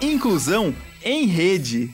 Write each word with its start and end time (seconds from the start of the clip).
Inclusão 0.00 0.72
em 1.02 1.26
Rede. 1.26 1.92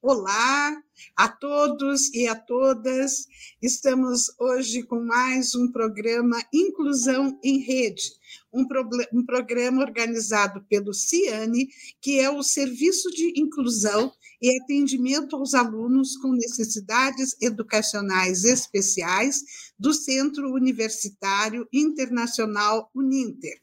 Olá 0.00 0.82
a 1.14 1.28
todos 1.28 2.08
e 2.14 2.26
a 2.26 2.34
todas. 2.34 3.26
Estamos 3.60 4.32
hoje 4.40 4.84
com 4.84 5.04
mais 5.04 5.54
um 5.54 5.70
programa 5.70 6.42
Inclusão 6.50 7.38
em 7.44 7.58
Rede, 7.58 8.04
um, 8.50 8.66
um 9.12 9.22
programa 9.26 9.82
organizado 9.82 10.64
pelo 10.66 10.94
CIANE, 10.94 11.68
que 12.00 12.18
é 12.18 12.30
o 12.30 12.42
Serviço 12.42 13.10
de 13.10 13.38
Inclusão 13.38 14.10
e 14.40 14.58
Atendimento 14.62 15.36
aos 15.36 15.52
Alunos 15.52 16.16
com 16.16 16.32
Necessidades 16.32 17.36
Educacionais 17.38 18.44
Especiais 18.44 19.42
do 19.78 19.92
Centro 19.92 20.54
Universitário 20.54 21.68
Internacional 21.70 22.90
Uninter 22.94 23.60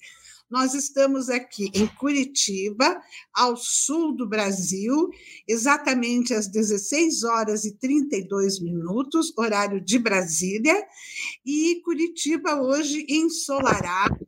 nós 0.50 0.74
estamos 0.74 1.30
aqui 1.30 1.70
em 1.76 1.86
Curitiba, 1.86 3.00
ao 3.34 3.56
sul 3.56 4.16
do 4.16 4.28
Brasil, 4.28 5.10
exatamente 5.48 6.34
às 6.34 6.48
16 6.48 7.24
horas 7.24 7.66
e 7.66 7.78
32 7.78 8.60
minutos, 8.60 9.32
horário 9.38 9.80
de 9.80 10.00
Brasília, 10.00 10.76
e 11.46 11.80
Curitiba 11.84 12.62
hoje 12.62 13.06
ensolarado 13.08 14.28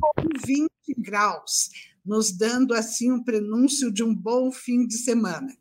com 0.00 0.12
20 0.44 0.68
graus, 0.98 1.70
nos 2.04 2.32
dando 2.32 2.74
assim 2.74 3.12
um 3.12 3.22
prenúncio 3.22 3.92
de 3.92 4.02
um 4.02 4.14
bom 4.14 4.50
fim 4.50 4.86
de 4.86 4.98
semana. 4.98 5.56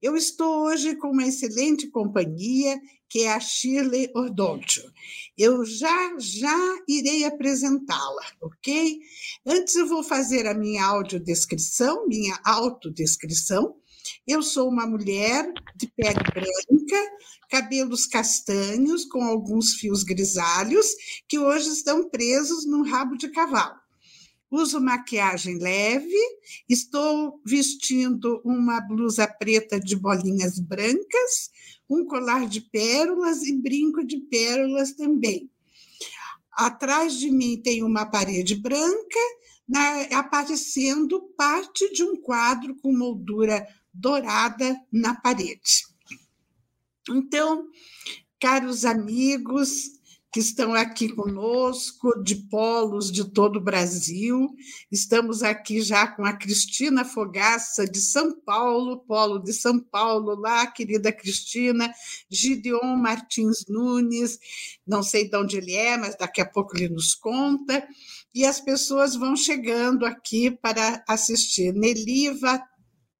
Eu 0.00 0.16
estou 0.16 0.64
hoje 0.64 0.94
com 0.94 1.10
uma 1.10 1.26
excelente 1.26 1.88
companhia, 1.88 2.80
que 3.08 3.24
é 3.24 3.32
a 3.32 3.40
Shirley 3.40 4.10
Ordoncio. 4.14 4.92
Eu 5.36 5.64
já 5.64 6.14
já 6.18 6.56
irei 6.86 7.24
apresentá-la, 7.24 8.26
ok? 8.40 8.98
Antes 9.46 9.74
eu 9.76 9.86
vou 9.86 10.02
fazer 10.02 10.46
a 10.46 10.54
minha 10.54 10.84
audiodescrição, 10.84 12.06
minha 12.06 12.38
autodescrição. 12.44 13.76
Eu 14.26 14.42
sou 14.42 14.68
uma 14.68 14.86
mulher 14.86 15.50
de 15.76 15.86
pele 15.88 16.20
branca, 16.32 17.10
cabelos 17.50 18.06
castanhos 18.06 19.04
com 19.04 19.22
alguns 19.22 19.74
fios 19.74 20.02
grisalhos 20.02 20.86
que 21.28 21.38
hoje 21.38 21.68
estão 21.68 22.08
presos 22.08 22.66
num 22.66 22.82
rabo 22.82 23.16
de 23.16 23.28
cavalo 23.28 23.78
uso 24.50 24.80
maquiagem 24.80 25.58
leve, 25.58 26.16
estou 26.68 27.40
vestindo 27.44 28.40
uma 28.44 28.80
blusa 28.80 29.26
preta 29.26 29.78
de 29.78 29.94
bolinhas 29.94 30.58
brancas, 30.58 31.50
um 31.88 32.04
colar 32.04 32.46
de 32.46 32.60
pérolas 32.60 33.42
e 33.42 33.56
brinco 33.56 34.04
de 34.04 34.18
pérolas 34.18 34.92
também. 34.92 35.50
Atrás 36.52 37.18
de 37.18 37.30
mim 37.30 37.60
tem 37.62 37.82
uma 37.82 38.04
parede 38.06 38.56
branca, 38.56 39.18
na, 39.68 40.02
aparecendo 40.18 41.20
parte 41.36 41.92
de 41.92 42.02
um 42.02 42.16
quadro 42.16 42.74
com 42.76 42.96
moldura 42.96 43.66
dourada 43.92 44.76
na 44.92 45.14
parede. 45.14 45.86
Então, 47.10 47.68
caros 48.40 48.84
amigos, 48.84 49.97
que 50.30 50.40
estão 50.40 50.74
aqui 50.74 51.08
conosco, 51.08 52.22
de 52.22 52.36
polos 52.36 53.10
de 53.10 53.24
todo 53.24 53.56
o 53.56 53.62
Brasil. 53.62 54.54
Estamos 54.92 55.42
aqui 55.42 55.80
já 55.80 56.06
com 56.06 56.24
a 56.24 56.34
Cristina 56.34 57.04
Fogaça, 57.04 57.86
de 57.86 57.98
São 57.98 58.38
Paulo, 58.40 58.98
polo 59.06 59.38
de 59.38 59.54
São 59.54 59.80
Paulo, 59.80 60.34
lá, 60.34 60.66
querida 60.66 61.10
Cristina, 61.10 61.90
Gideon 62.30 62.96
Martins 62.96 63.64
Nunes, 63.68 64.38
não 64.86 65.02
sei 65.02 65.28
de 65.28 65.36
onde 65.36 65.56
ele 65.56 65.72
é, 65.72 65.96
mas 65.96 66.14
daqui 66.16 66.42
a 66.42 66.46
pouco 66.46 66.76
ele 66.76 66.90
nos 66.90 67.14
conta. 67.14 67.86
E 68.34 68.44
as 68.44 68.60
pessoas 68.60 69.16
vão 69.16 69.34
chegando 69.34 70.04
aqui 70.04 70.50
para 70.50 71.02
assistir. 71.08 71.72
Neliva 71.72 72.62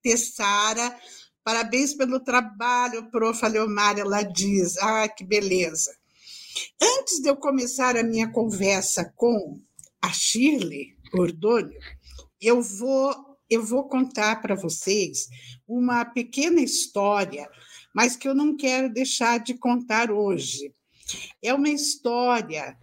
Tessara, 0.02 0.94
parabéns 1.42 1.94
pelo 1.94 2.20
trabalho, 2.20 3.10
prof. 3.10 3.48
Leomar, 3.48 3.98
ela 3.98 4.22
diz. 4.22 4.76
Ah, 4.76 5.08
que 5.08 5.24
beleza. 5.24 5.90
Antes 6.80 7.20
de 7.20 7.28
eu 7.28 7.36
começar 7.36 7.96
a 7.96 8.02
minha 8.02 8.30
conversa 8.30 9.12
com 9.16 9.60
a 10.00 10.12
Shirley 10.12 10.96
Ordônio, 11.12 11.78
eu 12.40 12.62
vou 12.62 13.28
eu 13.50 13.64
vou 13.64 13.88
contar 13.88 14.42
para 14.42 14.54
vocês 14.54 15.26
uma 15.66 16.04
pequena 16.04 16.60
história, 16.60 17.48
mas 17.94 18.14
que 18.14 18.28
eu 18.28 18.34
não 18.34 18.54
quero 18.54 18.92
deixar 18.92 19.38
de 19.38 19.54
contar 19.54 20.10
hoje. 20.10 20.74
É 21.42 21.54
uma 21.54 21.70
história 21.70 22.76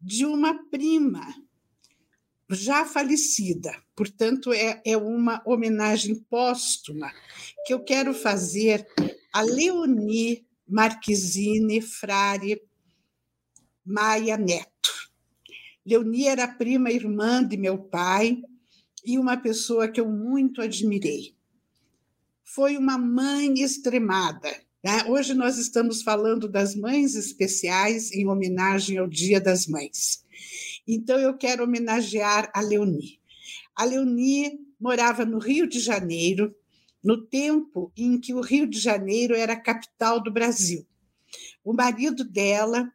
de 0.00 0.24
uma 0.24 0.54
prima 0.70 1.22
já 2.50 2.86
falecida, 2.86 3.76
portanto, 3.94 4.50
é, 4.50 4.80
é 4.86 4.96
uma 4.96 5.42
homenagem 5.44 6.14
póstuma 6.30 7.12
que 7.66 7.74
eu 7.74 7.84
quero 7.84 8.14
fazer 8.14 8.86
a 9.34 9.42
Leonie 9.42 10.46
Marquezine 10.66 11.82
Frare 11.82 12.62
Maia 13.88 14.36
Neto. 14.36 14.90
Leonie 15.84 16.26
era 16.26 16.46
prima 16.46 16.90
irmã 16.90 17.42
de 17.42 17.56
meu 17.56 17.78
pai 17.78 18.42
e 19.02 19.18
uma 19.18 19.34
pessoa 19.34 19.88
que 19.88 19.98
eu 19.98 20.06
muito 20.06 20.60
admirei. 20.60 21.34
Foi 22.44 22.76
uma 22.76 22.98
mãe 22.98 23.54
extremada. 23.54 24.50
Né? 24.84 25.04
Hoje 25.08 25.32
nós 25.32 25.56
estamos 25.56 26.02
falando 26.02 26.46
das 26.46 26.74
mães 26.74 27.14
especiais 27.14 28.12
em 28.12 28.28
homenagem 28.28 28.98
ao 28.98 29.08
Dia 29.08 29.40
das 29.40 29.66
Mães. 29.66 30.22
Então 30.86 31.18
eu 31.18 31.34
quero 31.38 31.64
homenagear 31.64 32.50
a 32.54 32.60
Leonie. 32.60 33.18
A 33.74 33.86
Leonie 33.86 34.60
morava 34.78 35.24
no 35.24 35.38
Rio 35.38 35.66
de 35.66 35.80
Janeiro, 35.80 36.54
no 37.02 37.24
tempo 37.24 37.90
em 37.96 38.20
que 38.20 38.34
o 38.34 38.42
Rio 38.42 38.66
de 38.66 38.78
Janeiro 38.78 39.34
era 39.34 39.54
a 39.54 39.60
capital 39.60 40.22
do 40.22 40.30
Brasil. 40.30 40.86
O 41.64 41.72
marido 41.72 42.22
dela 42.22 42.92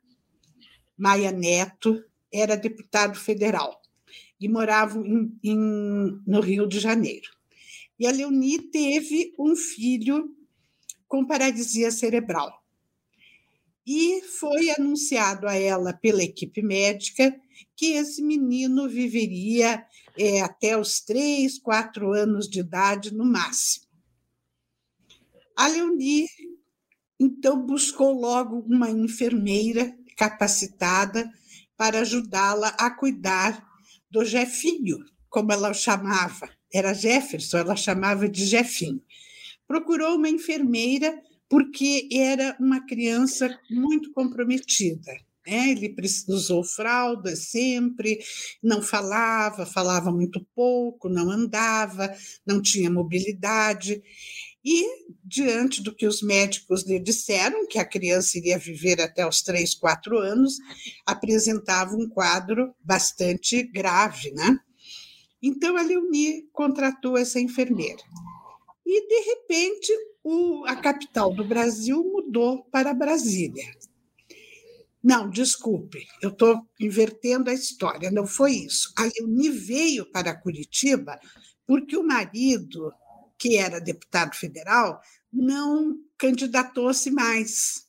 Maia 0.97 1.31
Neto 1.31 2.03
era 2.31 2.55
deputado 2.55 3.17
federal 3.17 3.81
e 4.39 4.49
morava 4.49 4.99
em, 4.99 5.37
em, 5.43 5.57
no 6.25 6.39
Rio 6.41 6.67
de 6.67 6.79
Janeiro. 6.79 7.29
E 7.99 8.07
a 8.07 8.11
Leonie 8.11 8.59
teve 8.59 9.33
um 9.37 9.55
filho 9.55 10.35
com 11.07 11.25
paralisia 11.25 11.91
cerebral. 11.91 12.63
E 13.85 14.21
foi 14.21 14.69
anunciado 14.71 15.47
a 15.47 15.55
ela 15.55 15.93
pela 15.93 16.23
equipe 16.23 16.61
médica 16.61 17.39
que 17.75 17.93
esse 17.93 18.21
menino 18.21 18.89
viveria 18.89 19.85
é, 20.17 20.41
até 20.41 20.77
os 20.77 21.01
três, 21.01 21.59
quatro 21.59 22.13
anos 22.13 22.47
de 22.47 22.59
idade 22.59 23.13
no 23.13 23.25
máximo. 23.25 23.85
A 25.55 25.67
Leonie, 25.67 26.27
então, 27.19 27.65
buscou 27.65 28.11
logo 28.11 28.59
uma 28.59 28.89
enfermeira 28.89 29.95
capacitada 30.15 31.29
para 31.77 31.99
ajudá-la 31.99 32.69
a 32.79 32.91
cuidar 32.91 33.65
do 34.09 34.23
Jefinho, 34.23 34.97
como 35.29 35.51
ela 35.51 35.71
o 35.71 35.73
chamava. 35.73 36.49
Era 36.73 36.93
Jefferson, 36.93 37.57
ela 37.57 37.75
chamava 37.75 38.29
de 38.29 38.45
Jefinho. 38.45 39.01
Procurou 39.67 40.15
uma 40.15 40.29
enfermeira 40.29 41.21
porque 41.49 42.07
era 42.11 42.55
uma 42.59 42.85
criança 42.85 43.59
muito 43.69 44.11
comprometida. 44.11 45.11
Né? 45.45 45.69
Ele 45.71 45.95
usou 46.29 46.63
fralda 46.63 47.35
sempre, 47.35 48.19
não 48.61 48.81
falava, 48.81 49.65
falava 49.65 50.11
muito 50.11 50.45
pouco, 50.55 51.09
não 51.09 51.29
andava, 51.29 52.13
não 52.45 52.61
tinha 52.61 52.89
mobilidade. 52.89 54.01
E, 54.65 54.85
diante 55.25 55.83
do 55.83 55.93
que 55.93 56.07
os 56.07 56.21
médicos 56.21 56.83
lhe 56.83 56.99
disseram, 56.99 57.67
que 57.67 57.77
a 57.77 57.85
criança 57.85 58.37
iria 58.37 58.57
viver 58.57 59.01
até 59.01 59.27
os 59.27 59.41
três, 59.41 59.75
quatro 59.75 60.17
anos, 60.17 60.57
apresentava 61.05 61.95
um 61.95 62.07
quadro 62.07 62.73
bastante 62.81 63.63
grave, 63.63 64.31
né? 64.31 64.57
Então, 65.41 65.75
a 65.75 65.81
Leonie 65.81 66.47
contratou 66.53 67.17
essa 67.17 67.39
enfermeira. 67.39 68.01
E, 68.85 69.07
de 69.07 69.29
repente, 69.31 69.91
o, 70.23 70.63
a 70.65 70.77
capital 70.77 71.33
do 71.33 71.43
Brasil 71.43 72.01
mudou 72.01 72.63
para 72.71 72.93
Brasília. 72.93 73.65
Não, 75.03 75.29
desculpe, 75.29 76.07
eu 76.21 76.29
estou 76.29 76.65
invertendo 76.79 77.49
a 77.49 77.53
história, 77.53 78.09
não 78.09 78.25
foi 78.25 78.53
isso. 78.53 78.93
A 78.97 79.03
Leonie 79.03 79.49
veio 79.49 80.09
para 80.09 80.33
Curitiba 80.33 81.19
porque 81.67 81.97
o 81.97 82.07
marido 82.07 82.93
que 83.43 83.57
era 83.57 83.81
deputado 83.81 84.33
federal, 84.37 85.01
não 85.31 85.99
candidatou-se 86.17 87.11
mais. 87.11 87.85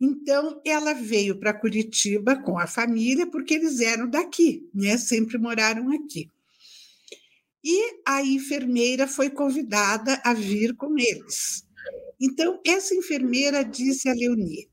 Então, 0.00 0.60
ela 0.66 0.92
veio 0.92 1.38
para 1.38 1.54
Curitiba 1.54 2.34
com 2.42 2.58
a 2.58 2.66
família, 2.66 3.24
porque 3.24 3.54
eles 3.54 3.78
eram 3.78 4.10
daqui, 4.10 4.68
né? 4.74 4.98
sempre 4.98 5.38
moraram 5.38 5.88
aqui. 5.92 6.28
E 7.62 8.00
a 8.04 8.24
enfermeira 8.24 9.06
foi 9.06 9.30
convidada 9.30 10.20
a 10.24 10.34
vir 10.34 10.74
com 10.74 10.98
eles. 10.98 11.64
Então, 12.20 12.60
essa 12.66 12.92
enfermeira 12.92 13.64
disse 13.64 14.08
a 14.08 14.12
Leonie: 14.12 14.68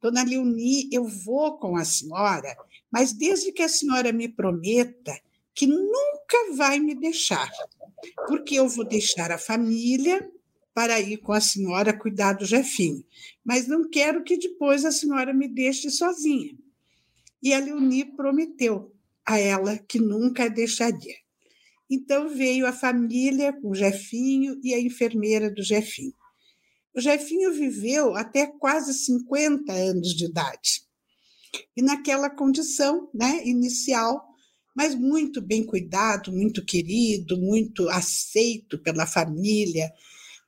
Dona 0.00 0.22
Leonie, 0.22 0.88
eu 0.90 1.06
vou 1.06 1.58
com 1.58 1.76
a 1.76 1.84
senhora, 1.84 2.56
mas 2.90 3.12
desde 3.12 3.52
que 3.52 3.62
a 3.62 3.68
senhora 3.68 4.10
me 4.10 4.26
prometa 4.26 5.12
que 5.54 5.66
nunca 5.66 6.54
vai 6.56 6.80
me 6.80 6.94
deixar, 6.94 7.50
porque 8.26 8.54
eu 8.56 8.68
vou 8.68 8.84
deixar 8.84 9.30
a 9.30 9.38
família 9.38 10.28
para 10.74 11.00
ir 11.00 11.18
com 11.18 11.32
a 11.32 11.40
senhora 11.40 11.96
cuidar 11.96 12.32
do 12.32 12.44
Jefinho, 12.44 13.04
mas 13.44 13.68
não 13.68 13.88
quero 13.88 14.24
que 14.24 14.36
depois 14.36 14.84
a 14.84 14.90
senhora 14.90 15.32
me 15.32 15.46
deixe 15.46 15.88
sozinha. 15.90 16.52
E 17.42 17.54
a 17.54 17.58
Leonie 17.60 18.16
prometeu 18.16 18.92
a 19.24 19.38
ela 19.38 19.78
que 19.78 19.98
nunca 19.98 20.44
a 20.44 20.48
deixaria. 20.48 21.14
Então 21.88 22.28
veio 22.28 22.66
a 22.66 22.72
família 22.72 23.52
com 23.52 23.70
o 23.70 23.74
Jefinho 23.74 24.58
e 24.62 24.74
a 24.74 24.80
enfermeira 24.80 25.50
do 25.50 25.62
Jefinho. 25.62 26.14
O 26.94 27.00
Jefinho 27.00 27.52
viveu 27.52 28.14
até 28.16 28.46
quase 28.46 28.94
50 28.94 29.72
anos 29.72 30.14
de 30.14 30.26
idade. 30.26 30.82
E 31.76 31.82
naquela 31.82 32.30
condição 32.30 33.10
né, 33.12 33.46
inicial, 33.46 34.33
mas 34.74 34.94
muito 34.94 35.40
bem 35.40 35.64
cuidado, 35.64 36.32
muito 36.32 36.64
querido, 36.64 37.38
muito 37.38 37.88
aceito 37.88 38.78
pela 38.78 39.06
família 39.06 39.92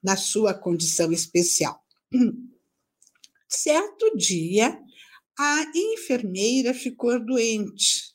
na 0.02 0.16
sua 0.16 0.52
condição 0.52 1.12
especial. 1.12 1.80
Certo 3.48 4.16
dia, 4.16 4.78
a 5.38 5.64
enfermeira 5.74 6.74
ficou 6.74 7.24
doente 7.24 8.14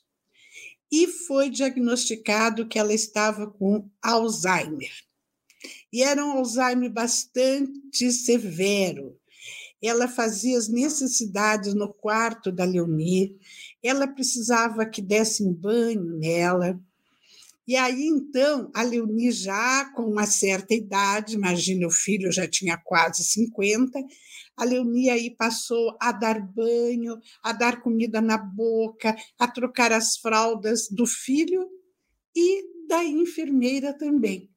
e 0.90 1.06
foi 1.06 1.48
diagnosticado 1.48 2.68
que 2.68 2.78
ela 2.78 2.92
estava 2.92 3.50
com 3.50 3.88
Alzheimer. 4.02 4.92
E 5.90 6.02
era 6.02 6.24
um 6.24 6.32
Alzheimer 6.32 6.92
bastante 6.92 8.12
severo. 8.12 9.18
Ela 9.82 10.06
fazia 10.06 10.56
as 10.56 10.68
necessidades 10.68 11.74
no 11.74 11.92
quarto 11.92 12.52
da 12.52 12.64
Leonie, 12.64 13.36
ela 13.82 14.06
precisava 14.06 14.86
que 14.86 15.02
dessem 15.02 15.52
banho 15.52 16.18
nela. 16.18 16.80
E 17.66 17.76
aí, 17.76 18.06
então, 18.06 18.70
a 18.74 18.82
Leonie, 18.82 19.30
já 19.30 19.84
com 19.94 20.02
uma 20.02 20.26
certa 20.26 20.74
idade, 20.74 21.34
imagina, 21.34 21.86
o 21.86 21.90
filho 21.90 22.30
já 22.30 22.46
tinha 22.46 22.76
quase 22.76 23.24
50, 23.24 23.98
a 24.56 24.64
Leonie 24.64 25.10
aí 25.10 25.30
passou 25.30 25.96
a 26.00 26.12
dar 26.12 26.40
banho, 26.40 27.18
a 27.42 27.52
dar 27.52 27.80
comida 27.80 28.20
na 28.20 28.36
boca, 28.36 29.16
a 29.38 29.48
trocar 29.48 29.92
as 29.92 30.16
fraldas 30.16 30.88
do 30.88 31.06
filho 31.06 31.68
e 32.34 32.86
da 32.88 33.04
enfermeira 33.04 33.92
também 33.92 34.52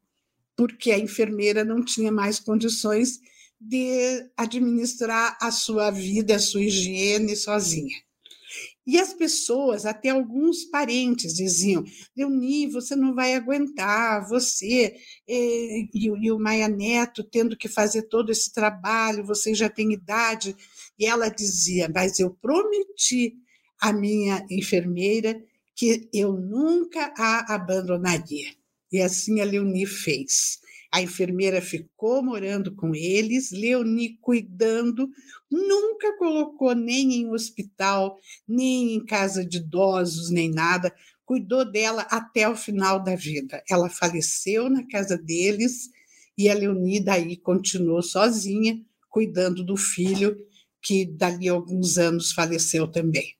porque 0.56 0.92
a 0.92 1.00
enfermeira 1.00 1.64
não 1.64 1.84
tinha 1.84 2.12
mais 2.12 2.40
condições 2.40 3.20
de 3.60 4.30
administrar 4.38 5.38
a 5.42 5.52
sua 5.52 5.90
vida, 5.92 6.36
a 6.36 6.40
sua 6.40 6.62
higiene 6.62 7.36
sozinha. 7.36 7.96
E 8.88 9.00
as 9.00 9.14
pessoas, 9.14 9.86
até 9.86 10.10
alguns 10.10 10.66
parentes, 10.66 11.34
diziam: 11.34 11.84
Leoni, 12.16 12.68
você 12.68 12.96
não 12.96 13.16
vai 13.16 13.34
aguentar, 13.34 14.28
você 14.28 14.96
eh, 15.28 15.88
e, 15.94 16.06
e, 16.06 16.32
o 16.32 16.40
Maia 16.40 16.68
Neto 16.68 17.24
tendo 17.24 17.58
que 17.58 17.68
fazer 17.68 18.04
todo 18.04 18.32
esse 18.32 18.54
trabalho, 18.54 19.26
você 19.26 19.56
já 19.56 19.70
tem 19.70 19.92
idade. 19.92 20.56
E 21.00 21.06
ela 21.06 21.30
dizia: 21.30 21.90
Mas 21.94 22.20
eu 22.20 22.30
prometi 22.40 23.36
à 23.82 23.92
minha 23.92 24.46
enfermeira 24.52 25.42
que 25.76 26.08
eu 26.14 26.34
nunca 26.34 27.12
a 27.18 27.56
abandonaria. 27.56 28.54
E 28.92 29.02
assim 29.02 29.42
a 29.42 29.46
Leoni 29.46 29.86
fez. 29.88 30.60
A 30.96 31.02
enfermeira 31.02 31.62
ficou 31.62 32.24
morando 32.24 32.74
com 32.74 32.96
eles, 32.96 33.52
Leoni 33.52 34.18
cuidando, 34.22 35.10
nunca 35.52 36.18
colocou 36.18 36.74
nem 36.74 37.16
em 37.16 37.30
hospital, 37.30 38.18
nem 38.48 38.94
em 38.94 39.06
casa 39.06 39.46
de 39.46 39.58
idosos, 39.58 40.32
nem 40.32 40.50
nada, 40.50 40.96
cuidou 41.26 41.70
dela 41.70 42.04
até 42.04 42.48
o 42.48 42.56
final 42.56 43.04
da 43.04 43.14
vida. 43.14 43.62
Ela 43.70 43.90
faleceu 43.90 44.70
na 44.70 44.88
casa 44.88 45.18
deles 45.18 45.90
e 46.38 46.48
a 46.48 46.54
Leoni 46.54 47.04
daí 47.04 47.36
continuou 47.36 48.02
sozinha, 48.02 48.82
cuidando 49.10 49.66
do 49.66 49.76
filho, 49.76 50.34
que 50.82 51.06
dali 51.06 51.50
a 51.50 51.52
alguns 51.52 51.98
anos 51.98 52.32
faleceu 52.32 52.88
também. 52.88 53.36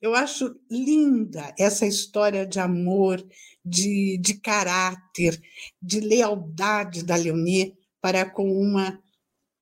Eu 0.00 0.14
acho 0.14 0.54
linda 0.70 1.54
essa 1.58 1.86
história 1.86 2.46
de 2.46 2.60
amor, 2.60 3.24
de, 3.64 4.18
de 4.18 4.34
caráter, 4.34 5.40
de 5.82 6.00
lealdade 6.00 7.04
da 7.04 7.16
Leonie 7.16 7.74
para 8.00 8.28
com 8.28 8.50
uma 8.50 9.02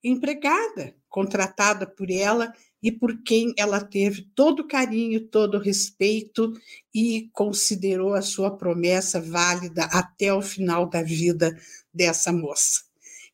empregada 0.04 0.94
contratada 1.08 1.86
por 1.86 2.10
ela 2.10 2.52
e 2.82 2.92
por 2.92 3.22
quem 3.22 3.54
ela 3.56 3.82
teve 3.82 4.28
todo 4.34 4.68
carinho, 4.68 5.26
todo 5.26 5.58
respeito 5.58 6.52
e 6.94 7.28
considerou 7.32 8.14
a 8.14 8.22
sua 8.22 8.56
promessa 8.56 9.20
válida 9.20 9.84
até 9.86 10.32
o 10.32 10.42
final 10.42 10.88
da 10.88 11.02
vida 11.02 11.58
dessa 11.92 12.30
moça. 12.30 12.82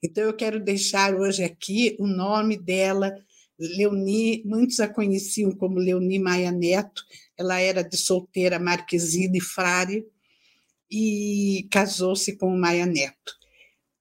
Então, 0.03 0.25
eu 0.25 0.35
quero 0.35 0.59
deixar 0.59 1.15
hoje 1.15 1.45
aqui 1.45 1.97
o 1.99 2.07
nome 2.07 2.57
dela, 2.57 3.13
Leoni, 3.77 4.43
muitos 4.45 4.81
a 4.81 4.89
conheciam 4.89 5.53
como 5.53 5.79
Leoni 5.79 6.19
Maia 6.19 6.51
Neto, 6.51 7.05
ela 7.37 7.61
era 7.61 7.83
de 7.83 7.97
solteira 7.97 8.59
marquesina 8.59 9.37
e 9.37 9.41
frade, 9.41 10.05
e 10.91 11.69
casou-se 11.71 12.37
com 12.37 12.53
o 12.53 12.59
Maia 12.59 12.87
Neto. 12.87 13.35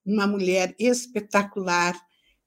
Uma 0.04 0.26
mulher 0.26 0.74
espetacular, 0.78 1.98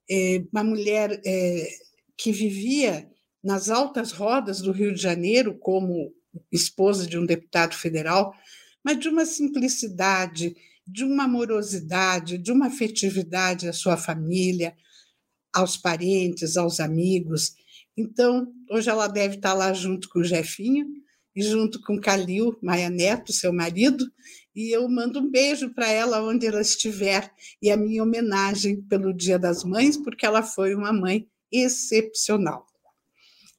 é, 0.08 0.44
uma 0.52 0.62
mulher 0.62 1.20
é, 1.24 1.68
que 2.16 2.30
vivia 2.30 3.10
nas 3.42 3.70
altas 3.70 4.12
rodas 4.12 4.60
do 4.60 4.72
Rio 4.72 4.94
de 4.94 5.00
Janeiro 5.00 5.56
como 5.58 6.12
esposa 6.52 7.06
de 7.06 7.18
um 7.18 7.24
deputado 7.24 7.74
federal, 7.74 8.34
mas 8.84 8.98
de 8.98 9.08
uma 9.08 9.24
simplicidade, 9.24 10.54
de 10.86 11.04
uma 11.04 11.24
amorosidade, 11.24 12.38
de 12.38 12.52
uma 12.52 12.66
afetividade 12.66 13.68
à 13.68 13.72
sua 13.72 13.96
família, 13.96 14.76
aos 15.56 15.78
parentes, 15.78 16.58
aos 16.58 16.80
amigos. 16.80 17.54
Então, 17.96 18.46
hoje 18.70 18.90
ela 18.90 19.06
deve 19.06 19.36
estar 19.36 19.54
lá 19.54 19.72
junto 19.72 20.06
com 20.10 20.18
o 20.18 20.24
Jefinho 20.24 20.86
e 21.34 21.42
junto 21.42 21.80
com 21.80 21.98
Calil 21.98 22.56
Maia 22.62 22.90
Neto, 22.90 23.32
seu 23.32 23.52
marido, 23.52 24.06
e 24.54 24.70
eu 24.70 24.86
mando 24.86 25.20
um 25.20 25.30
beijo 25.30 25.72
para 25.74 25.88
ela 25.90 26.22
onde 26.22 26.46
ela 26.46 26.60
estiver 26.60 27.30
e 27.60 27.70
a 27.70 27.76
minha 27.76 28.02
homenagem 28.02 28.82
pelo 28.82 29.14
Dia 29.14 29.38
das 29.38 29.64
Mães, 29.64 29.96
porque 29.96 30.26
ela 30.26 30.42
foi 30.42 30.74
uma 30.74 30.92
mãe 30.92 31.26
excepcional. 31.50 32.66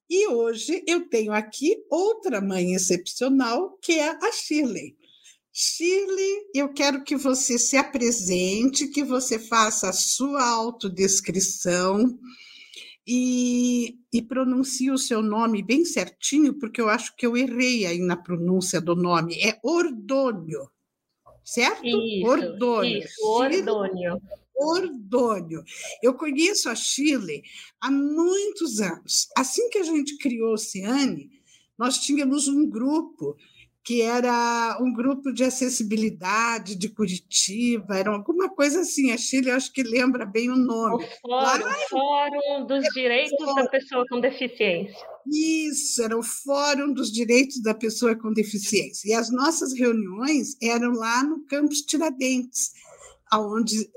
E 0.10 0.28
hoje 0.28 0.84
eu 0.88 1.10
tenho 1.10 1.34
aqui 1.34 1.84
outra 1.90 2.40
mãe 2.40 2.74
excepcional, 2.74 3.78
que 3.82 3.94
é 3.94 4.10
a 4.10 4.32
Shirley. 4.32 4.96
Shirley, 5.59 6.52
eu 6.54 6.71
quero 6.71 7.04
que 7.04 7.16
você 7.16 7.57
se 7.57 7.76
apresente, 7.76 8.90
que 8.90 9.04
você 9.04 9.40
faça 9.40 9.90
a 9.90 9.94
sua 9.94 10.47
autodescrição 10.47 12.19
e, 13.07 13.97
e 14.14 14.21
pronuncie 14.21 14.92
o 14.92 14.99
seu 14.99 15.23
nome 15.23 15.64
bem 15.64 15.83
certinho, 15.83 16.59
porque 16.59 16.80
eu 16.80 16.87
acho 16.87 17.16
que 17.16 17.26
eu 17.26 17.35
errei 17.35 17.87
aí 17.87 17.97
na 17.97 18.16
pronúncia 18.16 18.80
do 18.80 18.95
nome. 18.95 19.33
É 19.42 19.59
Ordônio, 19.64 20.69
certo? 21.44 21.87
Isso, 21.87 22.28
Ordônio. 22.28 22.99
Isso, 22.99 23.28
Ordônio. 23.28 24.21
Ordônio. 24.56 25.64
Eu 26.04 26.14
conheço 26.14 26.69
a 26.69 26.76
Chile 26.76 27.42
há 27.81 27.90
muitos 27.90 28.80
anos. 28.80 29.28
Assim 29.35 29.68
que 29.69 29.80
a 29.80 29.83
gente 29.83 30.19
criou 30.19 30.52
o 30.52 30.54
Oceane, 30.54 31.31
nós 31.76 31.97
tínhamos 31.97 32.47
um 32.47 32.69
grupo 32.69 33.35
que 33.88 34.02
era 34.02 34.78
um 34.82 34.92
grupo 34.92 35.32
de 35.32 35.46
acessibilidade 35.46 36.76
de 36.76 36.90
Curitiba, 36.90 37.98
era 37.98 38.12
alguma 38.12 38.50
coisa 38.50 38.82
assim. 38.82 39.14
A 39.14 39.18
Chile, 39.18 39.50
acho 39.50 39.72
que 39.72 39.82
lembra 39.82 40.26
bem 40.26 40.50
o 40.50 40.58
nome. 40.58 41.06
O 41.06 41.08
Fórum, 41.22 41.64
Lá, 41.64 41.76
Fórum 41.90 42.68
dos 42.68 42.84
Direitos 42.94 43.38
Fórum. 43.38 43.56
da 43.56 43.70
Pessoa 43.70 44.06
com 44.10 44.20
Deficiência. 44.20 45.08
Isso, 45.26 46.04
era 46.04 46.18
o 46.18 46.22
Fórum 46.22 46.92
dos 46.92 47.10
Direitos 47.10 47.62
da 47.62 47.74
Pessoa 47.74 48.14
com 48.14 48.34
Deficiência. 48.34 49.08
E 49.08 49.14
as 49.14 49.32
nossas 49.32 49.72
reuniões 49.72 50.58
eram 50.62 50.92
lá 50.92 51.24
no 51.24 51.46
campus 51.46 51.80
Tiradentes, 51.80 52.74
onde 53.34 53.90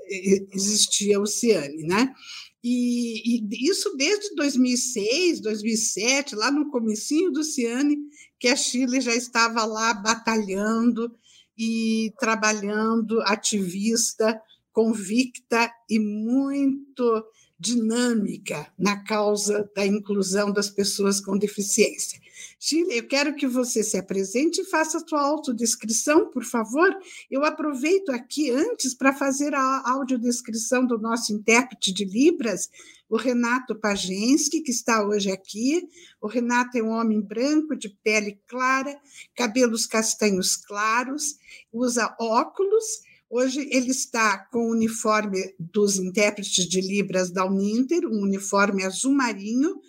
existia 0.53 1.21
o 1.21 1.27
Ciane, 1.27 1.83
né? 1.83 2.15
E, 2.63 3.41
e, 3.41 3.69
isso 3.69 3.97
desde 3.97 4.37
2006, 4.37 5.41
2007, 5.41 6.37
lá 6.37 6.53
no 6.53 6.71
comecinho 6.71 7.33
do 7.33 7.43
Ciane, 7.43 7.97
que 8.41 8.49
a 8.49 8.57
Chile 8.57 9.01
já 9.03 9.15
estava 9.15 9.67
lá 9.67 9.93
batalhando 9.93 11.15
e 11.57 12.13
trabalhando, 12.19 13.21
ativista, 13.23 14.41
convicta 14.73 15.71
e 15.91 15.99
muito 15.99 17.25
dinâmica 17.59 18.73
na 18.79 19.05
causa 19.05 19.71
da 19.77 19.85
inclusão 19.85 20.51
das 20.51 20.71
pessoas 20.71 21.21
com 21.21 21.37
deficiência. 21.37 22.19
Chile, 22.59 22.97
eu 22.97 23.07
quero 23.07 23.35
que 23.35 23.47
você 23.47 23.83
se 23.83 23.99
apresente 23.99 24.63
e 24.63 24.65
faça 24.65 24.97
a 24.97 25.07
sua 25.07 25.21
autodescrição, 25.21 26.31
por 26.31 26.43
favor. 26.43 26.91
Eu 27.31 27.45
aproveito 27.45 28.09
aqui 28.09 28.51
antes 28.51 28.95
para 28.95 29.13
fazer 29.13 29.55
a 29.55 29.83
audiodescrição 29.91 30.87
do 30.87 30.99
nosso 30.99 31.35
intérprete 31.35 31.93
de 31.93 32.07
Libras, 32.07 32.71
o 33.11 33.17
Renato 33.17 33.75
Pagensky, 33.75 34.61
que 34.62 34.71
está 34.71 35.05
hoje 35.05 35.33
aqui. 35.33 35.83
O 36.21 36.29
Renato 36.29 36.79
é 36.79 36.83
um 36.83 36.90
homem 36.90 37.21
branco, 37.21 37.75
de 37.75 37.88
pele 37.88 38.40
clara, 38.47 38.97
cabelos 39.35 39.85
castanhos 39.85 40.57
claros, 40.57 41.37
usa 41.73 42.14
óculos. 42.21 42.85
Hoje 43.29 43.69
ele 43.73 43.90
está 43.90 44.38
com 44.38 44.61
o 44.61 44.71
uniforme 44.71 45.55
dos 45.59 45.97
intérpretes 45.97 46.67
de 46.67 46.81
Libras 46.81 47.33
da 47.33 47.45
Uninter, 47.45 48.07
um 48.07 48.23
uniforme 48.23 48.85
azul 48.85 49.12
marinho, 49.12 49.81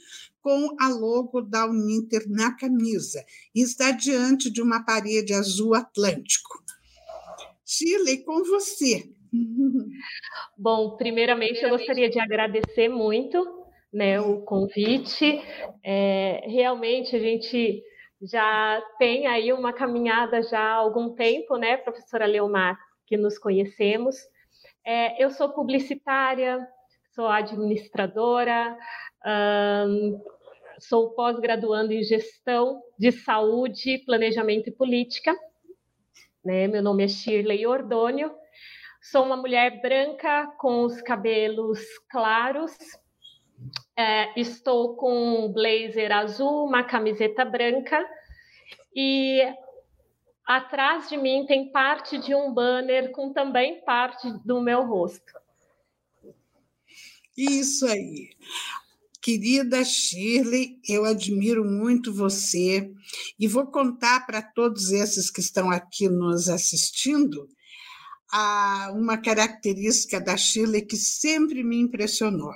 com 0.42 0.76
a 0.80 0.90
logo 0.90 1.42
da 1.42 1.68
Uninter 1.68 2.28
na 2.28 2.52
camisa, 2.52 3.24
e 3.54 3.62
está 3.62 3.92
diante 3.92 4.50
de 4.50 4.60
uma 4.60 4.84
parede 4.84 5.34
azul 5.34 5.76
Atlântico. 5.76 6.64
Chile, 7.64 8.18
com 8.24 8.44
você. 8.44 9.08
Bom, 10.58 10.98
primeiramente 10.98 11.64
eu 11.64 11.70
gostaria 11.70 12.10
de 12.10 12.20
agradecer 12.20 12.90
muito 12.90 13.62
né, 13.92 14.20
o 14.20 14.42
convite. 14.42 15.42
É, 15.84 16.44
realmente 16.48 17.16
a 17.16 17.20
gente 17.20 17.84
já 18.22 18.82
tem 19.00 19.28
aí 19.28 19.52
uma 19.52 19.74
caminhada 19.74 20.42
já 20.44 20.60
há 20.60 20.74
algum 20.74 21.16
tempo, 21.16 21.58
né, 21.58 21.78
professora 21.78 22.26
Leomar, 22.26 22.78
que 23.08 23.18
nos 23.18 23.38
conhecemos. 23.38 24.16
É, 24.86 25.24
eu 25.24 25.30
sou 25.32 25.50
publicitária, 25.50 26.68
sou 27.16 27.28
administradora, 27.28 28.78
sou 30.80 31.12
pós-graduando 31.12 31.94
em 31.94 32.04
gestão 32.04 32.82
de 32.98 33.12
saúde, 33.12 34.04
planejamento 34.06 34.70
e 34.70 34.72
política. 34.72 35.36
Né? 36.44 36.68
Meu 36.68 36.82
nome 36.82 37.04
é 37.04 37.08
Shirley 37.08 37.68
Ordônio, 37.68 38.32
sou 39.02 39.26
uma 39.26 39.36
mulher 39.36 39.82
branca 39.82 40.48
com 40.58 40.84
os 40.84 41.02
cabelos 41.02 41.80
claros, 42.10 42.72
é, 43.98 44.40
estou 44.40 44.96
com 44.96 45.46
um 45.46 45.52
blazer 45.52 46.12
azul, 46.12 46.66
uma 46.66 46.84
camiseta 46.84 47.44
branca 47.44 48.08
e 48.96 49.42
atrás 50.46 51.10
de 51.10 51.18
mim 51.18 51.46
tem 51.48 51.72
parte 51.72 52.18
de 52.18 52.36
um 52.36 52.54
banner 52.54 53.12
com 53.12 53.34
também 53.34 53.82
parte 53.82 54.32
do 54.46 54.62
meu 54.62 54.86
rosto. 54.86 55.34
Isso 57.38 57.86
aí. 57.88 58.30
Querida 59.22 59.84
Shirley, 59.84 60.80
eu 60.88 61.06
admiro 61.06 61.64
muito 61.64 62.14
você 62.14 62.92
e 63.40 63.48
vou 63.48 63.68
contar 63.68 64.26
para 64.26 64.42
todos 64.42 64.92
esses 64.92 65.30
que 65.30 65.40
estão 65.40 65.70
aqui 65.70 66.10
nos 66.10 66.50
assistindo 66.50 67.48
a, 68.32 68.92
uma 68.94 69.18
característica 69.18 70.20
da 70.20 70.38
Shirley 70.38 70.84
que 70.84 70.98
sempre 70.98 71.64
me 71.64 71.80
impressionou: 71.80 72.54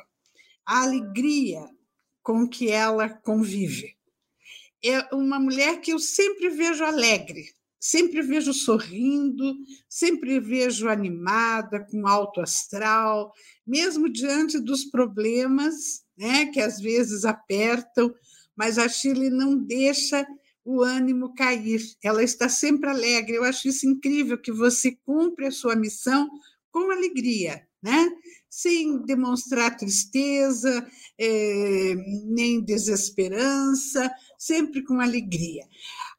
a 0.65 0.83
alegria 0.83 1.69
com 2.23 2.47
que 2.47 2.71
ela 2.71 3.09
convive. 3.09 3.95
É 4.83 5.13
uma 5.13 5.39
mulher 5.39 5.81
que 5.81 5.91
eu 5.91 5.99
sempre 5.99 6.49
vejo 6.49 6.83
alegre, 6.83 7.53
sempre 7.79 8.21
vejo 8.21 8.53
sorrindo, 8.53 9.55
sempre 9.87 10.39
vejo 10.39 10.89
animada, 10.89 11.85
com 11.85 12.07
alto 12.07 12.41
astral, 12.41 13.33
mesmo 13.65 14.09
diante 14.09 14.59
dos 14.59 14.85
problemas, 14.85 16.03
né, 16.17 16.47
que 16.47 16.59
às 16.59 16.79
vezes 16.79 17.25
apertam, 17.25 18.13
mas 18.55 18.77
a 18.77 18.87
Chile 18.87 19.29
não 19.29 19.57
deixa 19.57 20.25
o 20.65 20.81
ânimo 20.81 21.33
cair. 21.35 21.79
Ela 22.03 22.23
está 22.23 22.49
sempre 22.49 22.89
alegre. 22.89 23.35
Eu 23.35 23.43
acho 23.43 23.67
isso 23.67 23.87
incrível 23.87 24.37
que 24.37 24.51
você 24.51 24.97
cumpre 25.05 25.45
a 25.45 25.51
sua 25.51 25.75
missão 25.75 26.27
com 26.71 26.91
alegria, 26.91 27.65
né? 27.81 28.09
Sem 28.49 29.05
demonstrar 29.05 29.77
tristeza, 29.77 30.85
é, 31.17 31.93
nem 32.25 32.61
desesperança, 32.61 34.11
sempre 34.37 34.83
com 34.83 34.99
alegria. 34.99 35.63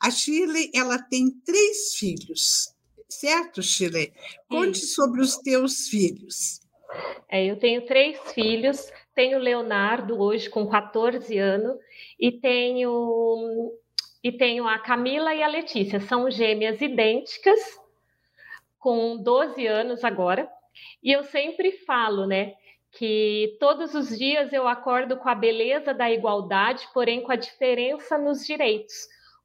A 0.00 0.10
Chile, 0.10 0.70
ela 0.74 0.98
tem 0.98 1.30
três 1.44 1.94
filhos, 1.94 2.74
certo, 3.08 3.62
Chile? 3.62 4.12
Conte 4.48 4.78
Sim. 4.78 4.86
sobre 4.86 5.20
os 5.20 5.36
teus 5.38 5.88
filhos. 5.88 6.60
É, 7.28 7.44
eu 7.44 7.58
tenho 7.58 7.84
três 7.84 8.18
filhos, 8.32 8.90
tenho 9.14 9.38
Leonardo 9.38 10.20
hoje 10.20 10.48
com 10.48 10.66
14 10.68 11.36
anos 11.38 11.76
e 12.18 12.32
tenho 12.32 13.72
e 14.26 14.32
tenho 14.32 14.66
a 14.66 14.76
Camila 14.76 15.32
e 15.32 15.40
a 15.40 15.46
Letícia, 15.46 16.00
são 16.00 16.28
gêmeas 16.28 16.80
idênticas, 16.80 17.60
com 18.76 19.16
12 19.16 19.64
anos 19.68 20.02
agora. 20.02 20.50
E 21.00 21.12
eu 21.12 21.22
sempre 21.22 21.70
falo, 21.70 22.26
né, 22.26 22.54
que 22.90 23.56
todos 23.60 23.94
os 23.94 24.18
dias 24.18 24.52
eu 24.52 24.66
acordo 24.66 25.16
com 25.16 25.28
a 25.28 25.34
beleza 25.34 25.94
da 25.94 26.10
igualdade, 26.10 26.88
porém 26.92 27.20
com 27.20 27.30
a 27.30 27.36
diferença 27.36 28.18
nos 28.18 28.44
direitos 28.44 28.94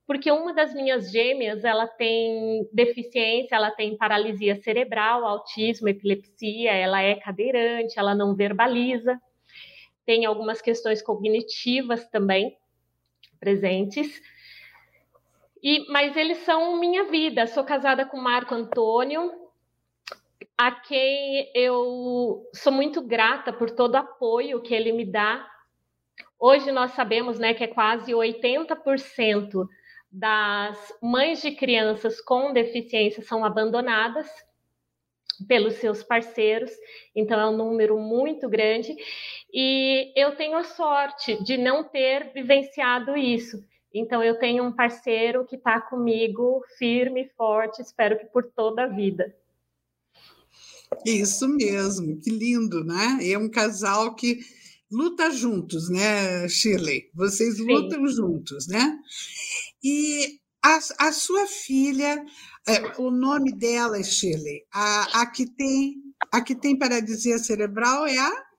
porque 0.08 0.30
uma 0.30 0.54
das 0.54 0.74
minhas 0.74 1.10
gêmeas, 1.10 1.64
ela 1.64 1.88
tem 1.88 2.68
deficiência, 2.74 3.56
ela 3.56 3.72
tem 3.72 3.96
paralisia 3.96 4.62
cerebral, 4.62 5.26
autismo, 5.26 5.88
epilepsia, 5.88 6.72
ela 6.72 7.02
é 7.02 7.16
cadeirante, 7.16 7.98
ela 7.98 8.14
não 8.14 8.36
verbaliza, 8.36 9.18
tem 10.06 10.26
algumas 10.26 10.62
questões 10.62 11.02
cognitivas 11.02 12.06
também 12.10 12.58
presentes. 13.40 14.22
E, 15.62 15.86
mas 15.92 16.16
eles 16.18 16.40
são 16.40 16.80
minha 16.80 17.06
vida. 17.06 17.46
Sou 17.48 17.64
casada 17.64 18.06
com 18.06 18.18
Marco 18.18 18.56
Antônio, 18.56 19.32
a 20.58 20.72
quem 20.72 21.52
eu 21.54 22.48
sou 22.54 22.72
muito 22.74 23.02
grata 23.02 23.54
por 23.54 23.70
todo 23.70 23.96
o 23.96 23.98
apoio 23.98 24.62
que 24.62 24.74
ele 24.74 24.92
me 24.92 25.06
dá. 25.06 25.48
Hoje 26.40 26.72
nós 26.72 26.92
sabemos 26.92 27.38
né, 27.38 27.54
que 27.54 27.64
é 27.64 27.68
quase 27.68 28.12
80% 28.12 29.68
das 30.12 30.94
mães 31.02 31.42
de 31.42 31.52
crianças 31.52 32.20
com 32.20 32.52
deficiência 32.52 33.24
são 33.24 33.46
abandonadas 33.46 34.28
pelos 35.48 35.76
seus 35.76 36.04
parceiros, 36.04 36.72
então 37.16 37.40
é 37.40 37.48
um 37.48 37.56
número 37.56 37.98
muito 37.98 38.50
grande. 38.50 38.96
E 39.54 40.12
eu 40.16 40.36
tenho 40.36 40.58
a 40.58 40.64
sorte 40.64 41.42
de 41.44 41.58
não 41.58 41.84
ter 41.84 42.32
vivenciado 42.34 43.16
isso. 43.16 43.58
Então 43.94 44.24
eu 44.24 44.40
tenho 44.40 44.64
um 44.64 44.72
parceiro 44.72 45.46
que 45.46 45.56
está 45.56 45.80
comigo 45.82 46.64
firme 46.78 47.24
e 47.24 47.30
forte, 47.36 47.82
espero 47.82 48.18
que 48.18 48.26
por 48.26 48.44
toda 48.44 48.84
a 48.84 48.88
vida. 48.88 49.36
Isso 51.06 51.48
mesmo, 51.48 52.20
que 52.20 52.30
lindo, 52.30 52.84
né? 52.84 53.20
É 53.22 53.38
um 53.38 53.50
casal 53.50 54.16
que 54.16 54.40
luta 54.92 55.32
juntos, 55.32 55.90
né, 55.90 56.48
Shirley? 56.50 57.10
Vocês 57.14 57.56
Sim. 57.56 57.64
lutam 57.64 58.06
juntos, 58.08 58.68
né? 58.68 58.98
E 59.84 60.40
a, 60.64 60.80
a 61.00 61.12
sua 61.12 61.48
filha, 61.48 62.24
é, 62.68 63.02
o 63.02 63.10
nome 63.10 63.52
dela 63.54 63.98
é 63.98 64.04
Shirley, 64.04 64.66
a, 64.72 65.22
a, 65.22 65.26
que 65.26 65.46
tem, 65.46 65.96
a 66.32 66.42
que 66.42 66.56
tem 66.56 66.78
paralisia 66.78 67.38
cerebral 67.40 68.06
é 68.06 68.18
a? 68.18 68.51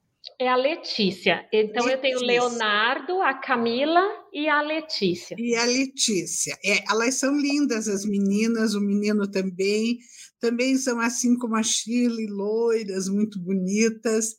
É 0.42 0.49
a 0.49 0.56
Letícia. 0.56 1.46
Então 1.52 1.84
Letícia. 1.84 1.92
eu 1.92 2.00
tenho 2.00 2.18
Leonardo, 2.18 3.22
a 3.22 3.32
Camila 3.32 4.02
e 4.32 4.49
a 4.49 4.61
Letícia. 4.61 5.37
E 5.38 5.54
a 5.54 5.64
Letícia. 5.64 6.58
É, 6.64 6.82
elas 6.90 7.14
são 7.14 7.38
lindas, 7.38 7.87
as 7.87 8.04
meninas, 8.04 8.75
o 8.75 8.80
menino 8.80 9.30
também. 9.30 9.99
Também 10.40 10.76
são 10.76 10.99
assim 10.99 11.38
como 11.38 11.54
a 11.54 11.62
Shirley, 11.62 12.26
loiras, 12.26 13.08
muito 13.08 13.38
bonitas. 13.38 14.34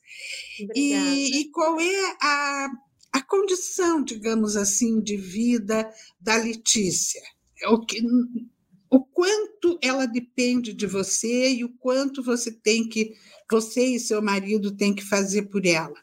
E, 0.76 1.40
e 1.40 1.50
qual 1.52 1.80
é 1.80 2.18
a, 2.22 2.68
a 3.14 3.22
condição, 3.22 4.04
digamos 4.04 4.58
assim, 4.58 5.00
de 5.00 5.16
vida 5.16 5.90
da 6.20 6.36
Letícia. 6.36 7.22
É 7.62 7.70
o, 7.70 7.80
que, 7.80 8.02
o 8.94 9.04
quanto 9.04 9.80
ela 9.82 10.06
depende 10.06 10.72
de 10.72 10.86
você 10.86 11.52
e 11.52 11.64
o 11.64 11.70
quanto 11.80 12.22
você 12.22 12.52
tem 12.52 12.88
que, 12.88 13.14
você 13.50 13.84
e 13.84 14.00
seu 14.00 14.22
marido 14.22 14.78
têm 14.78 14.94
que 14.94 15.04
fazer 15.04 15.50
por 15.50 15.66
ela. 15.66 15.96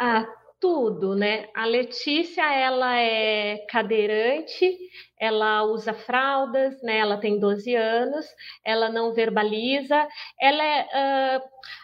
Ah, 0.00 0.26
tudo, 0.58 1.14
né? 1.14 1.46
A 1.54 1.66
Letícia, 1.66 2.42
ela 2.42 2.96
é 2.98 3.66
cadeirante, 3.68 4.78
ela 5.24 5.64
usa 5.64 5.94
fraldas, 5.94 6.80
né? 6.82 6.98
Ela 6.98 7.16
tem 7.16 7.38
12 7.38 7.74
anos, 7.74 8.26
ela 8.64 8.88
não 8.88 9.12
verbaliza, 9.12 10.06
ela 10.40 10.62
é, 10.62 11.38
uh, 11.38 11.42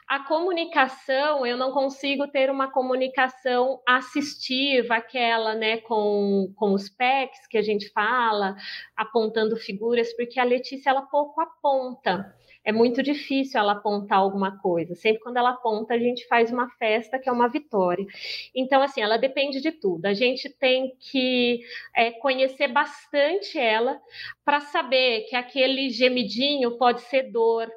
A 0.09 0.21
comunicação, 0.27 1.47
eu 1.47 1.57
não 1.57 1.73
consigo 1.73 2.29
ter 2.29 2.51
uma 2.51 2.71
comunicação 2.71 3.81
assistiva, 3.87 4.97
aquela, 4.97 5.55
né, 5.55 5.79
com, 5.79 6.53
com 6.57 6.73
os 6.75 6.89
PECs 6.89 7.47
que 7.49 7.57
a 7.57 7.63
gente 7.63 7.89
fala, 7.91 8.57
apontando 8.97 9.57
figuras, 9.57 10.13
porque 10.17 10.41
a 10.41 10.45
Letícia, 10.45 10.91
ela 10.91 11.03
pouco 11.03 11.41
aponta 11.41 12.35
é 12.71 12.73
muito 12.73 13.03
difícil 13.03 13.59
ela 13.59 13.73
apontar 13.73 14.19
alguma 14.19 14.59
coisa. 14.59 14.95
Sempre 14.95 15.21
quando 15.21 15.37
ela 15.37 15.51
aponta, 15.51 15.95
a 15.95 15.99
gente 15.99 16.27
faz 16.29 16.53
uma 16.53 16.71
festa 16.79 17.19
que 17.19 17.29
é 17.29 17.33
uma 17.33 17.49
vitória. 17.49 18.07
Então, 18.55 18.81
assim, 18.81 19.01
ela 19.01 19.17
depende 19.17 19.61
de 19.61 19.73
tudo. 19.73 20.07
A 20.07 20.15
gente 20.15 20.49
tem 20.49 20.95
que 20.99 21.61
é, 21.95 22.13
conhecer 22.13 22.69
bastante 22.69 23.59
ela 23.59 24.01
para 24.45 24.61
saber 24.61 25.23
que 25.29 25.35
aquele 25.35 25.91
gemidinho 25.91 26.79
pode 26.79 27.01
ser 27.03 27.33
dor, 27.33 27.69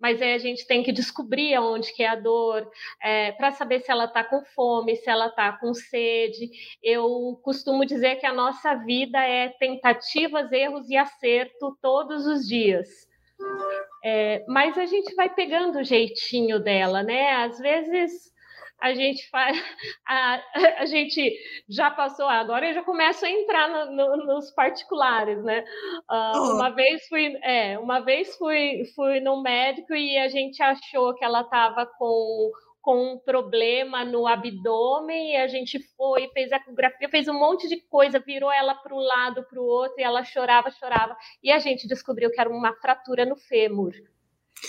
mas 0.00 0.22
aí 0.22 0.32
a 0.32 0.38
gente 0.38 0.66
tem 0.66 0.82
que 0.82 0.92
descobrir 0.92 1.54
aonde 1.54 1.92
que 1.92 2.02
é 2.02 2.08
a 2.08 2.16
dor, 2.16 2.66
é, 3.02 3.32
para 3.32 3.52
saber 3.52 3.80
se 3.80 3.90
ela 3.90 4.06
está 4.06 4.24
com 4.24 4.42
fome, 4.46 4.96
se 4.96 5.10
ela 5.10 5.26
está 5.26 5.52
com 5.58 5.74
sede. 5.74 6.50
Eu 6.82 7.38
costumo 7.42 7.84
dizer 7.84 8.16
que 8.16 8.26
a 8.26 8.32
nossa 8.32 8.74
vida 8.76 9.22
é 9.22 9.50
tentativas, 9.50 10.50
erros 10.50 10.88
e 10.88 10.96
acerto 10.96 11.76
todos 11.82 12.26
os 12.26 12.48
dias. 12.48 12.88
É, 14.04 14.44
mas 14.48 14.76
a 14.76 14.86
gente 14.86 15.14
vai 15.14 15.28
pegando 15.32 15.78
o 15.78 15.84
jeitinho 15.84 16.58
dela, 16.58 17.02
né? 17.02 17.32
Às 17.44 17.58
vezes 17.58 18.32
a 18.80 18.92
gente 18.94 19.30
faz, 19.30 19.56
a, 20.06 20.42
a 20.78 20.86
gente 20.86 21.32
já 21.68 21.88
passou, 21.90 22.26
agora 22.26 22.66
eu 22.66 22.74
já 22.74 22.82
começo 22.82 23.24
a 23.24 23.30
entrar 23.30 23.68
no, 23.68 23.92
no, 23.92 24.16
nos 24.26 24.50
particulares, 24.50 25.42
né? 25.44 25.64
Uh. 26.10 26.54
Uma 26.54 26.70
vez 26.70 27.06
fui, 27.06 27.38
é, 27.42 27.78
uma 27.78 28.00
vez 28.00 28.36
fui, 28.36 28.82
fui 28.96 29.20
no 29.20 29.40
médico 29.40 29.94
e 29.94 30.18
a 30.18 30.28
gente 30.28 30.60
achou 30.60 31.14
que 31.14 31.24
ela 31.24 31.42
estava 31.42 31.86
com 31.86 32.50
com 32.82 33.12
um 33.12 33.18
problema 33.18 34.04
no 34.04 34.26
abdômen 34.26 35.32
e 35.32 35.36
a 35.36 35.46
gente 35.46 35.78
foi, 35.96 36.28
fez 36.34 36.50
ecografia, 36.50 37.08
fez 37.08 37.28
um 37.28 37.38
monte 37.38 37.68
de 37.68 37.80
coisa, 37.88 38.18
virou 38.18 38.50
ela 38.52 38.74
para 38.74 38.94
um 38.94 38.98
lado, 38.98 39.44
para 39.44 39.60
o 39.60 39.64
outro 39.64 39.94
e 39.98 40.02
ela 40.02 40.24
chorava, 40.24 40.70
chorava 40.70 41.16
e 41.42 41.52
a 41.52 41.60
gente 41.60 41.86
descobriu 41.86 42.30
que 42.30 42.40
era 42.40 42.50
uma 42.50 42.74
fratura 42.74 43.24
no 43.24 43.36
fêmur. 43.36 43.92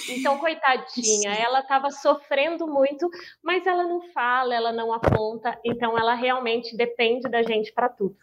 Então, 0.10 0.38
coitadinha, 0.40 1.34
ela 1.34 1.60
estava 1.60 1.90
sofrendo 1.92 2.68
muito, 2.68 3.10
mas 3.44 3.66
ela 3.66 3.84
não 3.84 4.02
fala, 4.12 4.56
ela 4.56 4.72
não 4.72 4.94
aponta, 4.94 5.60
então 5.64 5.98
ela 5.98 6.14
realmente 6.14 6.76
depende 6.76 7.30
da 7.30 7.44
gente 7.44 7.72
para 7.74 7.90
tudo. 7.90 8.18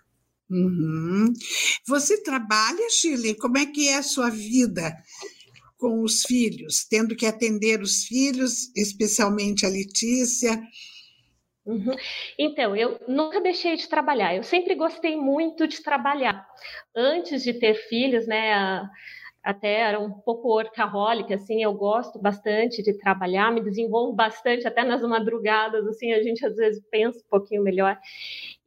Uhum. 0.51 1.33
Você 1.87 2.23
trabalha, 2.23 2.91
Shirley? 2.91 3.37
Como 3.37 3.57
é 3.57 3.67
que 3.67 3.89
é 3.89 3.99
a 3.99 4.03
sua 4.03 4.31
vida? 4.31 4.93
Com 5.81 6.03
os 6.03 6.23
filhos, 6.23 6.87
tendo 6.89 7.17
que 7.17 7.27
atender 7.27 7.81
os 7.81 8.05
filhos, 8.05 8.71
especialmente 8.77 9.65
a 9.65 9.69
Letícia. 9.69 10.61
Uhum. 11.65 11.95
Então, 12.39 12.77
eu 12.77 13.01
nunca 13.09 13.41
deixei 13.41 13.77
de 13.77 13.89
trabalhar, 13.89 14.35
eu 14.35 14.43
sempre 14.43 14.75
gostei 14.75 15.17
muito 15.17 15.67
de 15.67 15.83
trabalhar. 15.83 16.47
Antes 16.95 17.43
de 17.43 17.55
ter 17.55 17.75
filhos, 17.75 18.27
né, 18.27 18.83
até 19.43 19.81
era 19.81 19.99
um 19.99 20.11
pouco 20.11 20.49
workaholic, 20.49 21.33
assim, 21.33 21.63
eu 21.63 21.73
gosto 21.73 22.19
bastante 22.19 22.83
de 22.83 22.93
trabalhar, 22.99 23.53
me 23.53 23.63
desenvolvo 23.63 24.13
bastante, 24.13 24.67
até 24.67 24.85
nas 24.85 25.03
madrugadas, 25.03 25.87
assim, 25.87 26.13
a 26.13 26.23
gente 26.23 26.45
às 26.45 26.57
vezes 26.57 26.83
pensa 26.91 27.19
um 27.19 27.29
pouquinho 27.31 27.63
melhor. 27.63 27.97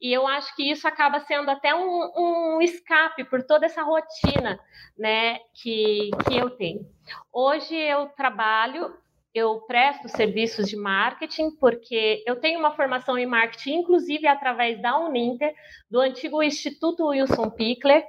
E 0.03 0.11
eu 0.11 0.27
acho 0.27 0.53
que 0.55 0.69
isso 0.69 0.87
acaba 0.87 1.21
sendo 1.21 1.49
até 1.49 1.73
um, 1.73 2.11
um 2.17 2.61
escape 2.61 3.23
por 3.23 3.41
toda 3.41 3.65
essa 3.65 3.81
rotina, 3.81 4.59
né, 4.97 5.39
que, 5.53 6.11
que 6.27 6.37
eu 6.37 6.49
tenho. 6.51 6.85
Hoje 7.31 7.73
eu 7.73 8.07
trabalho 8.09 8.93
eu 9.33 9.61
presto 9.61 10.07
serviços 10.09 10.69
de 10.69 10.75
marketing, 10.75 11.55
porque 11.55 12.23
eu 12.27 12.39
tenho 12.39 12.59
uma 12.59 12.75
formação 12.75 13.17
em 13.17 13.25
marketing, 13.25 13.79
inclusive 13.79 14.27
através 14.27 14.79
da 14.79 14.99
Uninter, 14.99 15.55
do 15.89 15.99
antigo 15.99 16.43
Instituto 16.43 17.07
Wilson 17.07 17.49
Pickler, 17.49 18.05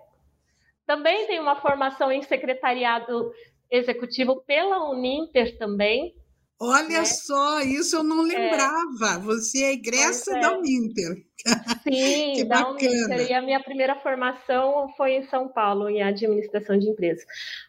também 0.86 1.26
tem 1.26 1.40
uma 1.40 1.56
formação 1.56 2.12
em 2.12 2.20
secretariado 2.20 3.32
executivo 3.70 4.42
pela 4.42 4.90
Uninter 4.90 5.56
também. 5.56 6.14
Olha 6.60 7.00
né? 7.00 7.04
só, 7.04 7.60
isso 7.60 7.96
eu 7.96 8.04
não 8.04 8.24
é. 8.26 8.34
lembrava. 8.34 9.14
É. 9.16 9.18
Você 9.18 9.64
é 9.64 9.72
egressa 9.72 10.36
é. 10.36 10.40
da 10.40 10.56
Uninter. 10.56 11.16
Sim, 11.82 12.46
da 12.46 12.70
Uninter. 12.70 13.30
E 13.30 13.34
a 13.34 13.42
minha 13.42 13.60
primeira 13.60 13.96
formação 13.96 14.88
foi 14.96 15.14
em 15.14 15.22
São 15.24 15.48
Paulo, 15.48 15.88
em 15.90 16.02
administração 16.02 16.78
de 16.78 16.88
empresas. 16.88 17.24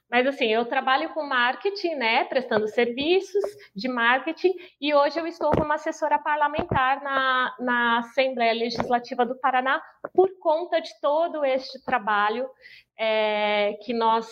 Mas 0.09 0.27
assim, 0.27 0.45
eu 0.45 0.63
trabalho 0.65 1.13
com 1.13 1.23
marketing, 1.23 1.95
né, 1.95 2.23
prestando 2.25 2.67
serviços 2.67 3.43
de 3.75 3.89
marketing, 3.89 4.53
e 4.79 4.93
hoje 4.93 5.19
eu 5.19 5.27
estou 5.27 5.51
como 5.51 5.73
assessora 5.73 6.19
parlamentar 6.19 7.03
na, 7.03 7.55
na 7.59 7.99
Assembleia 7.99 8.53
Legislativa 8.53 9.25
do 9.25 9.35
Paraná 9.35 9.81
por 10.13 10.29
conta 10.39 10.79
de 10.79 10.91
todo 11.01 11.43
este 11.43 11.83
trabalho 11.83 12.47
é, 12.97 13.73
que 13.83 13.93
nós 13.93 14.27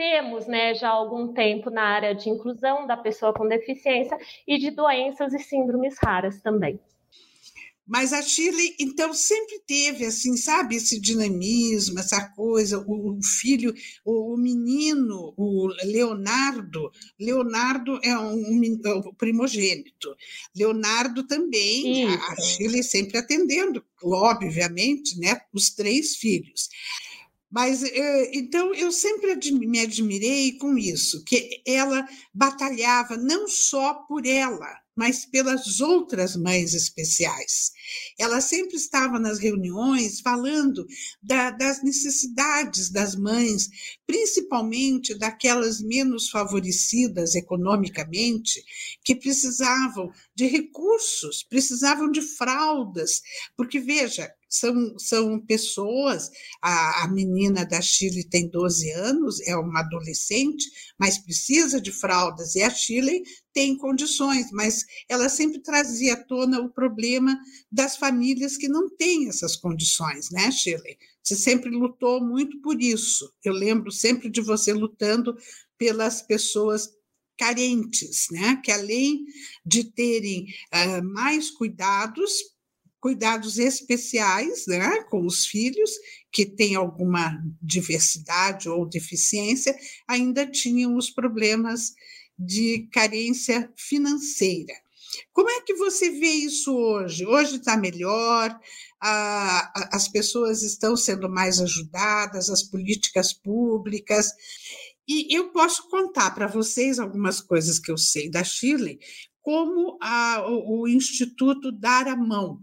temos 0.00 0.46
né, 0.46 0.72
já 0.74 0.88
há 0.88 0.92
algum 0.92 1.34
tempo 1.34 1.68
na 1.68 1.82
área 1.82 2.14
de 2.14 2.30
inclusão 2.30 2.86
da 2.86 2.96
pessoa 2.96 3.34
com 3.34 3.46
deficiência 3.46 4.16
e 4.48 4.56
de 4.56 4.70
doenças 4.70 5.34
e 5.34 5.38
síndromes 5.38 5.96
raras 6.02 6.40
também. 6.40 6.80
Mas 7.86 8.12
a 8.14 8.22
Shirley, 8.22 8.76
então, 8.78 9.12
sempre 9.12 9.58
teve, 9.66 10.06
assim, 10.06 10.36
sabe, 10.36 10.76
esse 10.76 10.98
dinamismo, 10.98 11.98
essa 11.98 12.28
coisa, 12.30 12.82
o, 12.86 13.18
filho, 13.22 13.74
o, 14.04 14.36
menino, 14.38 15.34
o 15.36 15.66
Leonardo, 15.84 16.90
Leonardo 17.18 17.98
é 18.02 18.16
um, 18.16 18.32
um 18.32 18.62
é 18.64 19.12
primogênito, 19.18 20.14
Leonardo 20.56 21.26
também, 21.26 22.06
a, 22.06 22.14
a 22.14 22.36
Shirley 22.40 22.84
sempre 22.84 23.18
atendendo, 23.18 23.84
obviamente, 24.02 25.18
né, 25.18 25.38
os 25.52 25.70
três 25.70 26.16
filhos. 26.16 26.68
Mas 27.50 27.82
eh, 27.82 28.30
então 28.32 28.72
eu 28.74 28.92
sempre 28.92 29.34
me 29.66 29.80
admirei 29.80 30.52
com 30.58 30.78
isso, 30.78 31.24
que 31.24 31.62
ela 31.66 32.06
batalhava 32.32 33.16
não 33.16 33.48
só 33.48 33.94
por 34.06 34.24
ela, 34.24 34.68
mas 34.96 35.26
pelas 35.26 35.80
outras 35.80 36.36
mães 36.36 36.74
especiais. 36.74 37.72
Ela 38.18 38.40
sempre 38.40 38.76
estava 38.76 39.18
nas 39.18 39.38
reuniões 39.38 40.20
falando 40.20 40.86
da, 41.22 41.50
das 41.50 41.82
necessidades 41.82 42.90
das 42.90 43.14
mães, 43.14 43.68
principalmente 44.06 45.14
daquelas 45.14 45.80
menos 45.80 46.28
favorecidas 46.30 47.34
economicamente, 47.34 48.62
que 49.04 49.14
precisavam 49.14 50.12
de 50.34 50.46
recursos, 50.46 51.42
precisavam 51.42 52.10
de 52.10 52.22
fraldas, 52.22 53.22
porque 53.56 53.78
veja, 53.78 54.30
são, 54.50 54.98
são 54.98 55.38
pessoas, 55.38 56.28
a, 56.60 57.04
a 57.04 57.08
menina 57.08 57.64
da 57.64 57.80
Chile 57.80 58.24
tem 58.28 58.48
12 58.48 58.90
anos, 58.90 59.40
é 59.46 59.54
uma 59.56 59.80
adolescente, 59.80 60.68
mas 60.98 61.18
precisa 61.18 61.80
de 61.80 61.92
fraldas, 61.92 62.56
e 62.56 62.62
a 62.62 62.70
Chile 62.70 63.22
tem 63.52 63.76
condições, 63.76 64.50
mas 64.52 64.84
ela 65.08 65.28
sempre 65.28 65.60
trazia 65.60 66.14
à 66.14 66.16
tona 66.16 66.60
o 66.60 66.68
problema 66.68 67.38
das 67.80 67.96
famílias 67.96 68.58
que 68.58 68.68
não 68.68 68.90
têm 68.90 69.30
essas 69.30 69.56
condições, 69.56 70.30
né, 70.30 70.50
Shirley? 70.50 70.98
Você 71.22 71.34
sempre 71.34 71.70
lutou 71.70 72.22
muito 72.22 72.60
por 72.60 72.78
isso. 72.82 73.32
Eu 73.42 73.54
lembro 73.54 73.90
sempre 73.90 74.28
de 74.28 74.42
você 74.42 74.74
lutando 74.74 75.34
pelas 75.78 76.20
pessoas 76.20 76.90
carentes, 77.38 78.26
né? 78.30 78.60
Que 78.62 78.70
além 78.70 79.24
de 79.64 79.84
terem 79.84 80.44
uh, 80.74 81.02
mais 81.02 81.50
cuidados, 81.50 82.30
cuidados 83.00 83.58
especiais, 83.58 84.66
né, 84.66 85.02
com 85.04 85.24
os 85.24 85.46
filhos 85.46 85.90
que 86.30 86.44
têm 86.44 86.74
alguma 86.74 87.42
diversidade 87.62 88.68
ou 88.68 88.86
deficiência, 88.86 89.74
ainda 90.06 90.46
tinham 90.46 90.98
os 90.98 91.08
problemas 91.08 91.94
de 92.38 92.88
carência 92.92 93.72
financeira. 93.74 94.74
Como 95.32 95.50
é 95.50 95.60
que 95.62 95.74
você 95.74 96.10
vê 96.10 96.30
isso 96.30 96.74
hoje? 96.74 97.26
Hoje 97.26 97.56
está 97.56 97.76
melhor, 97.76 98.58
a, 99.00 99.96
as 99.96 100.08
pessoas 100.08 100.62
estão 100.62 100.96
sendo 100.96 101.28
mais 101.28 101.60
ajudadas, 101.60 102.48
as 102.48 102.62
políticas 102.62 103.32
públicas. 103.32 104.30
E 105.08 105.34
eu 105.34 105.50
posso 105.50 105.88
contar 105.88 106.30
para 106.32 106.46
vocês 106.46 106.98
algumas 106.98 107.40
coisas 107.40 107.78
que 107.78 107.90
eu 107.90 107.98
sei 107.98 108.30
da 108.30 108.44
Chile, 108.44 108.98
como 109.42 109.98
a, 110.00 110.44
o, 110.48 110.82
o 110.82 110.88
Instituto 110.88 111.72
Dar 111.72 112.06
a 112.06 112.16
Mão, 112.16 112.60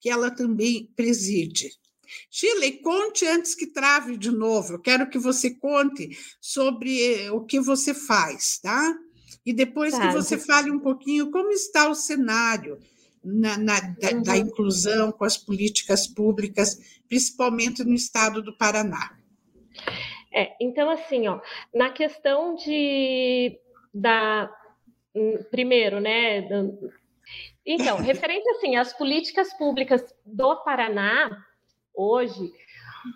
que 0.00 0.08
ela 0.08 0.30
também 0.30 0.92
preside. 0.94 1.70
Chile, 2.30 2.80
conte 2.82 3.26
antes 3.26 3.54
que 3.54 3.66
trave 3.66 4.16
de 4.16 4.30
novo. 4.30 4.74
Eu 4.74 4.80
quero 4.80 5.10
que 5.10 5.18
você 5.18 5.54
conte 5.54 6.16
sobre 6.40 7.02
eh, 7.02 7.30
o 7.30 7.44
que 7.44 7.60
você 7.60 7.92
faz, 7.92 8.58
tá? 8.60 8.94
E 9.44 9.52
depois 9.52 9.92
tá, 9.92 10.08
que 10.08 10.14
você 10.14 10.38
fale 10.38 10.70
um 10.70 10.78
pouquinho 10.78 11.30
como 11.30 11.50
está 11.50 11.88
o 11.88 11.94
cenário 11.94 12.78
na, 13.24 13.56
na, 13.58 13.80
da, 13.80 14.10
uhum. 14.12 14.22
da, 14.22 14.36
inclusão 14.36 15.12
com 15.12 15.24
as 15.24 15.36
políticas 15.36 16.06
públicas, 16.06 17.00
principalmente 17.08 17.84
no 17.84 17.94
estado 17.94 18.42
do 18.42 18.56
Paraná. 18.56 19.16
É, 20.32 20.54
então, 20.60 20.90
assim, 20.90 21.26
ó, 21.28 21.40
na 21.74 21.90
questão 21.90 22.54
de, 22.54 23.58
da, 23.92 24.50
hum, 25.14 25.38
primeiro, 25.50 26.00
né? 26.00 26.46
Então, 27.64 27.96
referente 27.98 28.48
assim 28.50 28.76
às 28.76 28.92
políticas 28.92 29.52
públicas 29.54 30.02
do 30.24 30.56
Paraná, 30.62 31.30
hoje, 31.94 32.52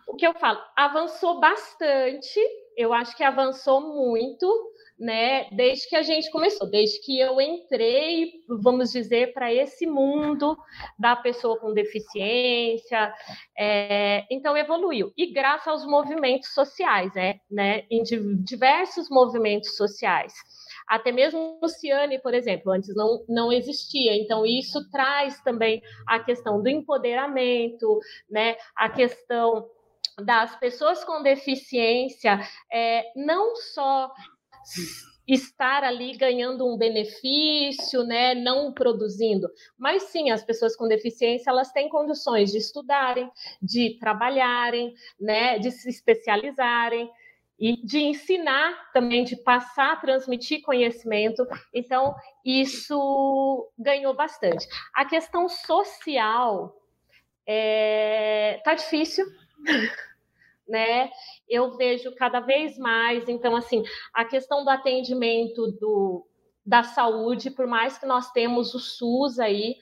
o 0.07 0.17
que 0.17 0.27
eu 0.27 0.35
falo, 0.35 0.59
avançou 0.77 1.41
bastante, 1.41 2.41
eu 2.77 2.93
acho 2.93 3.17
que 3.17 3.25
avançou 3.25 3.81
muito, 3.81 4.72
né? 5.03 5.49
Desde 5.51 5.89
que 5.89 5.97
a 5.97 6.03
gente 6.03 6.31
começou, 6.31 6.71
desde 6.71 7.01
que 7.01 7.19
eu 7.19 7.41
entrei, 7.41 8.35
vamos 8.49 8.93
dizer, 8.93 9.33
para 9.33 9.53
esse 9.53 9.85
mundo 9.85 10.57
da 10.97 11.17
pessoa 11.17 11.59
com 11.59 11.75
deficiência, 11.75 13.13
é, 13.59 14.25
então 14.31 14.57
evoluiu. 14.57 15.13
E 15.17 15.33
graças 15.33 15.67
aos 15.67 15.85
movimentos 15.85 16.55
sociais, 16.55 17.13
né? 17.15 17.41
né 17.51 17.85
em 17.91 18.05
diversos 18.45 19.11
movimentos 19.11 19.77
sociais. 19.77 20.33
Até 20.87 21.11
mesmo 21.11 21.59
o 21.61 21.69
Ciane, 21.69 22.21
por 22.21 22.33
exemplo, 22.33 22.71
antes 22.71 22.95
não, 22.95 23.25
não 23.29 23.53
existia. 23.53 24.15
Então, 24.15 24.47
isso 24.47 24.89
traz 24.91 25.43
também 25.43 25.83
a 26.07 26.21
questão 26.21 26.63
do 26.63 26.69
empoderamento, 26.69 27.99
né? 28.31 28.57
A 28.77 28.89
questão 28.89 29.69
das 30.21 30.55
pessoas 30.57 31.03
com 31.05 31.23
deficiência, 31.23 32.39
é, 32.71 33.05
não 33.17 33.57
só 33.57 34.13
estar 35.27 35.85
ali 35.85 36.17
ganhando 36.17 36.67
um 36.67 36.77
benefício, 36.77 38.03
né, 38.03 38.35
não 38.35 38.73
produzindo, 38.73 39.49
mas 39.79 40.05
sim 40.05 40.31
as 40.31 40.43
pessoas 40.43 40.77
com 40.77 40.89
deficiência 40.89 41.51
elas 41.51 41.71
têm 41.73 41.89
condições 41.89 42.51
de 42.51 42.59
estudarem, 42.59 43.31
de 43.61 43.99
trabalharem, 43.99 44.93
né, 45.21 45.59
de 45.59 45.71
se 45.71 45.89
especializarem 45.89 47.09
e 47.59 47.77
de 47.87 48.01
ensinar 48.01 48.91
também, 48.93 49.23
de 49.23 49.37
passar, 49.37 50.01
transmitir 50.01 50.63
conhecimento. 50.63 51.47
Então 51.73 52.15
isso 52.45 53.71
ganhou 53.79 54.15
bastante. 54.15 54.67
A 54.93 55.05
questão 55.05 55.49
social 55.49 56.77
é, 57.47 58.61
tá 58.65 58.75
difícil. 58.75 59.25
né? 60.69 61.11
Eu 61.49 61.77
vejo 61.77 62.15
cada 62.15 62.41
vez 62.41 62.79
mais, 62.79 63.29
então 63.29 63.55
assim, 63.57 63.83
a 64.15 64.25
questão 64.25 64.65
do 64.65 64.71
atendimento 64.71 65.73
do, 65.73 66.27
da 66.65 66.83
saúde, 66.83 67.51
por 67.51 67.67
mais 67.67 67.99
que 67.99 68.07
nós 68.07 68.31
temos 68.31 68.75
o 68.75 68.79
SUS 68.79 69.39
aí, 69.39 69.77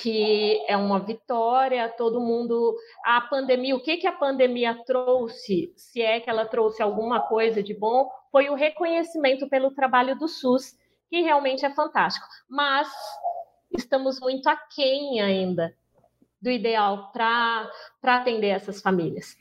que 0.00 0.64
é 0.66 0.76
uma 0.76 0.98
vitória, 0.98 1.88
todo 1.88 2.20
mundo. 2.20 2.76
A 3.04 3.20
pandemia, 3.20 3.76
o 3.76 3.82
que, 3.82 3.96
que 3.96 4.06
a 4.06 4.12
pandemia 4.12 4.74
trouxe, 4.84 5.72
se 5.76 6.02
é 6.02 6.20
que 6.20 6.28
ela 6.28 6.46
trouxe 6.46 6.82
alguma 6.82 7.20
coisa 7.20 7.62
de 7.62 7.74
bom, 7.74 8.08
foi 8.32 8.48
o 8.48 8.54
reconhecimento 8.54 9.48
pelo 9.48 9.70
trabalho 9.70 10.18
do 10.18 10.26
SUS, 10.26 10.76
que 11.08 11.22
realmente 11.22 11.64
é 11.64 11.70
fantástico. 11.70 12.26
Mas 12.48 12.88
estamos 13.76 14.20
muito 14.20 14.48
aquém 14.48 15.20
ainda 15.20 15.74
do 16.40 16.50
ideal 16.50 17.10
para 17.12 17.70
atender 18.02 18.48
essas 18.48 18.80
famílias. 18.80 19.36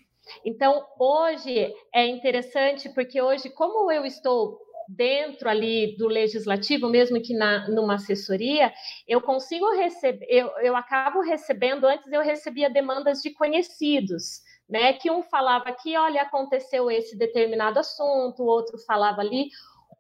Então, 0.45 0.85
hoje 0.99 1.73
é 1.93 2.05
interessante 2.05 2.89
porque 2.89 3.21
hoje, 3.21 3.49
como 3.49 3.91
eu 3.91 4.05
estou 4.05 4.59
dentro 4.87 5.49
ali 5.49 5.97
do 5.97 6.07
legislativo, 6.07 6.87
mesmo 6.87 7.21
que 7.21 7.33
na, 7.33 7.67
numa 7.67 7.95
assessoria, 7.95 8.73
eu 9.07 9.19
consigo 9.21 9.69
receber, 9.75 10.25
eu, 10.29 10.47
eu 10.59 10.75
acabo 10.75 11.19
recebendo, 11.21 11.85
antes 11.85 12.09
eu 12.11 12.21
recebia 12.21 12.69
demandas 12.69 13.21
de 13.21 13.31
conhecidos, 13.31 14.41
né? 14.69 14.93
Que 14.93 15.11
um 15.11 15.21
falava 15.21 15.71
que, 15.73 15.97
olha, 15.97 16.21
aconteceu 16.21 16.89
esse 16.89 17.17
determinado 17.17 17.79
assunto, 17.79 18.43
o 18.43 18.47
outro 18.47 18.77
falava 18.85 19.21
ali. 19.21 19.49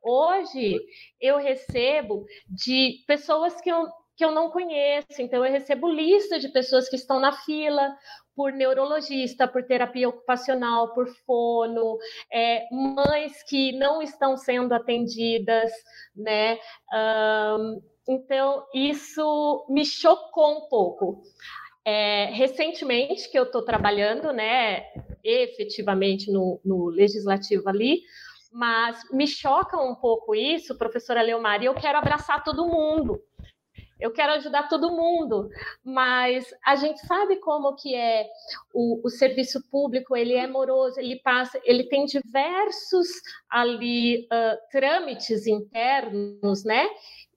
Hoje 0.01 0.79
eu 1.19 1.37
recebo 1.37 2.25
de 2.47 3.03
pessoas 3.05 3.59
que 3.59 3.69
eu 3.69 3.87
que 4.17 4.25
eu 4.25 4.31
não 4.31 4.49
conheço. 4.49 5.21
Então, 5.21 5.45
eu 5.45 5.51
recebo 5.51 5.87
lista 5.87 6.39
de 6.39 6.49
pessoas 6.49 6.89
que 6.89 6.95
estão 6.95 7.19
na 7.19 7.31
fila 7.31 7.95
por 8.37 8.53
neurologista, 8.53 9.47
por 9.47 9.63
terapia 9.63 10.07
ocupacional, 10.07 10.93
por 10.93 11.07
fono, 11.25 11.97
é, 12.31 12.67
mães 12.71 13.41
que 13.41 13.71
não 13.71 13.99
estão 13.99 14.37
sendo 14.37 14.73
atendidas, 14.73 15.71
né? 16.15 16.59
Um, 16.93 17.81
então, 18.07 18.63
isso 18.75 19.65
me 19.67 19.83
chocou 19.83 20.59
um 20.59 20.69
pouco. 20.69 21.23
É, 21.83 22.25
recentemente, 22.25 23.27
que 23.31 23.39
eu 23.39 23.43
estou 23.43 23.63
trabalhando, 23.63 24.31
né, 24.31 24.83
efetivamente 25.23 26.29
no, 26.31 26.59
no 26.63 26.89
legislativo 26.89 27.67
ali, 27.67 28.01
mas 28.51 28.99
me 29.11 29.25
choca 29.25 29.81
um 29.81 29.95
pouco 29.95 30.35
isso, 30.35 30.77
professora 30.77 31.21
Leomar, 31.21 31.63
e 31.63 31.65
eu 31.65 31.73
quero 31.73 31.97
abraçar 31.97 32.43
todo 32.43 32.67
mundo 32.67 33.19
eu 33.99 34.11
quero 34.11 34.33
ajudar 34.33 34.67
todo 34.67 34.95
mundo, 34.95 35.49
mas 35.83 36.45
a 36.65 36.75
gente 36.75 36.99
sabe 37.05 37.37
como 37.37 37.75
que 37.75 37.95
é 37.95 38.27
o, 38.73 39.05
o, 39.05 39.09
serviço 39.09 39.61
público, 39.69 40.15
ele 40.15 40.33
é 40.33 40.47
moroso, 40.47 40.99
ele 40.99 41.19
passa, 41.21 41.59
ele 41.63 41.87
tem 41.87 42.05
diversos 42.05 43.07
ali 43.49 44.25
uh, 44.25 44.57
trâmites 44.71 45.47
internos, 45.47 46.63
né? 46.63 46.87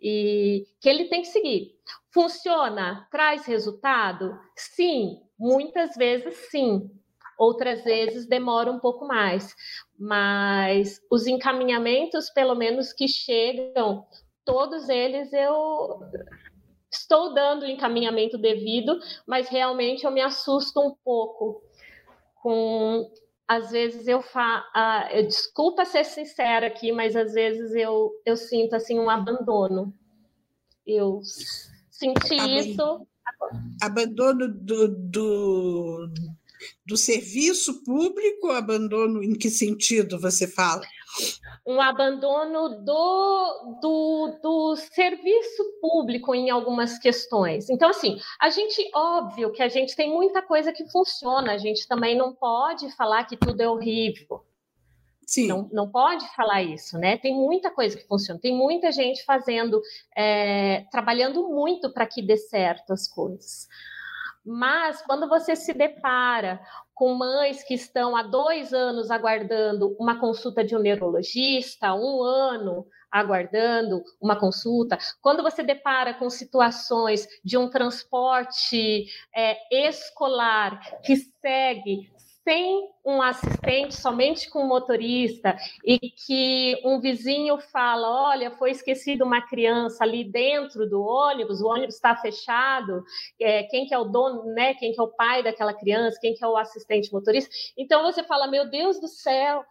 E 0.01 0.67
que 0.81 0.89
ele 0.89 1.09
tem 1.09 1.23
que 1.23 1.29
seguir. 1.29 1.73
Funciona? 2.13 3.07
Traz 3.11 3.47
resultado? 3.47 4.39
Sim, 4.57 5.21
muitas 5.39 5.95
vezes 5.97 6.35
sim. 6.51 6.91
Outras 7.39 7.83
vezes 7.83 8.29
demora 8.29 8.71
um 8.71 8.79
pouco 8.79 9.07
mais, 9.07 9.55
mas 9.99 11.01
os 11.11 11.27
encaminhamentos, 11.27 12.29
pelo 12.29 12.55
menos 12.55 12.93
que 12.93 13.09
chegam, 13.09 14.05
todos 14.45 14.91
eles 14.91 15.33
eu 15.33 16.01
estou 16.91 17.33
dando 17.33 17.63
o 17.63 17.69
encaminhamento 17.69 18.37
devido, 18.37 18.99
mas 19.27 19.49
realmente 19.49 20.05
eu 20.05 20.11
me 20.11 20.21
assusto 20.21 20.81
um 20.81 20.95
pouco 21.05 21.63
com 22.35 23.11
às 23.51 23.73
vezes 23.73 24.07
eu 24.07 24.23
faço, 24.23 24.65
uh, 24.69 25.27
desculpa 25.27 25.85
ser 25.85 26.05
sincera 26.05 26.69
aqui, 26.69 26.93
mas 26.93 27.17
às 27.17 27.33
vezes 27.33 27.75
eu, 27.75 28.13
eu 28.25 28.37
sinto 28.37 28.77
assim 28.77 28.97
um 28.97 29.11
abandono. 29.11 29.93
Eu 30.87 31.21
senti 31.91 32.37
isso. 32.37 33.05
Abandono 33.83 34.47
do, 34.47 34.89
do, 34.89 36.09
do 36.87 36.97
serviço 36.97 37.83
público, 37.83 38.51
abandono 38.51 39.21
em 39.21 39.35
que 39.35 39.51
sentido 39.51 40.21
você 40.21 40.47
fala? 40.47 40.83
Um 41.67 41.81
abandono 41.81 42.85
do, 42.85 43.79
do, 43.81 44.39
do 44.43 44.77
serviço 44.77 45.63
público 45.81 46.35
em 46.35 46.51
algumas 46.51 46.99
questões. 46.99 47.69
Então, 47.69 47.91
assim, 47.91 48.19
a 48.41 48.51
gente, 48.51 48.91
óbvio 48.95 49.53
que 49.53 49.63
a 49.63 49.69
gente 49.69 49.95
tem 49.95 50.11
muita 50.11 50.43
coisa 50.43 50.73
que 50.73 50.89
funciona, 50.91 51.53
a 51.53 51.59
gente 51.59 51.87
também 51.87 52.17
não 52.17 52.35
pode 52.35 52.91
falar 52.97 53.25
que 53.25 53.37
tudo 53.37 53.61
é 53.61 53.69
horrível. 53.69 54.45
Sim. 55.27 55.47
Não, 55.47 55.69
não 55.73 55.89
pode 55.89 56.27
falar 56.35 56.61
isso, 56.61 56.99
né? 56.99 57.17
Tem 57.17 57.33
muita 57.33 57.71
coisa 57.71 57.97
que 57.97 58.05
funciona, 58.05 58.41
tem 58.41 58.53
muita 58.53 58.91
gente 58.91 59.25
fazendo, 59.25 59.81
é, 60.17 60.87
trabalhando 60.91 61.49
muito 61.49 61.93
para 61.93 62.05
que 62.05 62.21
dê 62.21 62.37
certo 62.37 62.93
as 62.93 63.07
coisas. 63.07 63.69
Mas 64.45 65.01
quando 65.03 65.29
você 65.29 65.55
se 65.55 65.73
depara 65.73 66.61
com 67.01 67.15
mães 67.15 67.65
que 67.65 67.73
estão 67.73 68.15
há 68.15 68.23
dois 68.23 68.75
anos 68.75 69.11
aguardando 69.11 69.97
uma 69.99 70.21
consulta 70.21 70.63
de 70.63 70.77
um 70.77 70.79
neurologista, 70.79 71.95
um 71.95 72.23
ano 72.23 72.87
aguardando 73.11 74.05
uma 74.21 74.39
consulta, 74.39 74.99
quando 75.23 75.43
você 75.43 75.63
depara 75.63 76.13
com 76.13 76.29
situações 76.29 77.27
de 77.43 77.57
um 77.57 77.71
transporte 77.71 79.07
é, 79.35 79.89
escolar 79.89 80.79
que 81.01 81.17
segue 81.17 82.13
sem 82.51 82.91
um 83.05 83.23
assistente, 83.23 83.95
somente 83.95 84.51
com 84.51 84.65
o 84.65 84.69
motorista, 84.69 85.57
e 85.85 85.99
que 86.01 86.81
um 86.85 87.01
vizinho 87.01 87.57
fala: 87.61 88.31
olha, 88.31 88.51
foi 88.51 88.73
esquecido 88.73 89.25
uma 89.25 89.41
criança 89.41 90.03
ali 90.03 90.25
dentro 90.25 90.89
do 90.91 91.01
ônibus, 91.01 91.61
o 91.61 91.69
ônibus 91.69 91.95
está 91.95 92.17
fechado, 92.17 93.05
é, 93.41 93.63
quem 93.63 93.87
que 93.87 93.95
é 93.95 93.99
o 93.99 94.05
dono, 94.05 94.53
né? 94.53 94.75
Quem 94.75 94.93
que 94.93 94.99
é 94.99 95.03
o 95.03 95.15
pai 95.15 95.45
daquela 95.45 95.73
criança, 95.73 96.19
quem 96.21 96.35
que 96.35 96.45
é 96.45 96.49
o 96.49 96.57
assistente 96.57 97.13
motorista. 97.13 97.49
Então 97.79 98.03
você 98.03 98.25
fala, 98.25 98.49
meu 98.49 98.69
Deus 98.69 99.01
do 99.01 99.07
céu, 99.07 99.65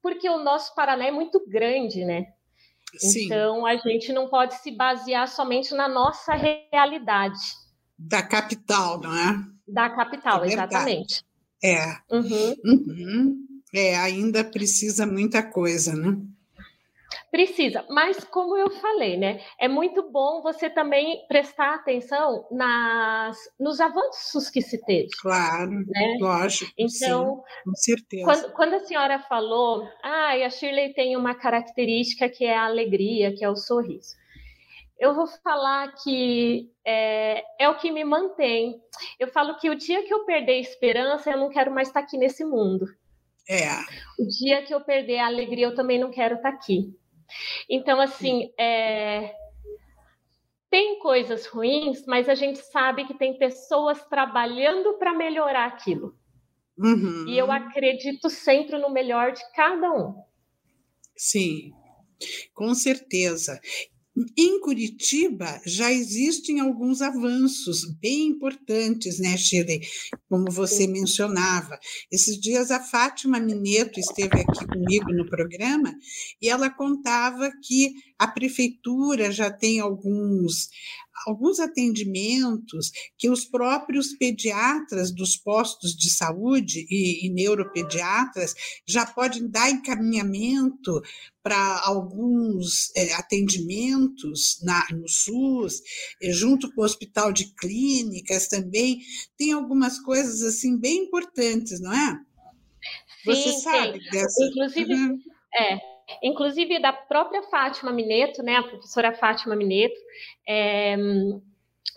porque 0.00 0.30
o 0.30 0.38
nosso 0.38 0.76
Paraná 0.76 1.06
é 1.06 1.10
muito 1.10 1.44
grande, 1.48 2.04
né? 2.04 2.26
Sim. 2.98 3.24
Então 3.24 3.66
a 3.66 3.74
gente 3.76 4.12
não 4.12 4.28
pode 4.28 4.54
se 4.54 4.70
basear 4.70 5.26
somente 5.26 5.74
na 5.74 5.88
nossa 5.88 6.34
realidade. 6.34 7.40
Da 7.98 8.22
capital, 8.22 9.00
não 9.00 9.12
é? 9.12 9.34
Da 9.66 9.90
capital, 9.90 10.44
é 10.44 10.48
exatamente. 10.48 11.24
É. 11.62 11.96
Uhum. 12.10 12.56
Uhum. 12.64 13.46
É, 13.74 13.96
ainda 13.96 14.44
precisa 14.44 15.06
muita 15.06 15.42
coisa, 15.42 15.94
né? 15.94 16.16
Precisa, 17.30 17.84
mas 17.88 18.22
como 18.24 18.56
eu 18.58 18.70
falei, 18.70 19.16
né? 19.16 19.40
É 19.58 19.66
muito 19.66 20.10
bom 20.10 20.42
você 20.42 20.68
também 20.68 21.26
prestar 21.28 21.76
atenção 21.76 22.46
nas, 22.50 23.38
nos 23.58 23.80
avanços 23.80 24.50
que 24.50 24.60
se 24.60 24.78
teve. 24.84 25.08
Claro, 25.20 25.70
né? 25.70 26.18
lógico. 26.20 26.70
Então, 26.76 27.36
sim, 27.36 27.64
com 27.64 27.74
certeza. 27.74 28.24
Quando, 28.24 28.52
quando, 28.52 28.74
a 28.74 28.80
senhora 28.80 29.18
falou, 29.20 29.88
ah, 30.02 30.32
a 30.44 30.50
Shirley 30.50 30.92
tem 30.92 31.16
uma 31.16 31.34
característica 31.34 32.28
que 32.28 32.44
é 32.44 32.54
a 32.54 32.66
alegria, 32.66 33.34
que 33.34 33.42
é 33.42 33.48
o 33.48 33.56
sorriso. 33.56 34.14
Eu 35.02 35.16
vou 35.16 35.26
falar 35.26 35.92
que 35.96 36.70
é, 36.86 37.42
é 37.58 37.68
o 37.68 37.76
que 37.76 37.90
me 37.90 38.04
mantém. 38.04 38.80
Eu 39.18 39.26
falo 39.26 39.56
que 39.56 39.68
o 39.68 39.74
dia 39.74 40.04
que 40.04 40.14
eu 40.14 40.24
perder 40.24 40.52
a 40.52 40.60
esperança, 40.60 41.32
eu 41.32 41.38
não 41.38 41.48
quero 41.48 41.74
mais 41.74 41.88
estar 41.88 41.98
aqui 41.98 42.16
nesse 42.16 42.44
mundo. 42.44 42.86
É. 43.48 43.66
O 44.16 44.24
dia 44.28 44.62
que 44.62 44.72
eu 44.72 44.80
perder 44.80 45.18
a 45.18 45.26
alegria, 45.26 45.66
eu 45.66 45.74
também 45.74 45.98
não 45.98 46.12
quero 46.12 46.36
estar 46.36 46.50
aqui. 46.50 46.96
Então, 47.68 48.00
assim, 48.00 48.52
é... 48.56 49.34
tem 50.70 51.00
coisas 51.00 51.46
ruins, 51.46 52.06
mas 52.06 52.28
a 52.28 52.36
gente 52.36 52.60
sabe 52.60 53.04
que 53.04 53.18
tem 53.18 53.36
pessoas 53.36 54.04
trabalhando 54.04 54.98
para 54.98 55.12
melhorar 55.12 55.66
aquilo. 55.66 56.16
Uhum. 56.78 57.26
E 57.26 57.36
eu 57.36 57.50
acredito 57.50 58.30
sempre 58.30 58.78
no 58.78 58.88
melhor 58.88 59.32
de 59.32 59.42
cada 59.52 59.92
um. 59.92 60.14
Sim, 61.16 61.72
com 62.54 62.72
certeza. 62.72 63.60
Em 64.36 64.60
Curitiba 64.60 65.58
já 65.64 65.90
existem 65.90 66.60
alguns 66.60 67.00
avanços 67.00 67.84
bem 67.98 68.26
importantes, 68.26 69.18
né, 69.18 69.36
Shirley? 69.38 69.80
Como 70.28 70.50
você 70.50 70.86
mencionava. 70.86 71.78
Esses 72.10 72.38
dias 72.38 72.70
a 72.70 72.78
Fátima 72.78 73.40
Mineto 73.40 73.98
esteve 73.98 74.40
aqui 74.40 74.66
comigo 74.66 75.10
no 75.12 75.28
programa 75.30 75.94
e 76.42 76.50
ela 76.50 76.68
contava 76.68 77.50
que 77.62 77.94
a 78.22 78.28
prefeitura 78.28 79.32
já 79.32 79.50
tem 79.50 79.80
alguns 79.80 80.70
alguns 81.26 81.60
atendimentos 81.60 82.90
que 83.16 83.30
os 83.30 83.44
próprios 83.44 84.12
pediatras 84.14 85.12
dos 85.12 85.36
postos 85.36 85.94
de 85.96 86.10
saúde 86.10 86.86
e, 86.90 87.26
e 87.26 87.30
neuropediatras 87.30 88.54
já 88.86 89.06
podem 89.06 89.48
dar 89.48 89.70
encaminhamento 89.70 91.00
para 91.42 91.80
alguns 91.84 92.90
é, 92.96 93.12
atendimentos 93.14 94.60
na, 94.62 94.84
no 94.92 95.08
SUS, 95.08 95.80
é, 96.20 96.32
junto 96.32 96.72
com 96.72 96.82
o 96.82 96.84
Hospital 96.84 97.32
de 97.32 97.52
Clínicas 97.54 98.48
também, 98.48 99.00
tem 99.36 99.52
algumas 99.52 100.00
coisas 100.00 100.42
assim 100.42 100.76
bem 100.78 101.04
importantes, 101.04 101.80
não 101.80 101.92
é? 101.92 102.18
Sim, 103.24 103.26
Você 103.26 103.52
sabe 103.60 104.02
sim. 104.02 104.10
dessa? 104.10 104.44
Inclusive, 104.44 104.94
uhum. 104.94 105.18
é, 105.54 105.91
inclusive 106.22 106.78
da 106.78 106.92
própria 106.92 107.42
Fátima 107.44 107.92
Mineto, 107.92 108.42
né, 108.42 108.56
a 108.56 108.62
professora 108.62 109.12
Fátima 109.12 109.54
Mineto, 109.54 110.00
é, 110.48 110.96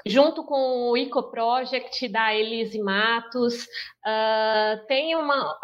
junto 0.06 0.43
com 0.43 0.91
o 0.91 0.97
Eco 0.97 1.23
Project 1.23 2.08
da 2.08 2.34
Elise 2.34 2.80
Matos, 2.80 3.63
uh, 3.63 4.86
tem 4.88 5.15
uma. 5.15 5.58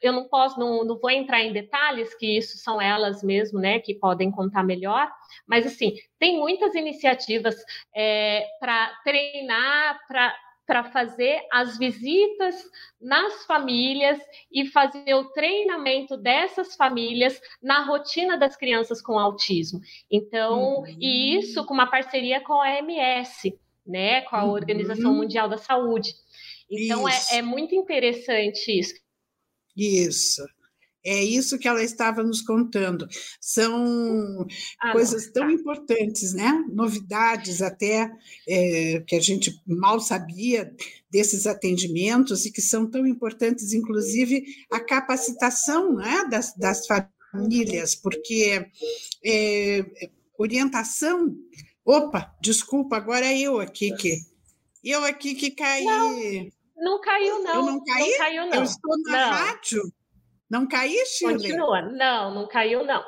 Eu 0.00 0.12
não 0.12 0.28
posso, 0.28 0.58
não, 0.58 0.84
não 0.84 0.98
vou 0.98 1.10
entrar 1.10 1.40
em 1.40 1.52
detalhes, 1.52 2.14
que 2.14 2.36
isso 2.36 2.58
são 2.58 2.80
elas 2.80 3.22
mesmo, 3.22 3.58
né, 3.58 3.80
que 3.80 3.94
podem 3.94 4.30
contar 4.30 4.62
melhor, 4.62 5.10
mas 5.46 5.66
assim, 5.66 5.94
tem 6.18 6.38
muitas 6.38 6.74
iniciativas 6.74 7.56
é, 7.94 8.46
para 8.60 8.92
treinar, 9.04 10.00
para 10.06 10.34
para 10.66 10.84
fazer 10.84 11.40
as 11.50 11.76
visitas 11.76 12.54
nas 13.00 13.44
famílias 13.44 14.18
e 14.50 14.66
fazer 14.66 15.14
o 15.14 15.30
treinamento 15.32 16.16
dessas 16.16 16.76
famílias 16.76 17.40
na 17.62 17.84
rotina 17.84 18.36
das 18.36 18.56
crianças 18.56 19.02
com 19.02 19.18
autismo. 19.18 19.80
Então, 20.10 20.80
uhum. 20.80 20.96
e 21.00 21.36
isso 21.36 21.64
com 21.66 21.74
uma 21.74 21.90
parceria 21.90 22.40
com 22.40 22.54
a 22.54 22.60
OMS, 22.60 23.58
né, 23.86 24.22
com 24.22 24.36
a 24.36 24.44
uhum. 24.44 24.52
Organização 24.52 25.14
Mundial 25.14 25.48
da 25.48 25.58
Saúde. 25.58 26.14
Então, 26.70 27.08
é, 27.08 27.14
é 27.32 27.42
muito 27.42 27.74
interessante 27.74 28.78
isso. 28.78 28.94
Isso. 29.76 30.42
É 31.04 31.22
isso 31.22 31.58
que 31.58 31.66
ela 31.66 31.82
estava 31.82 32.22
nos 32.22 32.42
contando. 32.42 33.08
São 33.40 34.46
ah, 34.80 34.92
coisas 34.92 35.30
tão 35.32 35.46
tá. 35.46 35.52
importantes, 35.52 36.32
né? 36.32 36.64
Novidades 36.72 37.60
até 37.60 38.10
é, 38.48 39.02
que 39.06 39.16
a 39.16 39.20
gente 39.20 39.52
mal 39.66 39.98
sabia 39.98 40.72
desses 41.10 41.46
atendimentos 41.46 42.46
e 42.46 42.52
que 42.52 42.62
são 42.62 42.88
tão 42.88 43.06
importantes, 43.06 43.72
inclusive 43.72 44.44
a 44.70 44.78
capacitação 44.78 45.94
né, 45.94 46.24
das, 46.30 46.54
das 46.56 46.86
famílias, 46.86 47.96
porque 47.96 48.66
é, 49.24 49.84
orientação. 50.38 51.36
Opa, 51.84 52.32
desculpa, 52.40 52.96
agora 52.96 53.26
é 53.26 53.40
eu 53.40 53.58
aqui 53.58 53.92
que 53.96 54.18
eu 54.84 55.04
aqui 55.04 55.34
que 55.34 55.50
caí. 55.50 55.84
Não, 55.84 56.50
não 56.76 57.00
caiu 57.00 57.42
não. 57.42 57.54
Eu 57.54 57.62
não 57.62 57.84
caí. 57.84 58.10
Não 58.10 58.18
caiu 58.18 58.46
não. 58.46 58.54
Eu 58.54 58.62
estou 58.62 58.98
na 59.02 59.10
não. 59.10 59.30
rádio. 59.30 59.92
Não 60.52 60.68
caiu, 60.68 61.06
Shirley? 61.06 61.38
Continua. 61.38 61.80
Não, 61.80 62.34
não 62.34 62.46
caiu, 62.46 62.84
não. 62.84 63.02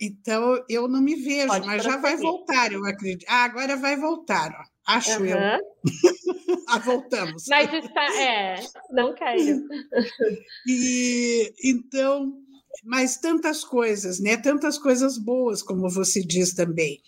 Então, 0.00 0.64
eu 0.68 0.86
não 0.86 1.00
me 1.00 1.16
vejo, 1.16 1.48
Pode 1.48 1.66
mas 1.66 1.82
já 1.82 1.96
vai 1.96 2.16
voltar, 2.16 2.72
eu 2.72 2.86
acredito. 2.86 3.26
Ah, 3.28 3.42
agora 3.42 3.76
vai 3.76 3.96
voltar, 3.96 4.52
ó. 4.52 4.94
acho 4.94 5.18
uhum. 5.18 5.26
eu. 5.26 5.38
ah, 6.68 6.78
voltamos. 6.78 7.46
Mas 7.48 7.74
está, 7.74 8.22
é, 8.22 8.60
não 8.92 9.12
caiu. 9.16 9.60
e, 10.68 11.52
então, 11.64 12.32
mas 12.84 13.16
tantas 13.16 13.64
coisas, 13.64 14.20
né? 14.20 14.36
Tantas 14.36 14.78
coisas 14.78 15.18
boas, 15.18 15.62
como 15.62 15.88
você 15.88 16.22
diz 16.22 16.54
também. 16.54 17.00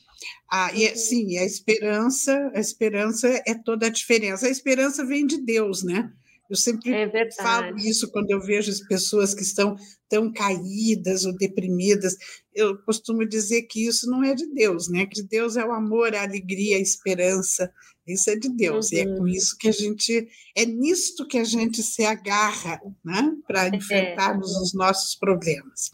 Ah, 0.50 0.72
e, 0.74 0.88
uhum. 0.88 0.96
sim, 0.96 1.38
a 1.38 1.44
esperança, 1.44 2.50
a 2.52 2.58
esperança 2.58 3.28
é 3.46 3.54
toda 3.54 3.86
a 3.86 3.90
diferença. 3.90 4.48
A 4.48 4.50
esperança 4.50 5.04
vem 5.04 5.24
de 5.24 5.38
Deus, 5.38 5.84
né? 5.84 6.12
Eu 6.48 6.56
sempre 6.56 6.90
é 6.90 7.30
falo 7.32 7.76
isso 7.76 8.10
quando 8.10 8.30
eu 8.30 8.40
vejo 8.40 8.70
as 8.70 8.80
pessoas 8.80 9.34
que 9.34 9.42
estão 9.42 9.76
tão 10.08 10.32
caídas 10.32 11.24
ou 11.24 11.36
deprimidas. 11.36 12.16
Eu 12.54 12.78
costumo 12.84 13.28
dizer 13.28 13.62
que 13.62 13.86
isso 13.86 14.10
não 14.10 14.24
é 14.24 14.34
de 14.34 14.46
Deus, 14.54 14.88
né? 14.88 15.04
Que 15.06 15.22
Deus 15.22 15.56
é 15.56 15.64
o 15.64 15.72
amor, 15.72 16.14
a 16.14 16.22
alegria, 16.22 16.76
a 16.76 16.80
esperança. 16.80 17.70
Isso 18.06 18.30
é 18.30 18.36
de 18.36 18.48
Deus. 18.48 18.90
Uhum. 18.90 18.96
E 18.96 19.00
é 19.00 19.04
com 19.04 19.20
uhum. 19.20 19.28
isso 19.28 19.56
que 19.58 19.68
a 19.68 19.72
gente 19.72 20.28
é 20.56 20.64
nisto 20.64 21.26
que 21.26 21.38
a 21.38 21.44
gente 21.44 21.82
se 21.82 22.04
agarra, 22.04 22.80
né? 23.04 23.30
Para 23.46 23.66
é, 23.66 23.76
enfrentarmos 23.76 24.54
é. 24.54 24.58
os 24.60 24.72
nossos 24.72 25.14
problemas. 25.14 25.90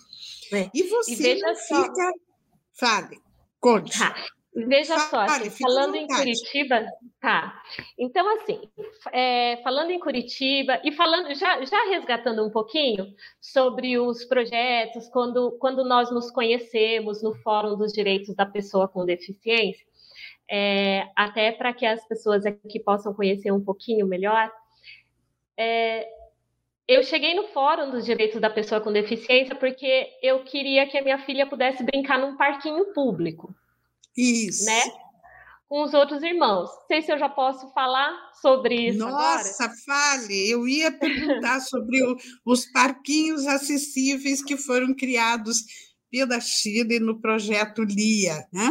É. 0.52 0.70
E 0.72 0.84
você 0.84 1.12
e 1.12 1.16
fica. 1.16 1.54
Só... 1.56 1.88
Fale, 2.78 3.18
conte. 3.60 3.98
Tá. 3.98 4.14
Veja 4.54 4.96
só, 4.98 5.22
assim, 5.22 5.50
falando 5.50 5.96
em 5.96 6.06
Curitiba, 6.06 6.86
tá. 7.20 7.60
Então, 7.98 8.28
assim, 8.36 8.60
é, 9.12 9.56
falando 9.64 9.90
em 9.90 9.98
Curitiba 9.98 10.80
e 10.84 10.92
falando, 10.92 11.34
já, 11.34 11.64
já 11.64 11.88
resgatando 11.88 12.44
um 12.44 12.50
pouquinho 12.50 13.12
sobre 13.40 13.98
os 13.98 14.24
projetos, 14.24 15.08
quando, 15.08 15.58
quando 15.58 15.84
nós 15.84 16.08
nos 16.12 16.30
conhecemos 16.30 17.20
no 17.20 17.34
Fórum 17.34 17.76
dos 17.76 17.92
Direitos 17.92 18.32
da 18.36 18.46
Pessoa 18.46 18.86
com 18.86 19.04
Deficiência, 19.04 19.84
é, 20.48 21.08
até 21.16 21.50
para 21.50 21.72
que 21.72 21.84
as 21.84 22.06
pessoas 22.06 22.46
aqui 22.46 22.78
possam 22.78 23.12
conhecer 23.12 23.50
um 23.50 23.64
pouquinho 23.64 24.06
melhor, 24.06 24.52
é, 25.56 26.06
eu 26.86 27.02
cheguei 27.02 27.34
no 27.34 27.48
Fórum 27.48 27.90
dos 27.90 28.04
Direitos 28.04 28.40
da 28.40 28.50
Pessoa 28.50 28.80
com 28.80 28.92
Deficiência 28.92 29.56
porque 29.56 30.10
eu 30.22 30.44
queria 30.44 30.86
que 30.86 30.96
a 30.96 31.02
minha 31.02 31.18
filha 31.18 31.44
pudesse 31.44 31.82
brincar 31.82 32.20
num 32.20 32.36
parquinho 32.36 32.92
público. 32.92 33.52
Isso. 34.16 34.64
Né? 34.66 34.82
Com 35.68 35.82
os 35.82 35.94
outros 35.94 36.22
irmãos. 36.22 36.70
Não 36.70 36.86
sei 36.86 37.02
se 37.02 37.12
eu 37.12 37.18
já 37.18 37.28
posso 37.28 37.72
falar 37.72 38.12
sobre 38.40 38.88
isso. 38.88 38.98
Nossa, 38.98 39.64
agora. 39.64 39.78
fale! 39.86 40.50
Eu 40.50 40.68
ia 40.68 40.92
perguntar 40.92 41.60
sobre 41.62 42.02
o, 42.04 42.16
os 42.44 42.66
parquinhos 42.66 43.46
acessíveis 43.46 44.42
que 44.42 44.56
foram 44.56 44.94
criados 44.94 45.58
pela 46.10 46.40
Chile 46.40 47.00
no 47.00 47.20
projeto 47.20 47.82
LIA, 47.82 48.46
né? 48.52 48.70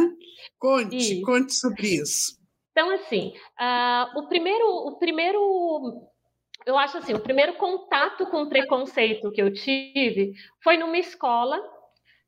Conte, 0.58 0.96
isso. 0.96 1.22
conte 1.22 1.52
sobre 1.52 1.88
isso. 1.88 2.38
Então, 2.70 2.90
assim, 2.90 3.32
uh, 3.60 4.18
o 4.18 4.28
primeiro, 4.28 4.66
o 4.66 4.98
primeiro 4.98 6.10
eu 6.66 6.78
acho 6.78 6.98
assim, 6.98 7.12
o 7.12 7.20
primeiro 7.20 7.54
contato 7.54 8.26
com 8.26 8.48
preconceito 8.48 9.30
que 9.30 9.42
eu 9.42 9.52
tive 9.52 10.32
foi 10.62 10.76
numa 10.76 10.96
escola 10.96 11.60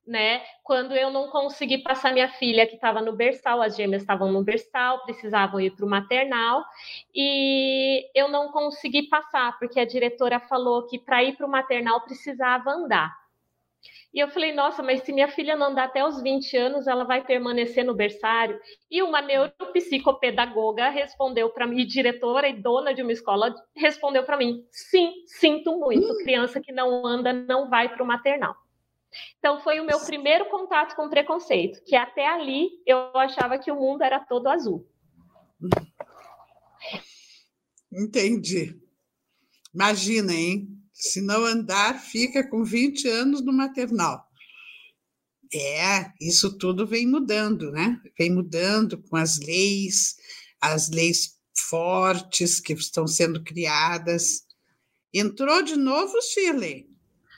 né? 0.07 0.42
Quando 0.62 0.95
eu 0.95 1.11
não 1.11 1.29
consegui 1.29 1.79
passar 1.79 2.12
minha 2.12 2.29
filha 2.29 2.66
que 2.66 2.75
estava 2.77 3.01
no 3.01 3.12
berçal, 3.12 3.61
as 3.61 3.77
gêmeas 3.77 4.03
estavam 4.03 4.31
no 4.31 4.45
berçal, 4.45 5.03
precisavam 5.05 5.61
ir 5.61 5.71
para 5.71 5.85
o 5.85 5.88
maternal, 5.88 6.64
e 7.14 8.09
eu 8.14 8.29
não 8.29 8.53
consegui 8.53 9.09
passar, 9.09 9.59
porque 9.59 9.81
a 9.81 9.85
diretora 9.85 10.38
falou 10.40 10.87
que 10.87 10.99
para 10.99 11.25
ir 11.25 11.37
para 11.37 11.47
o 11.47 11.51
maternal 11.51 12.01
precisava 12.03 12.71
andar. 12.71 13.12
E 14.16 14.19
eu 14.19 14.29
falei, 14.29 14.51
nossa, 14.53 14.83
mas 14.83 15.03
se 15.03 15.12
minha 15.12 15.29
filha 15.29 15.55
não 15.55 15.66
andar 15.66 15.85
até 15.85 16.03
os 16.03 16.23
20 16.23 16.57
anos, 16.57 16.87
ela 16.87 17.05
vai 17.05 17.23
permanecer 17.23 17.85
no 17.85 17.95
berçário. 17.95 18.59
E 18.90 19.03
uma 19.03 19.21
neuropsicopedagoga 19.21 20.88
respondeu 20.88 21.51
para 21.51 21.66
mim, 21.66 21.85
diretora 21.85 22.49
e 22.49 22.55
dona 22.55 22.95
de 22.95 23.03
uma 23.03 23.12
escola, 23.12 23.55
respondeu 23.75 24.25
para 24.25 24.38
mim: 24.38 24.64
sim, 24.71 25.12
sinto 25.27 25.79
muito, 25.79 26.16
criança 26.25 26.61
que 26.61 26.73
não 26.73 27.07
anda 27.07 27.33
não 27.33 27.69
vai 27.69 27.90
para 27.90 28.03
o 28.03 28.07
maternal. 28.07 28.57
Então 29.38 29.61
foi 29.61 29.81
o 29.81 29.85
meu 29.87 30.00
primeiro 30.00 30.46
contato 30.46 30.94
com 30.96 31.09
preconceito, 31.09 31.83
que 31.85 31.94
até 31.94 32.26
ali 32.26 32.70
eu 32.87 33.16
achava 33.16 33.59
que 33.59 33.70
o 33.70 33.76
mundo 33.76 34.02
era 34.02 34.20
todo 34.20 34.48
azul. 34.48 34.87
Entendi. 37.92 38.81
Imagina, 39.74 40.33
hein? 40.33 40.68
Se 40.92 41.20
não 41.20 41.44
andar, 41.44 42.00
fica 42.00 42.48
com 42.48 42.64
20 42.64 43.09
anos 43.09 43.44
no 43.44 43.52
maternal. 43.52 44.26
É, 45.52 46.12
isso 46.20 46.59
tudo 46.59 46.87
vem 46.87 47.07
mudando, 47.07 47.70
né? 47.70 48.00
Vem 48.18 48.31
mudando 48.31 49.02
com 49.02 49.16
as 49.16 49.38
leis, 49.38 50.16
as 50.61 50.90
leis 50.90 51.38
fortes 51.68 52.61
que 52.61 52.72
estão 52.72 53.07
sendo 53.07 53.42
criadas. 53.42 54.46
Entrou 55.12 55.62
de 55.62 55.76
novo, 55.76 56.20
Shirley? 56.20 56.88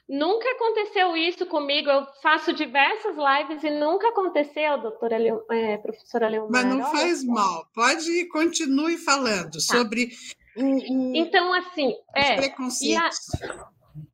Nunca 0.09 0.51
aconteceu 0.53 1.15
isso 1.17 1.45
comigo. 1.45 1.91
Eu 1.91 2.07
faço 2.23 2.53
diversas 2.55 3.15
lives 3.15 3.63
e 3.63 3.71
nunca 3.71 4.09
aconteceu, 4.09 4.81
doutora 4.81 5.19
Leo, 5.19 5.45
é, 5.51 5.77
professora 5.77 6.29
Leomar. 6.29 6.51
Mas 6.51 6.65
não 6.65 6.91
faz 6.91 7.25
mal. 7.25 7.67
Pode 7.75 8.27
continue 8.29 8.97
falando 8.97 9.53
tá. 9.53 9.61
sobre 9.61 10.09
o, 10.57 10.63
o, 10.63 11.17
Então, 11.17 11.53
assim, 11.53 11.95
é, 12.15 12.37
preconceitos. 12.37 13.19
A... 13.43 13.69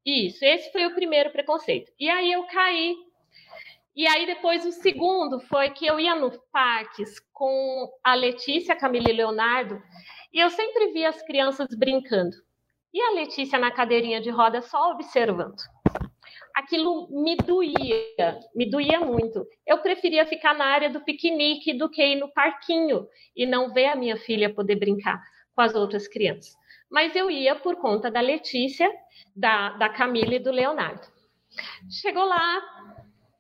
Isso, 0.04 0.44
esse 0.44 0.72
foi 0.72 0.84
o 0.86 0.94
primeiro 0.94 1.30
preconceito. 1.30 1.92
E 1.98 2.10
aí 2.10 2.32
eu 2.32 2.44
caí. 2.46 2.96
E 3.94 4.08
aí 4.08 4.26
depois 4.26 4.66
o 4.66 4.72
segundo 4.72 5.38
foi 5.38 5.70
que 5.70 5.86
eu 5.86 6.00
ia 6.00 6.16
nos 6.16 6.36
parques 6.50 7.20
com 7.32 7.88
a 8.02 8.14
Letícia, 8.14 8.74
Camila 8.74 9.08
e 9.08 9.12
Leonardo, 9.12 9.80
e 10.32 10.40
eu 10.40 10.50
sempre 10.50 10.92
via 10.92 11.10
as 11.10 11.22
crianças 11.22 11.68
brincando. 11.78 12.34
E 12.92 13.00
a 13.00 13.12
Letícia 13.12 13.56
na 13.56 13.70
cadeirinha 13.70 14.20
de 14.20 14.30
roda 14.30 14.60
só 14.60 14.90
observando. 14.90 15.54
Aquilo 16.54 17.08
me 17.10 17.36
doía, 17.36 18.40
me 18.54 18.70
doía 18.70 19.00
muito. 19.00 19.44
Eu 19.66 19.78
preferia 19.78 20.24
ficar 20.24 20.54
na 20.54 20.66
área 20.66 20.88
do 20.88 21.00
piquenique 21.00 21.74
do 21.74 21.90
que 21.90 22.04
ir 22.04 22.16
no 22.16 22.32
parquinho 22.32 23.08
e 23.34 23.44
não 23.44 23.72
ver 23.72 23.86
a 23.86 23.96
minha 23.96 24.16
filha 24.16 24.54
poder 24.54 24.76
brincar 24.76 25.20
com 25.54 25.60
as 25.60 25.74
outras 25.74 26.06
crianças. 26.06 26.54
Mas 26.90 27.16
eu 27.16 27.28
ia 27.30 27.56
por 27.56 27.76
conta 27.76 28.10
da 28.10 28.20
Letícia, 28.20 28.88
da, 29.34 29.70
da 29.70 29.88
Camila 29.88 30.34
e 30.34 30.38
do 30.38 30.52
Leonardo. 30.52 31.06
Chegou 31.90 32.24
lá, 32.24 32.62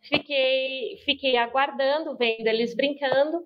fiquei, 0.02 0.96
fiquei 1.04 1.36
aguardando, 1.36 2.16
vendo 2.16 2.46
eles 2.46 2.74
brincando, 2.74 3.44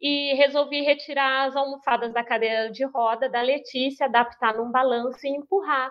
e 0.00 0.34
resolvi 0.34 0.82
retirar 0.82 1.46
as 1.46 1.56
almofadas 1.56 2.12
da 2.12 2.24
cadeira 2.24 2.70
de 2.70 2.84
roda 2.84 3.28
da 3.28 3.40
Letícia, 3.40 4.06
adaptar 4.06 4.56
num 4.56 4.70
balanço 4.70 5.26
e 5.26 5.30
empurrar. 5.30 5.90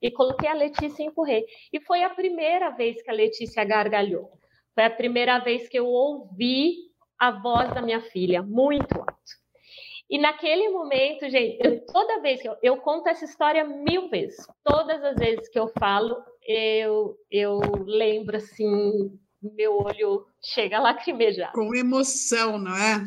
E 0.00 0.10
coloquei 0.10 0.48
a 0.48 0.54
Letícia 0.54 1.02
e 1.02 1.06
empurrei. 1.06 1.44
E 1.72 1.80
foi 1.80 2.02
a 2.02 2.10
primeira 2.10 2.70
vez 2.70 3.02
que 3.02 3.10
a 3.10 3.14
Letícia 3.14 3.64
gargalhou. 3.64 4.30
Foi 4.74 4.84
a 4.84 4.90
primeira 4.90 5.38
vez 5.38 5.68
que 5.68 5.78
eu 5.78 5.86
ouvi 5.86 6.76
a 7.18 7.30
voz 7.30 7.72
da 7.72 7.82
minha 7.82 8.00
filha, 8.00 8.42
muito 8.42 8.98
alto. 8.98 9.42
E 10.10 10.18
naquele 10.18 10.68
momento, 10.68 11.28
gente, 11.30 11.58
eu, 11.64 11.86
toda 11.86 12.20
vez 12.20 12.42
que 12.42 12.48
eu, 12.48 12.56
eu, 12.62 12.76
conto 12.76 13.08
essa 13.08 13.24
história 13.24 13.64
mil 13.64 14.10
vezes, 14.10 14.44
todas 14.62 15.02
as 15.02 15.16
vezes 15.16 15.48
que 15.48 15.58
eu 15.58 15.68
falo, 15.78 16.22
eu, 16.46 17.16
eu 17.30 17.60
lembro 17.86 18.36
assim, 18.36 19.18
meu 19.42 19.78
olho 19.78 20.26
chega 20.42 20.78
a 20.78 20.80
lacrimejar. 20.82 21.52
Com 21.52 21.74
emoção, 21.74 22.58
não 22.58 22.76
é? 22.76 23.00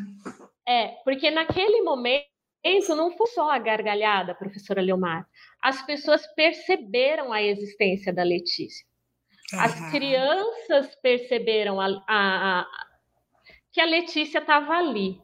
É, 0.68 0.88
porque 1.04 1.30
naquele 1.30 1.82
momento 1.82 2.26
não 2.96 3.12
foi 3.12 3.26
só 3.28 3.50
a 3.50 3.58
gargalhada, 3.58 4.34
professora 4.34 4.82
Leomar. 4.82 5.26
As 5.62 5.82
pessoas 5.82 6.26
perceberam 6.34 7.32
a 7.32 7.42
existência 7.42 8.12
da 8.12 8.22
Letícia. 8.22 8.84
As 9.54 9.90
crianças 9.92 10.94
perceberam 10.96 11.80
a, 11.80 11.86
a, 12.08 12.60
a, 12.60 12.66
que 13.70 13.80
a 13.80 13.84
Letícia 13.84 14.38
estava 14.38 14.74
ali, 14.74 15.20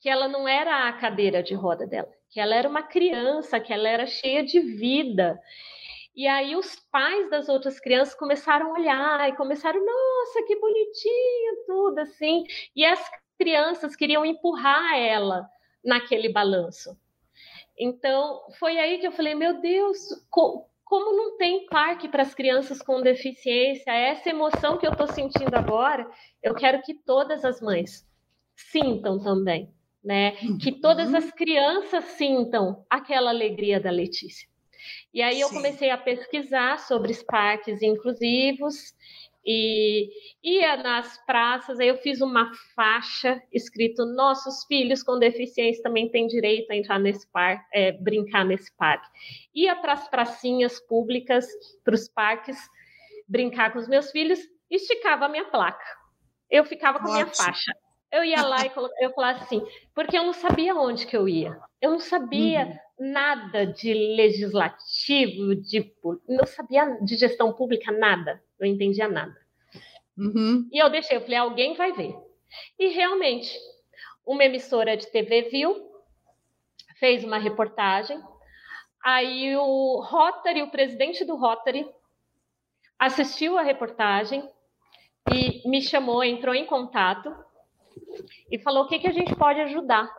que 0.00 0.08
ela 0.08 0.26
não 0.26 0.48
era 0.48 0.88
a 0.88 0.92
cadeira 0.94 1.42
de 1.42 1.54
roda 1.54 1.86
dela, 1.86 2.10
que 2.28 2.40
ela 2.40 2.56
era 2.56 2.68
uma 2.68 2.82
criança, 2.82 3.60
que 3.60 3.72
ela 3.72 3.88
era 3.88 4.06
cheia 4.06 4.42
de 4.42 4.58
vida. 4.58 5.40
E 6.16 6.26
aí 6.26 6.56
os 6.56 6.74
pais 6.90 7.30
das 7.30 7.48
outras 7.48 7.78
crianças 7.78 8.14
começaram 8.16 8.70
a 8.70 8.78
olhar 8.78 9.28
e 9.28 9.36
começaram, 9.36 9.80
nossa, 9.84 10.42
que 10.44 10.58
bonitinho, 10.58 11.64
tudo 11.66 12.00
assim. 12.00 12.42
E 12.74 12.84
as 12.84 13.00
crianças 13.38 13.94
queriam 13.94 14.24
empurrar 14.24 14.98
ela 14.98 15.48
naquele 15.84 16.28
balanço. 16.28 16.96
Então, 17.78 18.42
foi 18.58 18.78
aí 18.78 18.98
que 18.98 19.06
eu 19.06 19.12
falei: 19.12 19.34
meu 19.34 19.60
Deus, 19.60 19.98
co 20.30 20.68
como 20.84 21.16
não 21.16 21.36
tem 21.36 21.66
parque 21.66 22.08
para 22.08 22.22
as 22.22 22.34
crianças 22.34 22.82
com 22.82 23.00
deficiência? 23.00 23.92
Essa 23.92 24.30
emoção 24.30 24.76
que 24.76 24.84
eu 24.84 24.90
estou 24.90 25.06
sentindo 25.06 25.54
agora, 25.54 26.10
eu 26.42 26.52
quero 26.52 26.82
que 26.82 26.94
todas 26.94 27.44
as 27.44 27.60
mães 27.60 28.04
sintam 28.56 29.22
também, 29.22 29.72
né? 30.02 30.32
Que 30.60 30.72
todas 30.72 31.10
uhum. 31.10 31.16
as 31.16 31.30
crianças 31.30 32.04
sintam 32.04 32.84
aquela 32.90 33.30
alegria 33.30 33.78
da 33.78 33.90
Letícia. 33.90 34.48
E 35.14 35.22
aí 35.22 35.36
Sim. 35.36 35.42
eu 35.42 35.48
comecei 35.50 35.90
a 35.90 35.96
pesquisar 35.96 36.80
sobre 36.80 37.12
os 37.12 37.22
parques 37.22 37.82
inclusivos 37.82 38.92
e 39.44 40.10
ia 40.42 40.76
nas 40.76 41.16
praças, 41.24 41.80
aí 41.80 41.88
eu 41.88 41.96
fiz 41.98 42.20
uma 42.20 42.52
faixa 42.74 43.42
escrito 43.52 44.04
nossos 44.04 44.64
filhos 44.66 45.02
com 45.02 45.18
deficiência 45.18 45.82
também 45.82 46.10
têm 46.10 46.26
direito 46.26 46.70
a 46.70 46.76
entrar 46.76 46.98
nesse 46.98 47.30
parque, 47.30 47.64
é, 47.72 47.92
brincar 47.92 48.44
nesse 48.44 48.74
parque. 48.76 49.08
Ia 49.54 49.74
para 49.76 49.94
as 49.94 50.08
pracinhas 50.08 50.78
públicas, 50.80 51.46
para 51.82 51.94
os 51.94 52.08
parques, 52.08 52.58
brincar 53.26 53.72
com 53.72 53.78
os 53.78 53.88
meus 53.88 54.10
filhos, 54.10 54.38
esticava 54.70 55.24
a 55.24 55.28
minha 55.28 55.46
placa. 55.46 55.84
Eu 56.50 56.64
ficava 56.64 56.98
com 56.98 57.08
a 57.08 57.12
minha 57.12 57.26
faixa. 57.26 57.72
Eu 58.12 58.24
ia 58.24 58.42
lá 58.42 58.66
e 58.66 58.70
eu 59.04 59.12
falava 59.12 59.38
assim, 59.38 59.64
porque 59.94 60.18
eu 60.18 60.24
não 60.24 60.32
sabia 60.32 60.74
onde 60.74 61.06
que 61.06 61.16
eu 61.16 61.28
ia. 61.28 61.56
Eu 61.80 61.92
não 61.92 62.00
sabia 62.00 62.66
uhum. 62.98 63.12
nada 63.12 63.64
de 63.64 63.94
legislativo, 63.94 65.54
de 65.54 65.94
não 66.28 66.44
sabia 66.44 66.98
de 67.00 67.16
gestão 67.16 67.52
pública 67.52 67.92
nada 67.92 68.42
não 68.60 68.66
entendia 68.66 69.08
nada. 69.08 69.34
Uhum. 70.16 70.68
E 70.70 70.78
eu 70.78 70.90
deixei, 70.90 71.16
eu 71.16 71.22
falei, 71.22 71.36
alguém 71.36 71.74
vai 71.74 71.92
ver. 71.92 72.14
E 72.78 72.88
realmente, 72.88 73.58
uma 74.26 74.44
emissora 74.44 74.96
de 74.96 75.10
TV 75.10 75.42
viu, 75.50 75.90
fez 76.98 77.24
uma 77.24 77.38
reportagem, 77.38 78.20
aí 79.02 79.56
o 79.56 80.00
Rotary, 80.00 80.62
o 80.62 80.70
presidente 80.70 81.24
do 81.24 81.36
Rotary, 81.36 81.88
assistiu 82.98 83.56
a 83.56 83.62
reportagem 83.62 84.46
e 85.32 85.66
me 85.68 85.80
chamou, 85.80 86.22
entrou 86.22 86.54
em 86.54 86.66
contato 86.66 87.34
e 88.50 88.58
falou 88.58 88.84
o 88.84 88.88
que, 88.88 88.98
que 88.98 89.08
a 89.08 89.12
gente 89.12 89.34
pode 89.34 89.60
ajudar. 89.60 90.10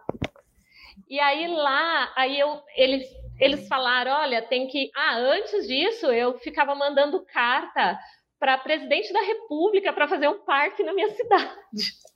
E 1.08 1.20
aí 1.20 1.48
lá, 1.48 2.12
aí 2.16 2.40
eu, 2.40 2.62
eles, 2.76 3.08
eles 3.40 3.68
falaram, 3.68 4.14
olha, 4.14 4.42
tem 4.42 4.68
que. 4.68 4.90
Ah, 4.96 5.18
antes 5.18 5.68
disso 5.68 6.08
eu 6.08 6.40
ficava 6.40 6.74
mandando 6.74 7.24
carta 7.26 8.00
para 8.42 8.58
presidente 8.58 9.14
da 9.14 9.22
República 9.22 9.94
para 9.94 10.08
fazer 10.08 10.28
um 10.28 10.40
parque 10.40 10.82
na 10.82 10.96
minha 10.96 11.16
cidade. 11.16 11.54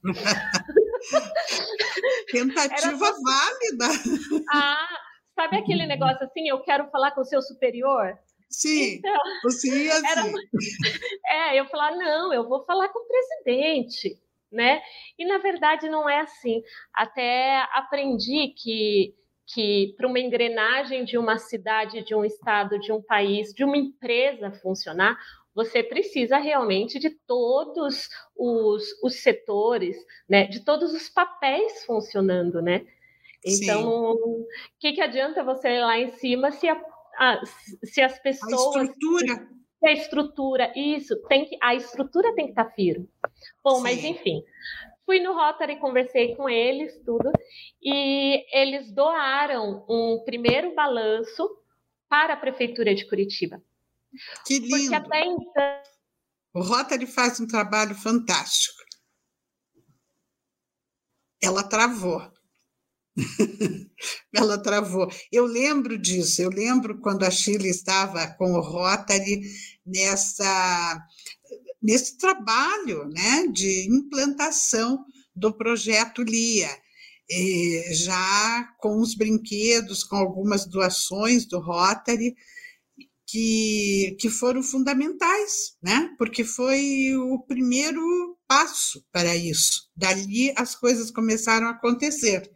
Tentativa 2.31 2.89
Era... 2.89 2.97
válida. 2.97 3.85
Ah, 4.51 4.89
sabe 5.35 5.57
aquele 5.57 5.85
negócio 5.85 6.25
assim? 6.25 6.49
Eu 6.49 6.63
quero 6.63 6.89
falar 6.89 7.11
com 7.11 7.21
o 7.21 7.25
seu 7.25 7.43
superior. 7.43 8.17
Sim, 8.49 8.95
então, 8.95 9.15
você 9.43 9.83
ia 9.83 9.93
assim. 9.93 10.07
Era... 10.07 10.23
É, 11.29 11.59
eu 11.59 11.67
falar, 11.67 11.91
não, 11.91 12.33
eu 12.33 12.49
vou 12.49 12.65
falar 12.65 12.89
com 12.89 12.97
o 12.97 13.07
presidente, 13.07 14.19
né? 14.51 14.81
E 15.19 15.27
na 15.27 15.37
verdade 15.37 15.87
não 15.89 16.09
é 16.09 16.21
assim. 16.21 16.63
Até 16.91 17.61
aprendi 17.71 18.47
que 18.57 19.13
que 19.47 19.93
para 19.95 20.07
uma 20.07 20.19
engrenagem 20.19 21.05
de 21.05 21.19
uma 21.19 21.37
cidade, 21.37 22.03
de 22.03 22.15
um 22.15 22.25
estado, 22.25 22.79
de 22.79 22.91
um 22.91 22.99
país, 22.99 23.53
de 23.53 23.63
uma 23.63 23.77
empresa 23.77 24.51
funcionar, 24.53 25.15
você 25.55 25.81
precisa 25.81 26.37
realmente 26.37 26.99
de 26.99 27.09
todos 27.09 28.09
os, 28.35 28.83
os 29.01 29.15
setores, 29.21 29.95
né, 30.29 30.45
de 30.47 30.65
todos 30.65 30.93
os 30.93 31.07
papéis 31.07 31.85
funcionando, 31.85 32.61
né? 32.61 32.85
Então, 33.45 34.11
o 34.11 34.47
que, 34.79 34.93
que 34.93 35.01
adianta 35.01 35.43
você 35.43 35.69
ir 35.69 35.79
lá 35.79 35.97
em 35.99 36.11
cima 36.13 36.51
se, 36.51 36.67
a, 36.67 36.81
a, 37.17 37.41
se 37.83 38.01
as 38.01 38.19
pessoas. 38.19 38.75
A 38.75 38.83
estrutura. 38.83 39.55
A 39.83 39.91
estrutura, 39.91 40.73
isso, 40.75 41.15
tem 41.27 41.45
que, 41.45 41.57
a 41.61 41.75
estrutura 41.75 42.33
tem 42.33 42.45
que 42.45 42.51
estar 42.53 42.65
tá 42.65 42.71
firme. 42.71 43.07
Bom, 43.63 43.75
Sim. 43.75 43.83
mas 43.83 44.03
enfim, 44.03 44.43
fui 45.05 45.19
no 45.19 45.33
Rotary, 45.33 45.75
conversei 45.75 46.35
com 46.35 46.49
eles, 46.49 46.99
tudo, 47.05 47.31
e 47.83 48.43
eles 48.51 48.91
doaram 48.91 49.85
um 49.87 50.23
primeiro 50.25 50.73
balanço 50.73 51.47
para 52.09 52.33
a 52.33 52.37
Prefeitura 52.37 52.95
de 52.95 53.05
Curitiba. 53.07 53.61
Que 54.45 54.59
lindo! 54.59 54.91
Porque 54.91 54.95
até 54.95 55.25
então. 55.25 55.95
O 56.53 56.61
Rotary 56.61 57.05
faz 57.05 57.39
um 57.39 57.47
trabalho 57.47 57.95
fantástico. 57.95 58.77
Ela 61.41 61.63
travou. 61.63 62.21
Ela 64.33 64.57
travou. 64.57 65.09
Eu 65.31 65.45
lembro 65.45 65.97
disso, 65.97 66.41
eu 66.41 66.49
lembro 66.49 66.99
quando 66.99 67.23
a 67.23 67.31
Chile 67.31 67.69
estava 67.69 68.27
com 68.35 68.53
o 68.53 68.61
Rotary 68.61 69.41
nessa 69.85 71.05
nesse 71.81 72.17
trabalho 72.17 73.07
né, 73.09 73.47
de 73.47 73.87
implantação 73.87 75.05
do 75.35 75.53
projeto 75.55 76.23
LIA, 76.23 76.69
já 77.91 78.63
com 78.79 78.99
os 78.99 79.13
brinquedos, 79.13 80.03
com 80.03 80.15
algumas 80.15 80.65
doações 80.65 81.45
do 81.45 81.59
Rotary, 81.59 82.35
que, 83.35 84.15
que 84.17 84.29
foram 84.29 84.63
fundamentais, 84.63 85.77
né? 85.83 86.15
porque 86.17 86.45
foi 86.45 87.13
o 87.17 87.37
primeiro 87.45 87.99
passo 88.47 89.05
para 89.11 89.35
isso. 89.35 89.91
Dali 89.93 90.53
as 90.57 90.73
coisas 90.73 91.11
começaram 91.11 91.67
a 91.67 91.71
acontecer. 91.71 92.49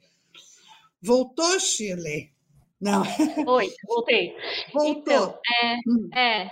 Voltou, 1.01 1.59
Chile? 1.59 2.31
Não. 2.79 3.03
Oi, 3.45 3.73
voltei. 3.85 4.33
Voltou. 4.73 5.01
Então, 5.01 5.39
é, 5.61 5.75
hum. 5.85 6.09
é. 6.15 6.49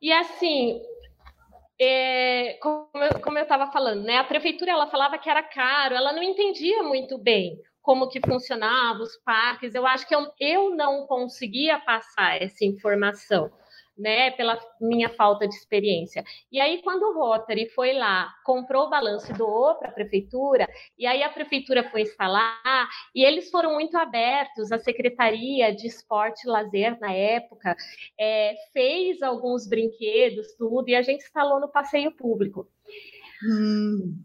E 0.00 0.10
assim, 0.10 0.80
é, 1.78 2.58
como 3.22 3.36
eu 3.36 3.42
estava 3.42 3.70
falando, 3.70 4.02
né? 4.04 4.16
A 4.16 4.24
prefeitura 4.24 4.70
ela 4.70 4.86
falava 4.86 5.18
que 5.18 5.28
era 5.28 5.42
caro, 5.42 5.94
ela 5.94 6.14
não 6.14 6.22
entendia 6.22 6.82
muito 6.82 7.18
bem 7.18 7.60
como 7.84 8.08
que 8.08 8.18
funcionava 8.18 9.00
os 9.00 9.14
parques. 9.18 9.74
Eu 9.74 9.86
acho 9.86 10.08
que 10.08 10.14
eu, 10.14 10.26
eu 10.40 10.74
não 10.74 11.06
conseguia 11.06 11.78
passar 11.78 12.42
essa 12.42 12.64
informação 12.64 13.52
né, 13.96 14.30
pela 14.32 14.58
minha 14.80 15.10
falta 15.10 15.46
de 15.46 15.54
experiência. 15.54 16.24
E 16.50 16.58
aí, 16.58 16.82
quando 16.82 17.02
o 17.02 17.12
Rotary 17.12 17.68
foi 17.68 17.92
lá, 17.92 18.34
comprou 18.42 18.86
o 18.86 18.90
balanço 18.90 19.30
e 19.30 19.34
doou 19.34 19.76
para 19.76 19.90
a 19.90 19.92
prefeitura, 19.92 20.66
e 20.98 21.06
aí 21.06 21.22
a 21.22 21.28
prefeitura 21.28 21.88
foi 21.90 22.02
instalar, 22.02 22.88
e 23.14 23.22
eles 23.22 23.50
foram 23.50 23.74
muito 23.74 23.96
abertos, 23.96 24.72
a 24.72 24.78
Secretaria 24.78 25.72
de 25.72 25.86
Esporte 25.86 26.44
e 26.44 26.50
Lazer, 26.50 26.98
na 26.98 27.12
época, 27.12 27.76
é, 28.18 28.54
fez 28.72 29.22
alguns 29.22 29.68
brinquedos, 29.68 30.54
tudo, 30.56 30.88
e 30.88 30.96
a 30.96 31.02
gente 31.02 31.22
instalou 31.22 31.60
no 31.60 31.70
passeio 31.70 32.10
público. 32.16 32.66
Hum. 33.44 34.24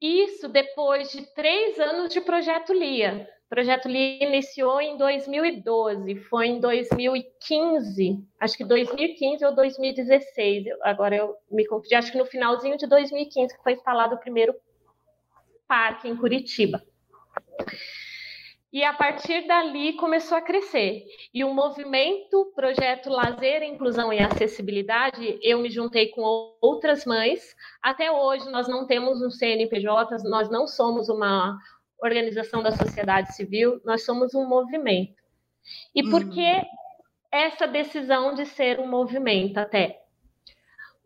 Isso 0.00 0.48
depois 0.48 1.10
de 1.10 1.22
três 1.34 1.78
anos 1.78 2.12
de 2.12 2.20
projeto 2.20 2.72
LIA. 2.72 3.28
O 3.46 3.48
projeto 3.48 3.88
LI 3.88 4.22
iniciou 4.22 4.80
em 4.80 4.96
2012, 4.96 6.16
foi 6.28 6.48
em 6.48 6.60
2015, 6.60 8.18
acho 8.40 8.56
que 8.56 8.64
2015 8.64 9.44
ou 9.44 9.54
2016, 9.54 10.64
agora 10.82 11.14
eu 11.14 11.36
me 11.50 11.64
confundi, 11.64 11.94
acho 11.94 12.10
que 12.10 12.18
no 12.18 12.26
finalzinho 12.26 12.76
de 12.76 12.88
2015 12.88 13.56
que 13.56 13.62
foi 13.62 13.74
instalado 13.74 14.16
o 14.16 14.18
primeiro 14.18 14.52
parque 15.68 16.08
em 16.08 16.16
Curitiba. 16.16 16.82
E 18.72 18.82
a 18.82 18.92
partir 18.92 19.46
dali 19.46 19.94
começou 19.94 20.36
a 20.36 20.42
crescer. 20.42 21.04
E 21.32 21.44
o 21.44 21.54
movimento 21.54 22.52
Projeto 22.54 23.08
Lazer, 23.08 23.62
Inclusão 23.62 24.12
e 24.12 24.18
Acessibilidade, 24.18 25.38
eu 25.40 25.58
me 25.60 25.70
juntei 25.70 26.08
com 26.08 26.56
outras 26.60 27.04
mães. 27.04 27.54
Até 27.80 28.10
hoje 28.10 28.50
nós 28.50 28.68
não 28.68 28.86
temos 28.86 29.22
um 29.22 29.30
CNPJ, 29.30 30.18
nós 30.24 30.50
não 30.50 30.66
somos 30.66 31.08
uma 31.08 31.58
organização 32.02 32.62
da 32.62 32.72
sociedade 32.72 33.34
civil, 33.34 33.80
nós 33.84 34.04
somos 34.04 34.34
um 34.34 34.46
movimento. 34.46 35.14
E 35.94 36.02
por 36.02 36.22
hum. 36.22 36.30
que 36.30 36.62
essa 37.32 37.66
decisão 37.66 38.34
de 38.34 38.46
ser 38.46 38.80
um 38.80 38.88
movimento 38.88 39.58
até? 39.58 40.02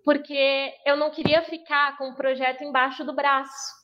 Porque 0.05 0.75
eu 0.87 0.97
não 0.97 1.11
queria 1.11 1.43
ficar 1.43 1.97
com 1.99 2.11
o 2.11 2.15
projeto 2.15 2.65
embaixo 2.65 3.05
do 3.05 3.15
braço. 3.15 3.81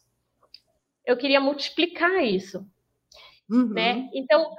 Eu 1.05 1.17
queria 1.17 1.41
multiplicar 1.41 2.25
isso. 2.25 2.67
Uhum. 3.51 3.69
Né? 3.69 4.09
Então, 4.15 4.51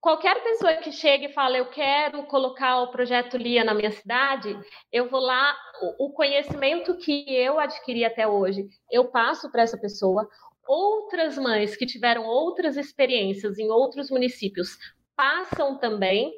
qualquer 0.00 0.42
pessoa 0.42 0.76
que 0.76 0.90
chegue 0.90 1.26
e 1.26 1.32
fala, 1.32 1.56
eu 1.58 1.66
quero 1.66 2.24
colocar 2.24 2.80
o 2.80 2.90
projeto 2.90 3.36
LIA 3.36 3.64
na 3.64 3.74
minha 3.74 3.90
cidade, 3.90 4.58
eu 4.92 5.08
vou 5.08 5.20
lá, 5.20 5.56
o 5.98 6.10
conhecimento 6.12 6.96
que 6.96 7.24
eu 7.34 7.60
adquiri 7.60 8.04
até 8.04 8.26
hoje, 8.26 8.66
eu 8.90 9.06
passo 9.10 9.50
para 9.50 9.62
essa 9.62 9.78
pessoa, 9.78 10.28
outras 10.66 11.36
mães 11.36 11.76
que 11.76 11.86
tiveram 11.86 12.24
outras 12.24 12.76
experiências 12.76 13.58
em 13.58 13.70
outros 13.70 14.10
municípios 14.10 14.78
passam 15.16 15.78
também, 15.78 16.32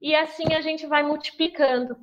e 0.00 0.14
assim 0.14 0.52
a 0.54 0.60
gente 0.60 0.86
vai 0.86 1.02
multiplicando. 1.02 1.96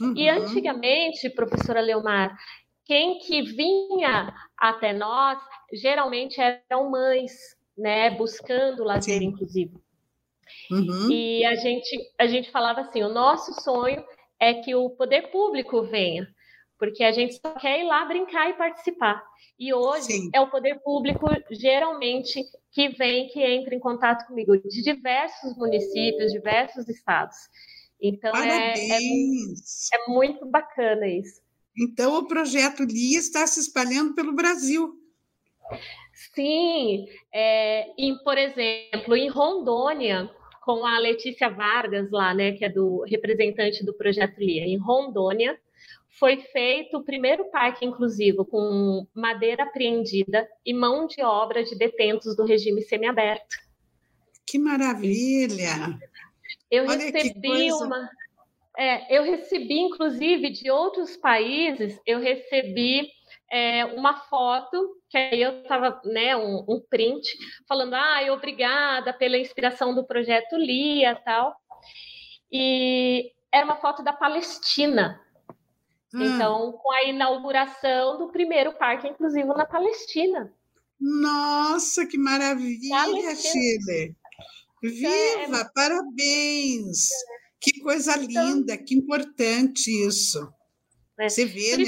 Uhum. 0.00 0.14
E 0.16 0.28
antigamente, 0.28 1.30
professora 1.30 1.80
Leomar, 1.80 2.36
quem 2.84 3.18
que 3.18 3.42
vinha 3.42 4.32
até 4.56 4.92
nós 4.92 5.38
geralmente 5.72 6.40
eram 6.40 6.90
mães, 6.90 7.32
né, 7.76 8.10
buscando 8.10 8.84
lazer 8.84 9.18
Sim. 9.18 9.26
inclusivo. 9.26 9.80
Uhum. 10.70 11.10
E 11.10 11.44
a 11.44 11.54
gente, 11.54 12.12
a 12.18 12.26
gente 12.26 12.50
falava 12.50 12.82
assim: 12.82 13.02
o 13.02 13.08
nosso 13.08 13.52
sonho 13.60 14.04
é 14.38 14.54
que 14.54 14.74
o 14.74 14.90
poder 14.90 15.30
público 15.30 15.82
venha, 15.84 16.26
porque 16.78 17.02
a 17.02 17.12
gente 17.12 17.34
só 17.34 17.52
quer 17.54 17.80
ir 17.80 17.84
lá 17.84 18.04
brincar 18.04 18.50
e 18.50 18.54
participar. 18.54 19.22
E 19.58 19.72
hoje 19.72 20.12
Sim. 20.12 20.30
é 20.34 20.40
o 20.40 20.50
poder 20.50 20.80
público, 20.82 21.26
geralmente, 21.50 22.44
que 22.72 22.88
vem, 22.90 23.28
que 23.28 23.40
entra 23.40 23.74
em 23.74 23.80
contato 23.80 24.26
comigo, 24.26 24.56
de 24.56 24.82
diversos 24.82 25.56
municípios, 25.56 26.32
diversos 26.32 26.88
estados. 26.88 27.36
Então, 28.02 28.34
é, 28.36 28.74
é, 28.74 28.98
é, 28.98 30.08
muito 30.08 30.44
bacana 30.46 31.06
isso. 31.06 31.40
Então, 31.76 32.18
o 32.18 32.26
projeto 32.26 32.82
LIA 32.82 33.18
está 33.18 33.46
se 33.46 33.60
espalhando 33.60 34.14
pelo 34.14 34.34
Brasil. 34.34 34.92
Sim, 36.14 37.06
é, 37.32 37.90
em, 37.98 38.16
por 38.18 38.38
exemplo, 38.38 39.16
em 39.16 39.28
Rondônia, 39.28 40.30
com 40.64 40.86
a 40.86 40.98
Letícia 40.98 41.50
Vargas 41.50 42.10
lá, 42.10 42.32
né, 42.32 42.52
que 42.52 42.64
é 42.64 42.68
do 42.68 43.02
representante 43.02 43.84
do 43.84 43.92
projeto 43.92 44.38
LIA, 44.38 44.64
em 44.64 44.78
Rondônia, 44.78 45.58
foi 46.18 46.36
feito 46.36 46.98
o 46.98 47.04
primeiro 47.04 47.50
parque 47.50 47.84
inclusivo 47.84 48.44
com 48.44 49.06
madeira 49.12 49.64
apreendida 49.64 50.48
e 50.64 50.72
mão 50.72 51.06
de 51.06 51.22
obra 51.22 51.64
de 51.64 51.76
detentos 51.76 52.36
do 52.36 52.44
regime 52.44 52.82
semiaberto. 52.82 53.56
Que 54.46 54.58
maravilha! 54.58 55.98
Eu 56.70 56.84
Olha 56.84 56.98
recebi 56.98 57.72
uma. 57.72 58.08
É, 58.76 59.18
eu 59.18 59.22
recebi, 59.24 59.78
inclusive, 59.78 60.50
de 60.50 60.70
outros 60.70 61.16
países, 61.16 62.00
eu 62.06 62.20
recebi 62.20 63.08
é, 63.54 63.84
uma 63.84 64.16
foto, 64.16 64.96
que 65.08 65.16
aí 65.16 65.40
eu 65.40 65.62
estava, 65.62 66.00
né, 66.04 66.36
um, 66.36 66.64
um, 66.68 66.82
print, 66.90 67.22
falando, 67.68 67.94
ah, 67.94 68.20
obrigada 68.32 69.12
pela 69.12 69.38
inspiração 69.38 69.94
do 69.94 70.04
projeto 70.04 70.56
Lia 70.56 71.14
tal. 71.24 71.54
E 72.50 73.30
era 73.52 73.64
uma 73.64 73.76
foto 73.76 74.02
da 74.02 74.12
Palestina, 74.12 75.20
Hum. 76.14 76.22
Então, 76.22 76.72
com 76.80 76.92
a 76.92 77.02
inauguração 77.02 78.18
do 78.18 78.30
primeiro 78.30 78.72
parque 78.78 79.08
inclusivo 79.08 79.48
na 79.48 79.66
Palestina. 79.66 80.54
Nossa, 81.00 82.06
que 82.06 82.16
maravilha, 82.16 83.34
Chile! 83.34 84.14
Viva, 84.80 85.58
é... 85.58 85.70
parabéns! 85.74 87.08
Que 87.60 87.80
coisa 87.80 88.16
então, 88.16 88.46
linda, 88.46 88.78
que 88.78 88.94
importante 88.94 89.88
isso. 90.06 90.48
É. 91.18 91.28
Você 91.28 91.44
vê, 91.44 91.78
né? 91.78 91.84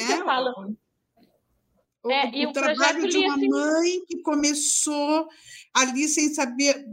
O, 2.07 2.11
é, 2.11 2.46
o, 2.46 2.50
o 2.50 2.52
trabalho 2.52 3.09
de 3.09 3.18
uma 3.18 3.34
assim... 3.34 3.48
mãe 3.48 4.04
que 4.07 4.22
começou 4.22 5.26
ali 5.74 6.09
sem 6.09 6.32
saber 6.32 6.86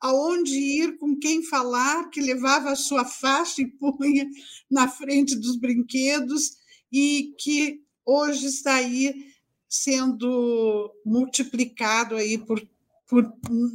aonde 0.00 0.54
ir, 0.54 0.98
com 0.98 1.18
quem 1.18 1.42
falar, 1.42 2.08
que 2.10 2.20
levava 2.20 2.70
a 2.70 2.76
sua 2.76 3.04
faixa 3.04 3.60
e 3.60 3.66
punha 3.66 4.26
na 4.70 4.88
frente 4.88 5.36
dos 5.36 5.56
brinquedos 5.56 6.56
e 6.92 7.34
que 7.38 7.82
hoje 8.04 8.46
está 8.46 8.76
aí 8.76 9.34
sendo 9.68 10.94
multiplicado 11.04 12.16
aí 12.16 12.38
por, 12.38 12.64
por 13.06 13.30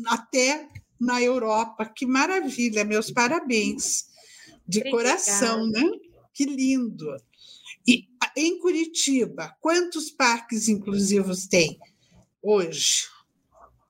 até 0.08 0.68
na 1.00 1.22
Europa. 1.22 1.86
Que 1.86 2.06
maravilha, 2.06 2.86
meus 2.86 3.12
parabéns. 3.12 4.06
De 4.68 4.80
Obrigada. 4.80 4.98
coração, 4.98 5.68
né? 5.68 5.84
Que 6.34 6.46
lindo. 6.46 7.16
E 7.86 8.08
em 8.36 8.60
Curitiba, 8.60 9.56
quantos 9.60 10.10
parques 10.12 10.68
inclusivos 10.68 11.48
tem 11.48 11.80
hoje? 12.42 13.08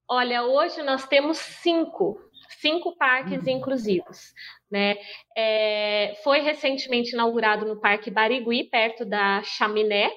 Olha, 0.07 0.43
hoje 0.43 0.83
nós 0.83 1.07
temos 1.07 1.37
cinco, 1.37 2.19
cinco 2.59 2.95
parques 2.97 3.43
uhum. 3.43 3.49
inclusivos. 3.49 4.33
Né? 4.69 4.97
É, 5.35 6.19
foi 6.23 6.39
recentemente 6.39 7.13
inaugurado 7.13 7.65
no 7.65 7.79
Parque 7.79 8.11
Barigui, 8.11 8.65
perto 8.65 9.05
da 9.05 9.41
Chaminé. 9.43 10.11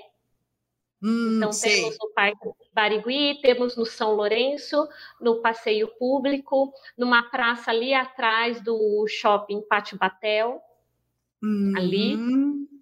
Hum, 1.02 1.36
então, 1.36 1.52
sei. 1.52 1.82
temos 1.82 1.96
no 2.00 2.10
Parque 2.14 2.50
Barigui, 2.72 3.38
temos 3.42 3.76
no 3.76 3.84
São 3.84 4.14
Lourenço, 4.14 4.88
no 5.20 5.40
Passeio 5.42 5.88
Público, 5.98 6.72
numa 6.96 7.22
praça 7.30 7.70
ali 7.70 7.92
atrás 7.92 8.60
do 8.62 9.06
Shopping 9.06 9.62
Pátio 9.68 9.98
Batel, 9.98 10.60
uhum. 11.42 11.72
ali, 11.76 12.16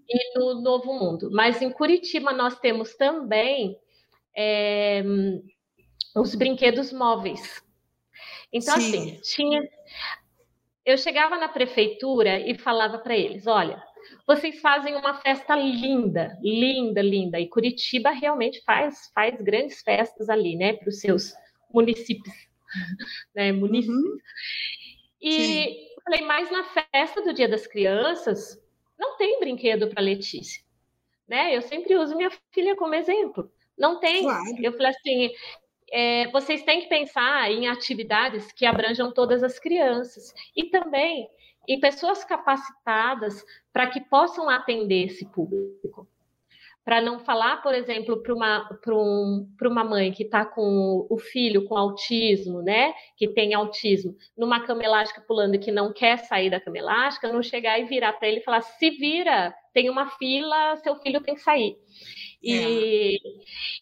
e 0.08 0.38
no 0.38 0.60
Novo 0.60 0.92
Mundo. 0.92 1.30
Mas 1.30 1.60
em 1.62 1.70
Curitiba 1.70 2.32
nós 2.32 2.58
temos 2.58 2.94
também 2.94 3.78
é, 4.36 5.02
os 6.14 6.34
brinquedos 6.34 6.92
móveis. 6.92 7.62
Então, 8.52 8.78
Sim. 8.80 8.88
assim, 8.88 9.20
tinha. 9.22 9.62
Eu 10.84 10.98
chegava 10.98 11.36
na 11.36 11.48
prefeitura 11.48 12.40
e 12.40 12.56
falava 12.58 12.98
para 12.98 13.16
eles: 13.16 13.46
olha, 13.46 13.82
vocês 14.26 14.60
fazem 14.60 14.94
uma 14.94 15.14
festa 15.20 15.56
linda, 15.56 16.38
linda, 16.42 17.00
linda. 17.00 17.40
E 17.40 17.48
Curitiba 17.48 18.10
realmente 18.10 18.62
faz, 18.64 19.10
faz 19.14 19.40
grandes 19.40 19.82
festas 19.82 20.28
ali, 20.28 20.56
né, 20.56 20.74
para 20.74 20.88
os 20.88 21.00
seus 21.00 21.32
municípios, 21.72 22.34
né, 23.34 23.52
municípios. 23.52 23.96
Uhum. 23.96 24.18
E 25.20 25.32
Sim. 25.32 25.76
falei, 26.04 26.22
mas 26.22 26.50
na 26.50 26.64
festa 26.64 27.22
do 27.22 27.32
Dia 27.32 27.48
das 27.48 27.66
Crianças 27.66 28.61
não 29.02 29.16
tem 29.16 29.40
brinquedo 29.40 29.88
para 29.88 30.00
Letícia, 30.00 30.62
né? 31.26 31.56
Eu 31.56 31.60
sempre 31.60 31.96
uso 31.96 32.16
minha 32.16 32.30
filha 32.52 32.76
como 32.76 32.94
exemplo. 32.94 33.50
Não 33.76 33.98
tem. 33.98 34.22
Claro. 34.22 34.56
Eu 34.62 34.72
falei 34.72 34.88
assim, 34.88 35.30
é, 35.90 36.28
vocês 36.30 36.62
têm 36.62 36.82
que 36.82 36.88
pensar 36.88 37.50
em 37.50 37.66
atividades 37.66 38.52
que 38.52 38.64
abranjam 38.64 39.12
todas 39.12 39.42
as 39.42 39.58
crianças 39.58 40.32
e 40.56 40.64
também 40.70 41.28
em 41.68 41.80
pessoas 41.80 42.24
capacitadas 42.24 43.44
para 43.72 43.88
que 43.88 44.00
possam 44.00 44.48
atender 44.48 45.06
esse 45.06 45.26
público. 45.26 46.06
Para 46.84 47.00
não 47.00 47.20
falar, 47.20 47.62
por 47.62 47.74
exemplo, 47.74 48.22
para 48.22 48.34
uma, 48.34 48.68
um, 48.88 49.48
uma 49.62 49.84
mãe 49.84 50.10
que 50.10 50.24
está 50.24 50.44
com 50.44 51.06
o 51.08 51.16
filho 51.16 51.64
com 51.64 51.76
autismo, 51.76 52.60
né? 52.60 52.92
Que 53.16 53.28
tem 53.28 53.54
autismo, 53.54 54.16
numa 54.36 54.66
cama 54.66 54.82
elástica 54.82 55.20
pulando 55.20 55.54
e 55.54 55.58
que 55.58 55.70
não 55.70 55.92
quer 55.92 56.18
sair 56.18 56.50
da 56.50 56.60
cama 56.60 56.78
elástica, 56.78 57.32
não 57.32 57.42
chegar 57.42 57.78
e 57.78 57.84
virar 57.84 58.14
para 58.14 58.28
ele 58.28 58.40
e 58.40 58.44
falar: 58.44 58.62
se 58.62 58.90
vira, 58.90 59.54
tem 59.72 59.88
uma 59.88 60.10
fila, 60.10 60.76
seu 60.76 60.96
filho 60.96 61.20
tem 61.20 61.34
que 61.34 61.40
sair. 61.40 61.76
E, 62.42 63.14
é. 63.14 63.18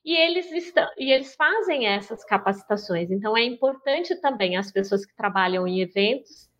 e, 0.05 0.16
eles 0.16 0.53
estão, 0.53 0.86
e 0.98 1.11
eles 1.11 1.34
fazem 1.34 1.86
essas 1.86 2.24
capacitações. 2.24 3.11
Então, 3.11 3.36
é 3.36 3.42
importante 3.42 4.14
também 4.20 4.57
as 4.57 4.70
pessoas 4.70 5.07
que 5.07 5.16
trabalham 5.16 5.66
em 5.66 5.80
eventos 5.80 6.51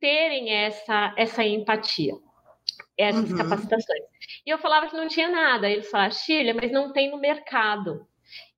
terem 0.00 0.52
essa, 0.52 1.14
essa 1.16 1.44
empatia, 1.44 2.14
essas 2.98 3.30
uhum. 3.30 3.36
capacitações. 3.36 4.04
E 4.44 4.50
eu 4.50 4.58
falava 4.58 4.88
que 4.88 4.96
não 4.96 5.08
tinha 5.08 5.28
nada. 5.28 5.68
Eles 5.68 5.90
falavam, 5.90 6.12
Shirley, 6.12 6.54
mas 6.54 6.72
não 6.72 6.92
tem 6.92 7.10
no 7.10 7.18
mercado. 7.18 8.06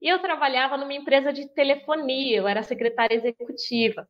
E 0.00 0.08
eu 0.08 0.18
trabalhava 0.20 0.76
numa 0.76 0.94
empresa 0.94 1.32
de 1.32 1.48
telefonia, 1.48 2.38
eu 2.38 2.48
era 2.48 2.62
secretária 2.62 3.14
executiva, 3.14 4.08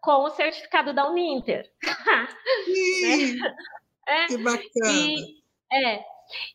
com 0.00 0.24
o 0.24 0.30
certificado 0.30 0.92
da 0.92 1.08
Uninter. 1.08 1.70
né? 3.02 3.54
é, 4.08 4.26
que 4.26 4.38
bacana. 4.38 4.92
E, 4.92 5.42
é, 5.72 6.04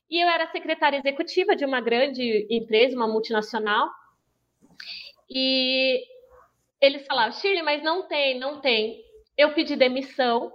e 0.09 0.23
eu 0.23 0.27
era 0.27 0.51
secretária 0.51 0.97
executiva 0.97 1.55
de 1.55 1.63
uma 1.63 1.79
grande 1.79 2.47
empresa, 2.49 2.95
uma 2.95 3.07
multinacional. 3.07 3.89
E 5.29 6.03
eles 6.81 7.05
falavam, 7.05 7.31
Shirley, 7.31 7.63
mas 7.63 7.83
não 7.83 8.07
tem, 8.07 8.39
não 8.39 8.59
tem. 8.59 9.03
Eu 9.37 9.53
pedi 9.53 9.75
demissão, 9.75 10.51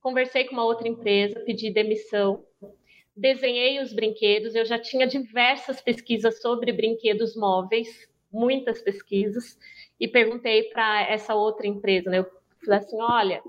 conversei 0.00 0.44
com 0.44 0.54
uma 0.54 0.64
outra 0.64 0.88
empresa, 0.88 1.40
pedi 1.40 1.70
demissão, 1.70 2.44
desenhei 3.16 3.80
os 3.80 3.92
brinquedos. 3.92 4.54
Eu 4.54 4.64
já 4.64 4.78
tinha 4.78 5.06
diversas 5.06 5.80
pesquisas 5.80 6.40
sobre 6.40 6.72
brinquedos 6.72 7.36
móveis, 7.36 8.08
muitas 8.32 8.80
pesquisas, 8.80 9.58
e 9.98 10.06
perguntei 10.06 10.64
para 10.64 11.02
essa 11.02 11.34
outra 11.34 11.66
empresa, 11.66 12.10
né? 12.10 12.18
Eu 12.18 12.26
falei 12.64 12.78
assim: 12.78 13.00
olha, 13.00 13.42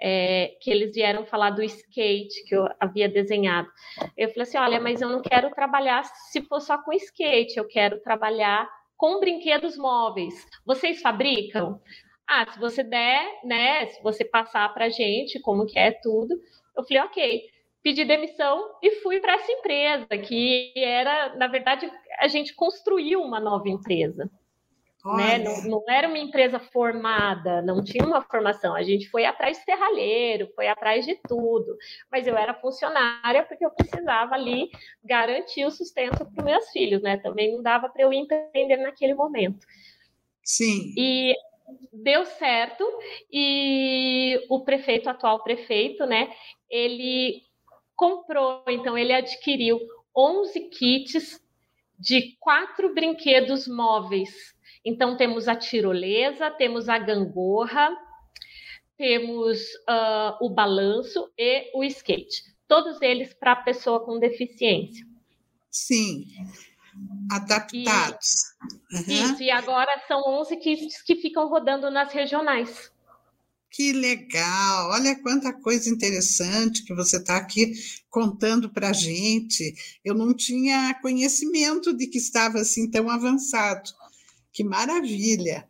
é, 0.00 0.56
que 0.60 0.70
eles 0.70 0.94
vieram 0.94 1.24
falar 1.24 1.50
do 1.50 1.62
skate 1.62 2.44
que 2.44 2.56
eu 2.56 2.68
havia 2.80 3.08
desenhado. 3.08 3.68
Eu 4.16 4.28
falei 4.30 4.42
assim: 4.42 4.58
olha, 4.58 4.80
mas 4.80 5.00
eu 5.00 5.08
não 5.08 5.22
quero 5.22 5.50
trabalhar 5.50 6.04
se 6.04 6.40
for 6.42 6.60
só 6.60 6.76
com 6.82 6.92
skate, 6.92 7.56
eu 7.56 7.66
quero 7.66 8.00
trabalhar 8.00 8.68
com 8.96 9.20
brinquedos 9.20 9.76
móveis. 9.76 10.46
Vocês 10.64 11.00
fabricam? 11.00 11.80
Ah, 12.26 12.46
se 12.50 12.58
você 12.58 12.82
der, 12.82 13.40
né? 13.44 13.86
Se 13.86 14.02
você 14.02 14.24
passar 14.24 14.72
para 14.72 14.88
gente 14.88 15.40
como 15.40 15.66
que 15.66 15.78
é 15.78 15.90
tudo, 15.90 16.34
eu 16.76 16.84
falei, 16.84 17.02
ok. 17.02 17.42
Pedi 17.82 18.04
demissão 18.04 18.76
e 18.80 18.92
fui 19.02 19.18
para 19.18 19.34
essa 19.34 19.50
empresa, 19.50 20.06
que 20.06 20.72
era, 20.76 21.34
na 21.34 21.48
verdade, 21.48 21.90
a 22.20 22.28
gente 22.28 22.54
construiu 22.54 23.20
uma 23.20 23.40
nova 23.40 23.68
empresa. 23.68 24.30
Né? 25.04 25.38
Não, 25.38 25.62
não, 25.64 25.84
era 25.88 26.06
uma 26.06 26.18
empresa 26.18 26.60
formada, 26.60 27.60
não 27.60 27.82
tinha 27.82 28.06
uma 28.06 28.22
formação. 28.22 28.72
A 28.72 28.84
gente 28.84 29.10
foi 29.10 29.24
atrás 29.24 29.58
de 29.58 29.64
serralheiro, 29.64 30.48
foi 30.54 30.68
atrás 30.68 31.04
de 31.04 31.16
tudo. 31.26 31.76
Mas 32.10 32.24
eu 32.24 32.36
era 32.36 32.54
funcionária 32.54 33.42
porque 33.42 33.66
eu 33.66 33.70
precisava 33.72 34.36
ali 34.36 34.70
garantir 35.04 35.64
o 35.64 35.72
sustento 35.72 36.24
para 36.24 36.38
os 36.38 36.44
meus 36.44 36.70
filhos, 36.70 37.02
né? 37.02 37.16
Também 37.16 37.50
não 37.50 37.60
dava 37.60 37.88
para 37.88 38.02
eu 38.02 38.12
empreender 38.12 38.76
naquele 38.76 39.14
momento. 39.14 39.66
Sim. 40.44 40.94
E 40.96 41.34
deu 41.92 42.24
certo 42.24 42.84
e 43.30 44.44
o 44.48 44.64
prefeito, 44.64 45.08
atual 45.08 45.42
prefeito, 45.42 46.06
né, 46.06 46.32
ele 46.70 47.42
comprou, 47.94 48.62
então 48.68 48.96
ele 48.96 49.12
adquiriu 49.12 49.80
11 50.16 50.60
kits 50.70 51.40
de 51.98 52.36
quatro 52.40 52.92
brinquedos 52.94 53.68
móveis. 53.68 54.30
Então 54.84 55.16
temos 55.16 55.46
a 55.46 55.54
tirolesa, 55.54 56.50
temos 56.50 56.88
a 56.88 56.98
gangorra, 56.98 57.96
temos 58.96 59.60
uh, 59.88 60.44
o 60.44 60.50
balanço 60.50 61.30
e 61.38 61.70
o 61.74 61.84
skate. 61.84 62.42
Todos 62.66 63.00
eles 63.00 63.32
para 63.34 63.54
pessoa 63.54 64.04
com 64.04 64.18
deficiência. 64.18 65.06
Sim 65.70 66.24
adaptados. 67.30 68.28
E, 68.90 68.96
uhum. 68.96 69.32
Isso, 69.32 69.42
e 69.42 69.50
agora 69.50 69.90
são 70.06 70.22
11 70.40 70.56
kits 70.56 71.02
que 71.02 71.16
ficam 71.16 71.48
rodando 71.48 71.90
nas 71.90 72.12
regionais. 72.12 72.90
Que 73.70 73.90
legal! 73.90 74.90
Olha 74.90 75.18
quanta 75.22 75.50
coisa 75.50 75.88
interessante 75.88 76.84
que 76.84 76.94
você 76.94 77.16
está 77.16 77.38
aqui 77.38 77.72
contando 78.10 78.68
para 78.68 78.90
a 78.90 78.92
gente. 78.92 79.74
Eu 80.04 80.14
não 80.14 80.34
tinha 80.34 80.94
conhecimento 81.00 81.94
de 81.94 82.06
que 82.06 82.18
estava 82.18 82.58
assim 82.60 82.90
tão 82.90 83.08
avançado. 83.08 83.90
Que 84.52 84.62
maravilha! 84.62 85.66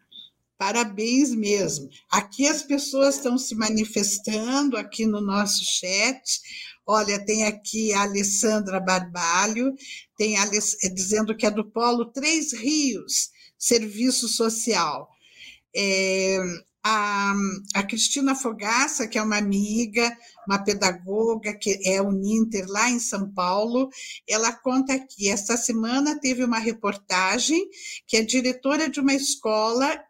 Parabéns 0.58 1.34
mesmo. 1.34 1.88
Aqui 2.08 2.46
as 2.46 2.62
pessoas 2.62 3.16
estão 3.16 3.36
se 3.36 3.52
manifestando 3.54 4.76
aqui 4.76 5.06
no 5.06 5.20
nosso 5.20 5.64
chat. 5.64 6.40
Olha, 6.86 7.24
tem 7.24 7.44
aqui 7.44 7.92
a 7.92 8.02
Alessandra 8.02 8.80
Barbalho, 8.80 9.72
tem 10.16 10.36
a, 10.36 10.44
é, 10.44 10.88
dizendo 10.88 11.36
que 11.36 11.46
é 11.46 11.50
do 11.50 11.64
Polo 11.64 12.06
Três 12.06 12.52
Rios, 12.52 13.30
Serviço 13.56 14.26
Social. 14.28 15.08
É, 15.74 16.38
a, 16.84 17.32
a, 17.74 17.82
Cristina 17.84 18.34
Fogaça, 18.34 19.06
que 19.06 19.16
é 19.16 19.22
uma 19.22 19.38
amiga, 19.38 20.16
uma 20.46 20.58
pedagoga, 20.58 21.54
que 21.54 21.78
é 21.84 22.02
Uninter 22.02 22.66
lá 22.68 22.90
em 22.90 22.98
São 22.98 23.32
Paulo, 23.32 23.88
ela 24.28 24.52
conta 24.52 24.98
que 24.98 25.28
esta 25.28 25.56
semana 25.56 26.18
teve 26.18 26.42
uma 26.42 26.58
reportagem 26.58 27.64
que 28.06 28.16
a 28.16 28.26
diretora 28.26 28.90
de 28.90 28.98
uma 28.98 29.14
escola 29.14 30.02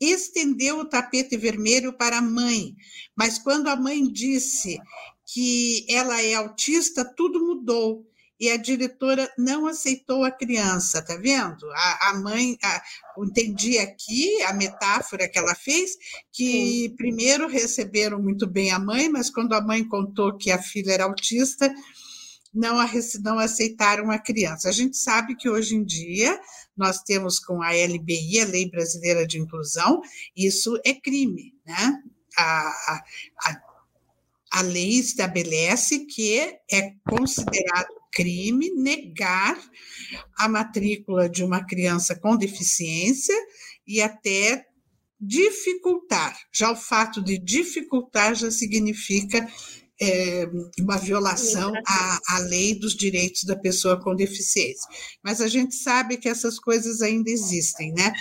estendeu 0.00 0.80
o 0.80 0.88
tapete 0.88 1.36
vermelho 1.36 1.96
para 1.96 2.18
a 2.18 2.22
mãe, 2.22 2.74
mas 3.16 3.38
quando 3.38 3.68
a 3.68 3.76
mãe 3.76 4.02
disse 4.02 4.78
que 5.26 5.84
ela 5.90 6.22
é 6.22 6.34
autista, 6.34 7.04
tudo 7.04 7.44
mudou. 7.44 8.06
E 8.38 8.50
a 8.50 8.58
diretora 8.58 9.32
não 9.38 9.66
aceitou 9.66 10.22
a 10.22 10.30
criança, 10.30 11.00
tá 11.00 11.16
vendo? 11.16 11.66
A, 11.72 12.10
a 12.10 12.14
mãe, 12.20 12.58
a, 12.62 12.82
entendi 13.18 13.78
aqui 13.78 14.42
a 14.42 14.52
metáfora 14.52 15.26
que 15.26 15.38
ela 15.38 15.54
fez, 15.54 15.92
que 16.30 16.88
Sim. 16.88 16.96
primeiro 16.96 17.48
receberam 17.48 18.22
muito 18.22 18.46
bem 18.46 18.70
a 18.70 18.78
mãe, 18.78 19.08
mas 19.08 19.30
quando 19.30 19.54
a 19.54 19.60
mãe 19.62 19.82
contou 19.82 20.36
que 20.36 20.50
a 20.50 20.62
filha 20.62 20.92
era 20.92 21.04
autista, 21.04 21.74
não, 22.52 22.78
a, 22.78 22.86
não 23.22 23.38
aceitaram 23.38 24.10
a 24.10 24.18
criança. 24.18 24.68
A 24.68 24.72
gente 24.72 24.98
sabe 24.98 25.34
que 25.34 25.48
hoje 25.48 25.74
em 25.74 25.82
dia 25.82 26.38
nós 26.76 27.02
temos 27.02 27.38
com 27.38 27.62
a 27.62 27.70
LBI, 27.70 28.40
a 28.40 28.46
Lei 28.46 28.68
Brasileira 28.68 29.26
de 29.26 29.38
Inclusão, 29.38 30.02
isso 30.36 30.78
é 30.84 30.92
crime, 30.92 31.54
né? 31.66 32.02
A, 32.36 32.68
a, 32.68 33.04
a 33.46 33.65
lei 34.62 34.98
estabelece 34.98 36.06
que 36.06 36.38
é 36.70 36.92
considerado 37.08 37.94
crime 38.12 38.70
negar 38.70 39.58
a 40.38 40.48
matrícula 40.48 41.28
de 41.28 41.44
uma 41.44 41.64
criança 41.64 42.18
com 42.18 42.36
deficiência 42.36 43.34
e 43.86 44.00
até 44.00 44.66
dificultar. 45.20 46.34
Já 46.52 46.70
o 46.70 46.76
fato 46.76 47.22
de 47.22 47.38
dificultar 47.38 48.34
já 48.34 48.50
significa 48.50 49.46
é, 50.00 50.46
uma 50.78 50.98
violação 50.98 51.72
à, 51.86 52.20
à 52.28 52.38
lei 52.40 52.78
dos 52.78 52.94
direitos 52.94 53.44
da 53.44 53.56
pessoa 53.56 54.00
com 54.00 54.14
deficiência. 54.14 54.88
Mas 55.22 55.40
a 55.40 55.48
gente 55.48 55.74
sabe 55.74 56.16
que 56.18 56.28
essas 56.28 56.58
coisas 56.58 57.00
ainda 57.00 57.30
existem, 57.30 57.92
né? 57.92 58.12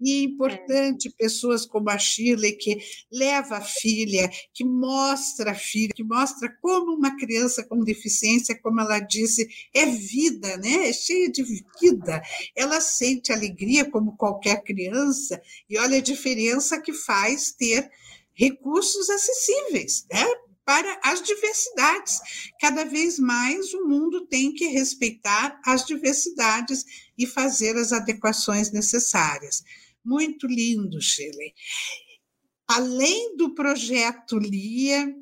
E 0.00 0.12
é 0.12 0.24
importante 0.24 1.08
é. 1.08 1.12
pessoas 1.16 1.64
como 1.64 1.88
a 1.90 1.98
Shirley, 1.98 2.52
que 2.52 2.78
leva 3.12 3.58
a 3.58 3.60
filha, 3.60 4.28
que 4.52 4.64
mostra 4.64 5.52
a 5.52 5.54
filha, 5.54 5.92
que 5.94 6.04
mostra 6.04 6.52
como 6.60 6.94
uma 6.94 7.16
criança 7.16 7.62
com 7.64 7.84
deficiência, 7.84 8.58
como 8.60 8.80
ela 8.80 8.98
disse, 8.98 9.48
é 9.74 9.86
vida, 9.86 10.56
né? 10.56 10.88
É 10.88 10.92
cheia 10.92 11.30
de 11.30 11.42
vida. 11.42 12.22
Ela 12.56 12.80
sente 12.80 13.32
alegria 13.32 13.88
como 13.88 14.16
qualquer 14.16 14.62
criança, 14.62 15.40
e 15.68 15.78
olha 15.78 15.98
a 15.98 16.02
diferença 16.02 16.80
que 16.80 16.92
faz 16.92 17.52
ter 17.52 17.88
recursos 18.34 19.08
acessíveis, 19.10 20.06
né? 20.10 20.24
Para 20.64 21.00
as 21.04 21.22
diversidades. 21.22 22.20
Cada 22.60 22.84
vez 22.84 23.18
mais 23.18 23.72
o 23.74 23.86
mundo 23.86 24.26
tem 24.26 24.52
que 24.52 24.66
respeitar 24.68 25.60
as 25.64 25.84
diversidades 25.84 26.84
e 27.18 27.26
fazer 27.26 27.76
as 27.76 27.92
adequações 27.92 28.72
necessárias. 28.72 29.62
Muito 30.04 30.46
lindo, 30.46 31.00
Shirley. 31.00 31.54
Além 32.68 33.36
do 33.36 33.54
projeto 33.54 34.38
LIA, 34.38 35.12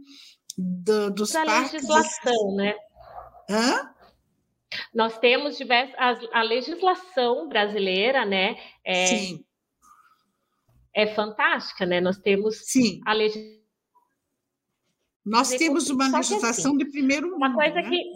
do, 0.56 1.10
dos 1.10 1.32
da 1.32 1.44
parques... 1.44 1.72
legislação, 1.72 2.56
né? 2.56 2.74
Hã? 3.48 3.94
Nós 4.94 5.18
temos 5.18 5.56
diversas, 5.56 5.94
a, 5.98 6.40
a 6.40 6.42
legislação 6.42 7.48
brasileira, 7.48 8.26
né? 8.26 8.56
É, 8.84 9.06
Sim. 9.06 9.44
É 10.94 11.06
fantástica, 11.14 11.86
né? 11.86 12.00
Nós 12.00 12.18
temos 12.18 12.58
Sim. 12.66 13.00
a 13.06 13.12
legislação 13.12 13.57
nós 15.28 15.48
temos 15.50 15.90
uma 15.90 16.08
legislação 16.08 16.72
assim, 16.72 16.78
de 16.78 16.84
primeiro 16.86 17.26
mundo. 17.28 17.36
Uma 17.36 17.54
coisa 17.54 17.76
né? 17.76 17.88
que 17.88 18.12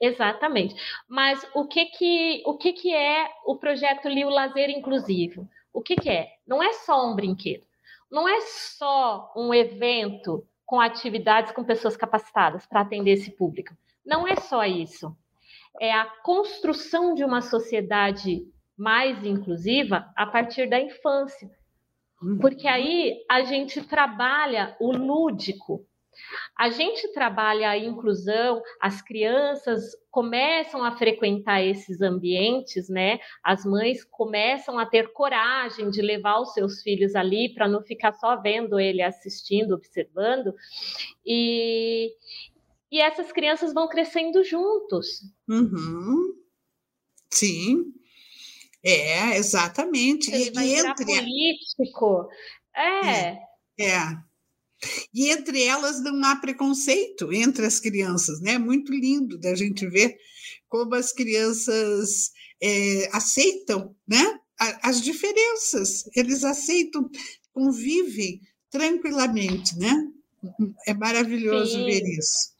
exatamente. 0.00 0.74
Mas 1.08 1.46
o 1.54 1.66
que 1.66 1.86
que 1.86 2.42
o 2.44 2.56
que 2.56 2.72
que 2.72 2.94
é 2.94 3.28
o 3.46 3.56
projeto 3.56 4.08
Lio 4.08 4.28
Lazer 4.28 4.70
Inclusivo? 4.70 5.48
O 5.72 5.80
que 5.80 5.96
que 5.96 6.10
é? 6.10 6.28
Não 6.46 6.62
é 6.62 6.72
só 6.72 7.10
um 7.10 7.14
brinquedo. 7.14 7.64
Não 8.10 8.28
é 8.28 8.40
só 8.42 9.32
um 9.34 9.54
evento 9.54 10.46
com 10.66 10.80
atividades 10.80 11.52
com 11.52 11.64
pessoas 11.64 11.96
capacitadas 11.96 12.66
para 12.66 12.80
atender 12.80 13.12
esse 13.12 13.30
público. 13.30 13.74
Não 14.04 14.26
é 14.26 14.36
só 14.36 14.64
isso. 14.64 15.16
É 15.80 15.92
a 15.92 16.04
construção 16.04 17.14
de 17.14 17.24
uma 17.24 17.40
sociedade 17.40 18.46
mais 18.76 19.24
inclusiva 19.24 20.12
a 20.16 20.26
partir 20.26 20.68
da 20.68 20.80
infância. 20.80 21.50
Uhum. 22.22 22.38
Porque 22.38 22.68
aí 22.68 23.24
a 23.28 23.42
gente 23.42 23.82
trabalha 23.82 24.76
o 24.80 24.92
lúdico, 24.92 25.86
a 26.58 26.70
gente 26.70 27.12
trabalha 27.12 27.70
a 27.70 27.78
inclusão, 27.78 28.62
as 28.80 29.00
crianças 29.02 29.82
começam 30.10 30.84
a 30.84 30.96
frequentar 30.96 31.62
esses 31.62 32.00
ambientes, 32.00 32.88
né? 32.88 33.18
As 33.42 33.64
mães 33.64 34.04
começam 34.04 34.78
a 34.78 34.86
ter 34.86 35.12
coragem 35.12 35.90
de 35.90 36.02
levar 36.02 36.40
os 36.40 36.52
seus 36.52 36.82
filhos 36.82 37.14
ali 37.14 37.52
para 37.54 37.68
não 37.68 37.82
ficar 37.82 38.12
só 38.12 38.40
vendo 38.40 38.78
ele 38.78 39.02
assistindo, 39.02 39.74
observando. 39.74 40.54
E, 41.24 42.12
e 42.90 43.00
essas 43.00 43.32
crianças 43.32 43.72
vão 43.72 43.88
crescendo 43.88 44.44
juntos. 44.44 45.22
Uhum. 45.48 46.34
Sim. 47.30 47.92
É, 48.84 49.36
exatamente. 49.36 50.30
Ele 50.30 50.50
e 50.50 50.52
vai 50.52 50.68
entre... 50.74 51.04
político. 51.04 52.28
É. 52.74 53.06
é. 53.06 53.38
é. 53.80 54.31
E 55.14 55.30
entre 55.30 55.62
elas 55.62 56.02
não 56.02 56.22
há 56.24 56.36
preconceito 56.36 57.32
entre 57.32 57.64
as 57.66 57.78
crianças, 57.78 58.40
né? 58.40 58.58
Muito 58.58 58.92
lindo 58.92 59.38
da 59.38 59.54
gente 59.54 59.86
ver 59.88 60.16
como 60.68 60.94
as 60.94 61.12
crianças 61.12 62.30
é, 62.60 63.08
aceitam, 63.12 63.94
né? 64.06 64.38
As 64.82 65.00
diferenças, 65.00 66.04
eles 66.14 66.44
aceitam, 66.44 67.10
convivem 67.52 68.40
tranquilamente, 68.70 69.76
né? 69.78 69.92
É 70.86 70.94
maravilhoso 70.94 71.72
Sim. 71.72 71.84
ver 71.84 72.02
isso. 72.02 72.52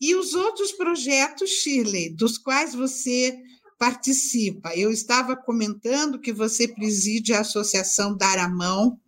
E 0.00 0.14
os 0.14 0.34
outros 0.34 0.72
projetos, 0.72 1.50
Shirley, 1.50 2.10
dos 2.10 2.36
quais 2.38 2.74
você 2.74 3.38
participa? 3.78 4.74
Eu 4.74 4.90
estava 4.90 5.36
comentando 5.36 6.20
que 6.20 6.32
você 6.32 6.68
preside 6.68 7.32
a 7.32 7.40
Associação 7.40 8.16
Dar 8.16 8.38
a 8.38 8.48
Mão, 8.48 8.98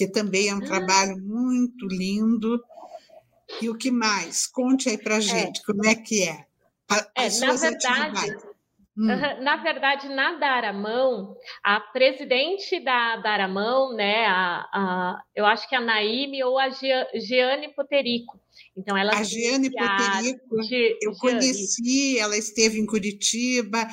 que 0.00 0.08
também 0.08 0.48
é 0.48 0.54
um 0.54 0.62
ah. 0.62 0.66
trabalho 0.66 1.18
muito 1.18 1.86
lindo. 1.86 2.62
E 3.60 3.68
o 3.68 3.76
que 3.76 3.90
mais? 3.90 4.46
Conte 4.46 4.88
aí 4.88 4.96
para 4.96 5.16
é. 5.16 5.20
gente, 5.20 5.60
é. 5.60 5.64
como 5.66 5.84
é 5.86 5.94
que 5.94 6.22
é? 6.22 6.46
A, 6.88 7.06
é 7.16 7.30
na 7.38 7.52
verdade, 7.52 8.36
hum. 8.96 9.06
na 9.42 9.56
verdade, 9.56 10.08
na 10.08 10.38
Daramão, 10.38 11.36
a 11.62 11.78
presidente 11.80 12.80
da 12.82 13.16
Daramão, 13.16 13.94
né, 13.94 14.26
a, 14.26 14.66
a, 14.72 15.22
eu 15.36 15.46
acho 15.46 15.68
que 15.68 15.76
a 15.76 15.80
Naime 15.80 16.42
ou 16.42 16.58
a 16.58 16.70
Giane 16.70 17.74
Poterico. 17.76 18.40
Então, 18.76 18.96
ela 18.96 19.12
a 19.12 19.22
Giane 19.22 19.70
Poterico, 19.70 20.56
eu 20.56 20.62
Giane. 20.62 21.18
conheci, 21.18 22.18
ela 22.18 22.36
esteve 22.36 22.80
em 22.80 22.86
Curitiba 22.86 23.86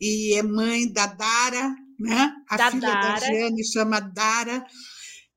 e 0.00 0.34
é 0.34 0.42
mãe 0.42 0.90
da 0.90 1.06
Dara, 1.06 1.74
né? 1.98 2.32
A 2.48 2.56
da 2.56 2.70
filha 2.70 2.88
Dara. 2.88 3.20
da 3.20 3.26
Giane 3.26 3.64
chama 3.64 4.00
Dara. 4.00 4.64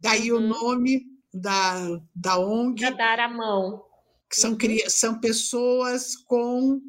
Daí 0.03 0.33
uhum. 0.33 0.37
o 0.37 0.41
nome 0.41 1.05
da, 1.33 2.01
da 2.13 2.37
ONG. 2.37 2.81
Da 2.81 2.89
dar 2.91 3.19
a 3.21 3.29
mão. 3.29 3.81
Que 4.29 4.35
são, 4.35 4.51
uhum. 4.51 4.89
são 4.89 5.19
pessoas 5.19 6.17
com. 6.17 6.81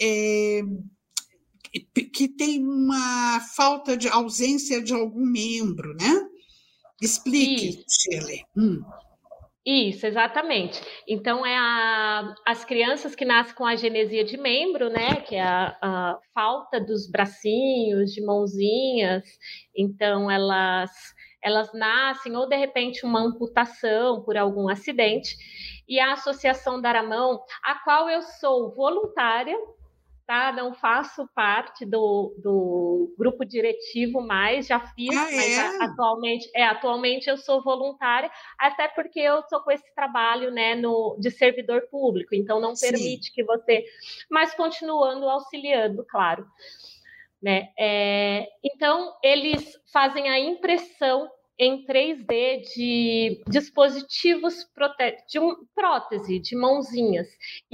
É, 0.00 0.60
que 2.12 2.28
tem 2.28 2.62
uma 2.62 3.40
falta 3.56 3.96
de 3.96 4.08
ausência 4.08 4.82
de 4.82 4.92
algum 4.92 5.24
membro, 5.24 5.94
né? 5.94 6.28
Explique, 7.00 7.68
Isso. 7.68 7.84
Shirley. 7.88 8.44
Hum. 8.56 8.82
Isso, 9.64 10.06
exatamente. 10.06 10.80
Então, 11.06 11.44
é 11.44 11.56
a, 11.56 12.34
as 12.46 12.64
crianças 12.64 13.14
que 13.14 13.24
nascem 13.24 13.54
com 13.54 13.66
a 13.66 13.76
genesia 13.76 14.24
de 14.24 14.38
membro, 14.38 14.88
né? 14.88 15.16
Que 15.16 15.34
é 15.34 15.42
a, 15.42 15.76
a 15.82 16.18
falta 16.32 16.80
dos 16.80 17.08
bracinhos, 17.10 18.12
de 18.12 18.24
mãozinhas. 18.24 19.24
Então, 19.76 20.30
elas 20.30 20.90
elas 21.42 21.72
nascem 21.72 22.36
ou 22.36 22.48
de 22.48 22.56
repente 22.56 23.04
uma 23.04 23.20
amputação 23.20 24.22
por 24.22 24.36
algum 24.36 24.68
acidente, 24.68 25.36
e 25.88 25.98
a 25.98 26.12
Associação 26.12 26.80
Daramão, 26.80 27.42
a 27.62 27.76
qual 27.76 28.10
eu 28.10 28.22
sou 28.22 28.74
voluntária, 28.74 29.56
tá? 30.28 30.52
Não 30.52 30.74
faço 30.74 31.26
parte 31.34 31.86
do, 31.86 32.34
do 32.36 33.14
grupo 33.18 33.46
diretivo 33.46 34.20
mais, 34.20 34.66
já 34.66 34.78
fiz, 34.78 35.16
ah, 35.16 35.28
mas 35.34 35.56
é? 35.56 35.84
atualmente, 35.84 36.50
é, 36.54 36.64
atualmente 36.64 37.30
eu 37.30 37.38
sou 37.38 37.62
voluntária, 37.62 38.30
até 38.58 38.88
porque 38.88 39.18
eu 39.18 39.40
estou 39.40 39.60
com 39.60 39.70
esse 39.70 39.94
trabalho, 39.94 40.50
né, 40.50 40.74
no, 40.74 41.16
de 41.18 41.30
servidor 41.30 41.88
público, 41.90 42.34
então 42.34 42.60
não 42.60 42.76
Sim. 42.76 42.90
permite 42.90 43.32
que 43.32 43.42
você, 43.42 43.86
mas 44.30 44.52
continuando 44.54 45.26
auxiliando, 45.26 46.04
claro. 46.04 46.46
Né? 47.42 47.68
É, 47.78 48.46
então, 48.64 49.14
eles 49.22 49.72
fazem 49.92 50.28
a 50.28 50.38
impressão 50.38 51.28
em 51.58 51.84
3D 51.84 52.62
de 52.74 53.42
dispositivos 53.48 54.54
de 55.28 55.40
um, 55.40 55.56
prótese, 55.74 56.38
de 56.38 56.56
mãozinhas. 56.56 57.26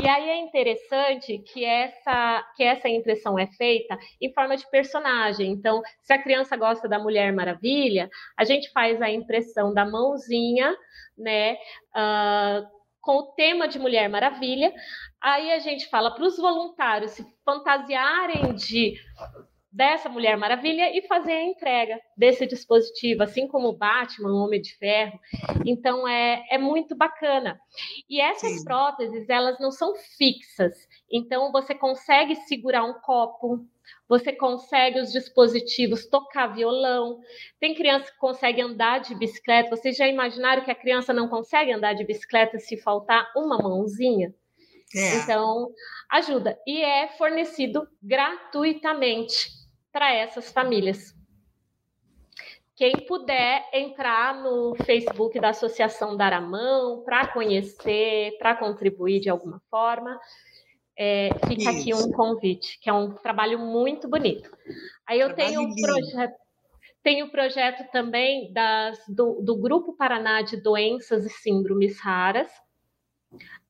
E 0.02 0.08
aí 0.08 0.30
é 0.30 0.36
interessante 0.38 1.38
que 1.38 1.64
essa, 1.64 2.42
que 2.56 2.62
essa 2.62 2.88
impressão 2.88 3.38
é 3.38 3.46
feita 3.46 3.98
em 4.20 4.32
forma 4.32 4.56
de 4.56 4.68
personagem. 4.70 5.52
Então, 5.52 5.82
se 6.00 6.14
a 6.14 6.22
criança 6.22 6.56
gosta 6.56 6.88
da 6.88 6.98
Mulher 6.98 7.30
Maravilha, 7.32 8.08
a 8.38 8.44
gente 8.44 8.70
faz 8.72 9.02
a 9.02 9.10
impressão 9.10 9.74
da 9.74 9.84
mãozinha, 9.84 10.74
né? 11.16 11.54
Uh, 11.94 12.74
com 13.02 13.18
o 13.18 13.32
tema 13.34 13.68
de 13.68 13.78
Mulher 13.78 14.08
Maravilha. 14.08 14.72
Aí 15.20 15.52
a 15.52 15.58
gente 15.58 15.86
fala 15.90 16.14
para 16.14 16.24
os 16.24 16.38
voluntários 16.38 17.10
se 17.10 17.26
fantasiarem 17.44 18.54
de 18.54 18.94
dessa 19.74 20.08
Mulher 20.08 20.36
Maravilha 20.36 20.96
e 20.96 21.02
fazer 21.02 21.32
a 21.32 21.42
entrega 21.42 22.00
desse 22.16 22.46
dispositivo, 22.46 23.24
assim 23.24 23.48
como 23.48 23.68
o 23.68 23.76
Batman, 23.76 24.30
o 24.30 24.44
Homem 24.44 24.62
de 24.62 24.72
Ferro. 24.76 25.18
Então 25.66 26.06
é, 26.06 26.44
é 26.48 26.56
muito 26.56 26.94
bacana. 26.94 27.58
E 28.08 28.20
essas 28.20 28.52
Sim. 28.52 28.64
próteses, 28.64 29.28
elas 29.28 29.58
não 29.58 29.72
são 29.72 29.96
fixas. 30.16 30.74
Então 31.10 31.50
você 31.50 31.74
consegue 31.74 32.36
segurar 32.36 32.84
um 32.84 32.94
copo, 33.00 33.66
você 34.08 34.32
consegue 34.32 35.00
os 35.00 35.10
dispositivos 35.10 36.06
tocar 36.06 36.54
violão. 36.54 37.18
Tem 37.58 37.74
criança 37.74 38.12
que 38.12 38.18
consegue 38.18 38.62
andar 38.62 39.00
de 39.00 39.12
bicicleta. 39.16 39.70
Vocês 39.70 39.96
já 39.96 40.06
imaginaram 40.06 40.62
que 40.62 40.70
a 40.70 40.76
criança 40.76 41.12
não 41.12 41.28
consegue 41.28 41.72
andar 41.72 41.94
de 41.94 42.04
bicicleta 42.04 42.60
se 42.60 42.76
faltar 42.76 43.28
uma 43.36 43.58
mãozinha? 43.58 44.32
É. 44.94 45.16
Então, 45.16 45.72
ajuda. 46.08 46.56
E 46.64 46.80
é 46.80 47.08
fornecido 47.08 47.88
gratuitamente 48.00 49.63
para 49.94 50.12
essas 50.12 50.50
famílias. 50.50 51.14
Quem 52.74 53.06
puder 53.06 53.70
entrar 53.72 54.42
no 54.42 54.74
Facebook 54.84 55.38
da 55.38 55.50
Associação 55.50 56.16
Dar 56.16 56.32
a 56.32 56.40
Mão 56.40 57.04
para 57.04 57.28
conhecer, 57.28 58.36
para 58.36 58.56
contribuir 58.56 59.20
de 59.20 59.30
alguma 59.30 59.62
forma, 59.70 60.18
é, 60.98 61.28
fica 61.46 61.70
Isso. 61.70 61.70
aqui 61.70 61.94
um 61.94 62.10
convite, 62.10 62.76
que 62.80 62.90
é 62.90 62.92
um 62.92 63.14
trabalho 63.14 63.60
muito 63.60 64.08
bonito. 64.08 64.50
Aí 65.06 65.20
eu 65.20 65.32
trabalho 65.32 65.54
tenho 65.54 65.60
um 65.62 65.74
projeto, 65.76 66.34
tenho 67.04 67.26
um 67.26 67.30
projeto 67.30 67.90
também 67.92 68.52
das, 68.52 68.98
do, 69.06 69.40
do 69.42 69.56
Grupo 69.56 69.96
Paraná 69.96 70.42
de 70.42 70.56
Doenças 70.56 71.24
e 71.24 71.30
Síndromes 71.30 72.00
Raras, 72.00 72.50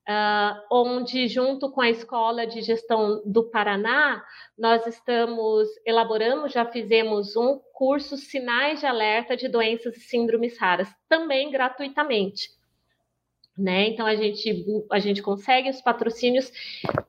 Uh, 0.06 0.60
onde, 0.70 1.26
junto 1.28 1.70
com 1.70 1.80
a 1.80 1.88
Escola 1.88 2.46
de 2.46 2.60
Gestão 2.60 3.22
do 3.24 3.44
Paraná, 3.50 4.22
nós 4.58 4.86
estamos 4.86 5.66
elaborando, 5.86 6.46
já 6.48 6.66
fizemos 6.66 7.34
um 7.36 7.58
curso 7.72 8.16
Sinais 8.16 8.80
de 8.80 8.86
Alerta 8.86 9.34
de 9.34 9.48
Doenças 9.48 9.96
e 9.96 10.00
Síndromes 10.00 10.58
Raras, 10.58 10.88
também 11.08 11.50
gratuitamente. 11.50 12.50
né? 13.56 13.88
Então 13.88 14.06
a 14.06 14.14
gente 14.16 14.64
a 14.90 14.98
gente 14.98 15.22
consegue 15.22 15.70
os 15.70 15.80
patrocínios 15.80 16.52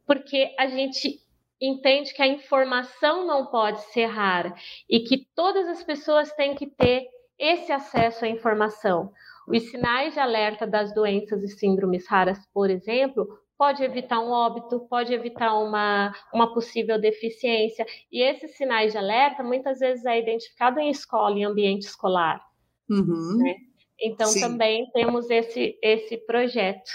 porque 0.06 0.54
a 0.58 0.68
gente 0.68 1.20
entende 1.60 2.14
que 2.14 2.22
a 2.22 2.28
informação 2.28 3.26
não 3.26 3.48
pode 3.48 3.82
ser 3.91 4.06
rara 4.06 4.54
e 4.89 5.00
que 5.02 5.28
todas 5.36 5.68
as 5.68 5.84
pessoas 5.84 6.32
têm 6.34 6.56
que 6.56 6.68
ter 6.68 7.08
esse 7.38 7.72
acesso 7.72 8.26
à 8.26 8.28
informação. 8.28 9.12
Os 9.48 9.70
sinais 9.70 10.14
de 10.14 10.20
alerta 10.20 10.66
das 10.66 10.93
doenças 10.93 11.43
e 11.43 11.48
síndromes 11.48 12.08
raras, 12.08 12.39
por 12.54 12.70
exemplo, 12.70 13.28
pode 13.58 13.84
evitar 13.84 14.20
um 14.20 14.32
óbito, 14.32 14.80
pode 14.89 15.14
evitar 15.14 15.54
uma, 15.56 16.14
uma 16.34 16.54
possível 16.54 17.00
deficiência. 17.00 17.86
E 18.12 18.22
esses 18.22 18.58
sinais 18.58 18.91
de 18.91 18.98
alerta 18.98 19.43
muitas 19.43 19.80
vezes 19.80 20.06
é 20.06 20.20
identificado 20.20 20.80
em 20.80 20.89
escola, 20.89 21.38
em 21.38 21.46
ambiente 21.46 21.84
escolar. 21.84 22.41
Uhum. 22.89 23.38
Né? 23.38 23.56
Então 24.00 24.28
Sim. 24.28 24.41
também 24.41 24.89
temos 24.91 25.30
esse, 25.30 25.78
esse 25.82 26.18
projeto. 26.26 26.91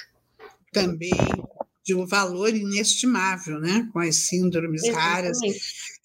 Também 0.73 1.11
de 1.85 1.95
um 1.95 2.07
valor 2.07 2.55
inestimável, 2.55 3.59
né? 3.59 3.89
Com 3.93 3.99
as 3.99 4.15
síndromes 4.29 4.85
Exatamente. 4.85 5.11
raras. 5.11 5.39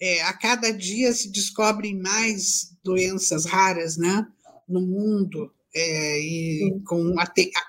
É, 0.01 0.23
a 0.23 0.33
cada 0.33 0.71
dia 0.71 1.11
se 1.13 1.31
descobrem 1.31 1.95
mais 1.99 2.75
doenças 2.83 3.45
raras, 3.45 3.97
né? 3.97 4.25
No 4.67 4.81
mundo. 4.81 5.53
É, 5.75 6.19
e 6.19 6.81
com, 6.87 7.15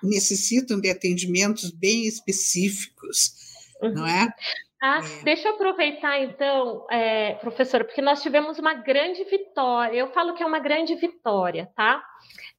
necessitam 0.02 0.80
de 0.80 0.88
atendimentos 0.88 1.70
bem 1.70 2.06
específicos, 2.06 3.32
uhum. 3.82 3.94
não 3.94 4.06
é? 4.06 4.28
Ah, 4.80 5.00
é. 5.00 5.24
deixa 5.24 5.48
eu 5.48 5.54
aproveitar 5.54 6.20
então, 6.20 6.86
é, 6.90 7.34
professora, 7.34 7.84
porque 7.84 8.02
nós 8.02 8.22
tivemos 8.22 8.58
uma 8.58 8.74
grande 8.74 9.24
vitória. 9.24 9.98
Eu 9.98 10.12
falo 10.12 10.34
que 10.34 10.42
é 10.42 10.46
uma 10.46 10.60
grande 10.60 10.94
vitória, 10.94 11.68
tá? 11.74 12.04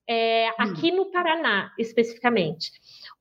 É, 0.09 0.49
hum. 0.49 0.53
aqui 0.57 0.91
no 0.91 1.11
Paraná, 1.11 1.71
especificamente. 1.77 2.71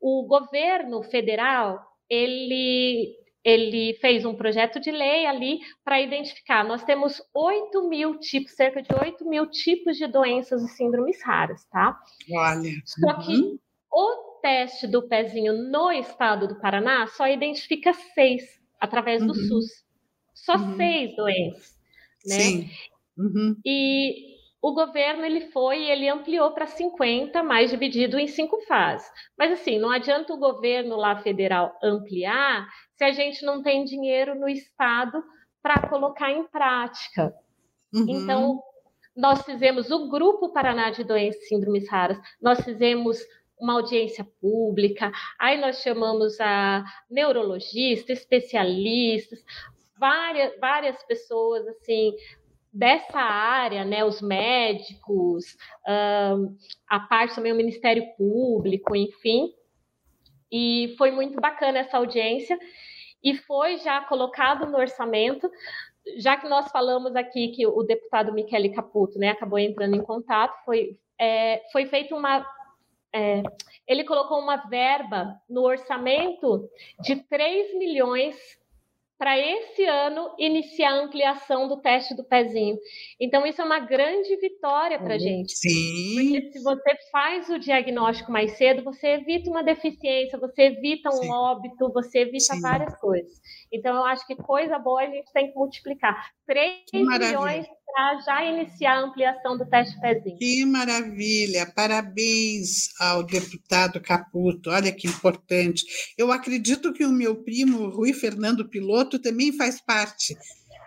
O 0.01 0.27
governo 0.27 1.03
federal 1.03 1.81
ele, 2.09 3.15
ele 3.47 3.95
fez 4.01 4.25
um 4.25 4.35
projeto 4.35 4.81
de 4.81 4.91
lei 4.91 5.25
ali 5.25 5.61
para 5.85 6.01
identificar. 6.01 6.65
Nós 6.65 6.83
temos 6.83 7.23
8 7.33 7.89
mil 7.89 8.19
tipos, 8.19 8.57
cerca 8.57 8.83
de 8.83 8.93
8 8.93 9.25
mil 9.25 9.47
tipos 9.47 9.97
de 9.97 10.09
doenças 10.09 10.65
e 10.65 10.69
síndromes 10.69 11.23
raras, 11.23 11.65
tá? 11.67 11.97
Olha. 12.29 12.71
Só 12.85 13.07
uhum. 13.07 13.21
que 13.21 13.61
o 13.93 14.41
teste 14.43 14.89
do 14.89 15.07
pezinho 15.07 15.53
no 15.71 15.93
estado 15.93 16.49
do 16.49 16.61
Paraná 16.61 17.07
só 17.07 17.29
identifica 17.29 17.95
seis 17.95 18.43
através 18.81 19.25
do 19.25 19.29
uhum. 19.29 19.47
SUS. 19.47 19.85
Só 20.35 20.57
uhum. 20.57 20.77
seis 20.77 21.15
doenças, 21.15 21.79
né? 22.27 22.41
Sim. 22.41 22.71
Uhum. 23.17 23.57
E 23.65 24.36
o 24.61 24.73
governo 24.73 25.25
ele 25.25 25.53
foi 25.53 25.79
e 25.85 25.91
ele 25.91 26.09
ampliou 26.09 26.51
para 26.53 26.67
50, 26.67 27.43
mais 27.43 27.71
dividido 27.71 28.19
em 28.19 28.27
cinco 28.27 28.61
fases. 28.63 29.09
Mas 29.39 29.53
assim, 29.53 29.79
não 29.79 29.91
adianta 29.91 30.33
o 30.33 30.39
governo 30.39 30.97
lá 30.97 31.17
federal 31.17 31.77
ampliar 31.83 32.67
se 32.95 33.05
a 33.05 33.13
gente 33.13 33.45
não 33.45 33.63
tem 33.63 33.85
dinheiro 33.85 34.35
no 34.35 34.49
estado 34.49 35.23
para 35.63 35.89
colocar 35.89 36.31
em 36.31 36.45
prática. 36.45 37.35
Uhum. 37.93 38.07
Então, 38.09 38.63
nós 39.17 39.43
fizemos 39.45 39.91
o 39.91 40.09
grupo 40.09 40.53
Paraná 40.53 40.91
de 40.91 41.05
Doenças 41.05 41.43
e 41.43 41.47
Síndromes 41.47 41.89
Raras, 41.89 42.19
nós 42.41 42.61
fizemos 42.61 43.19
uma 43.59 43.75
audiência 43.75 44.27
pública, 44.41 45.11
aí 45.39 45.59
nós 45.59 45.81
chamamos 45.81 46.39
a 46.41 46.85
neurologista, 47.11 48.13
especialistas, 48.13 49.43
várias, 49.99 50.59
várias 50.61 51.03
pessoas 51.05 51.67
assim 51.69 52.15
dessa 52.77 53.19
área, 53.19 53.85
né, 53.85 54.05
os 54.05 54.21
médicos, 54.21 55.57
a 56.89 57.01
parte 57.01 57.35
também 57.35 57.53
o 57.53 57.57
Ministério 57.57 58.05
Público, 58.17 58.95
enfim. 58.95 59.51
E 60.53 60.95
foi 60.99 61.11
muito 61.11 61.41
bacana 61.41 61.79
essa 61.79 61.97
audiência 61.97 62.59
e 63.25 63.35
foi 63.35 63.79
já 63.79 64.03
colocado 64.03 64.71
no 64.71 64.79
orçamento, 64.79 65.51
já 66.19 66.37
que 66.37 66.49
nós 66.49 66.71
falamos 66.71 67.17
aqui 67.17 67.49
que 67.49 67.67
o 67.67 67.83
deputado 67.83 68.33
Michele 68.33 68.75
Caputo, 68.75 69.19
né, 69.19 69.31
acabou 69.31 69.59
entrando 69.59 69.97
em 69.97 70.03
contato, 70.03 70.55
foi 70.65 70.99
é, 71.19 71.63
foi 71.73 71.87
feita 71.87 72.15
uma 72.15 72.47
é, 73.13 73.43
ele 73.89 74.05
colocou 74.05 74.39
uma 74.39 74.57
verba 74.69 75.41
no 75.49 75.63
orçamento 75.63 76.69
de 77.01 77.17
3 77.17 77.79
milhões 77.79 78.37
para 79.19 79.39
esse 79.39 79.85
ano 79.85 80.31
iniciar 80.39 80.91
a 80.91 81.01
ampliação 81.03 81.69
do 81.69 81.81
teste 81.81 82.15
do 82.15 82.25
pezinho. 82.25 82.77
Então, 83.19 83.47
isso 83.47 83.61
é 83.63 83.65
uma 83.65 83.79
grande 83.79 84.37
vitória 84.37 84.99
para 84.99 85.15
a 85.15 85.19
gente. 85.19 85.57
Sim. 85.57 86.15
Porque 86.15 86.53
se 86.53 86.63
você 86.63 86.97
faz 87.11 87.49
o 87.49 87.59
diagnóstico 87.59 88.31
mais 88.31 88.53
cedo, 88.59 88.85
você 88.85 89.09
evita 89.09 89.51
uma 89.51 89.63
deficiência, 89.63 90.39
você 90.39 90.65
evita 90.65 91.09
um 91.09 91.23
Sim. 91.23 91.31
óbito, 91.31 91.93
você 91.93 92.21
evita 92.21 92.55
Sim. 92.55 92.61
várias 92.61 92.95
coisas. 93.01 93.33
Então, 93.73 93.97
eu 93.97 94.05
acho 94.05 94.27
que 94.27 94.37
coisa 94.37 94.79
boa 94.79 95.03
a 95.03 95.11
gente 95.11 95.33
tem 95.33 95.51
que 95.51 95.57
multiplicar. 95.57 96.31
3 96.47 96.83
milhões 96.93 97.67
para 97.97 98.21
já 98.21 98.45
iniciar 98.45 98.99
a 98.99 99.07
ampliação 99.07 99.57
do 99.57 99.65
teste 99.65 99.99
pezinho. 99.99 100.37
Que 100.37 100.67
maravilha! 100.67 101.65
Parabéns 101.75 102.91
ao 103.01 103.23
deputado 103.23 103.99
Caputo. 104.03 104.69
Olha 104.69 104.93
que 104.93 105.07
importante. 105.07 105.83
Eu 106.19 106.31
acredito 106.31 106.93
que 106.93 107.07
o 107.07 107.11
meu 107.11 107.43
primo 107.43 107.89
Rui 107.89 108.13
Fernando 108.13 108.69
Piloto 108.69 109.19
também 109.19 109.51
faz 109.51 109.81
parte. 109.81 110.37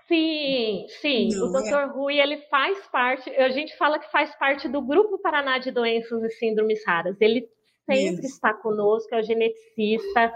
Sim, 0.07 0.85
sim. 1.01 1.29
Não 1.29 1.47
o 1.47 1.51
doutor 1.51 1.81
é? 1.81 1.85
Rui 1.87 2.19
ele 2.19 2.37
faz 2.47 2.77
parte. 2.91 3.27
A 3.31 3.49
gente 3.49 3.75
fala 3.75 3.97
que 3.97 4.11
faz 4.11 4.37
parte 4.37 4.67
do 4.67 4.79
grupo 4.79 5.17
Paraná 5.17 5.57
de 5.57 5.71
Doenças 5.71 6.21
e 6.21 6.29
Síndromes 6.37 6.85
Raras. 6.85 7.17
Ele 7.19 7.49
sempre 7.89 8.27
Isso. 8.27 8.35
está 8.35 8.53
conosco, 8.53 9.15
é 9.15 9.19
o 9.19 9.23
geneticista 9.23 10.31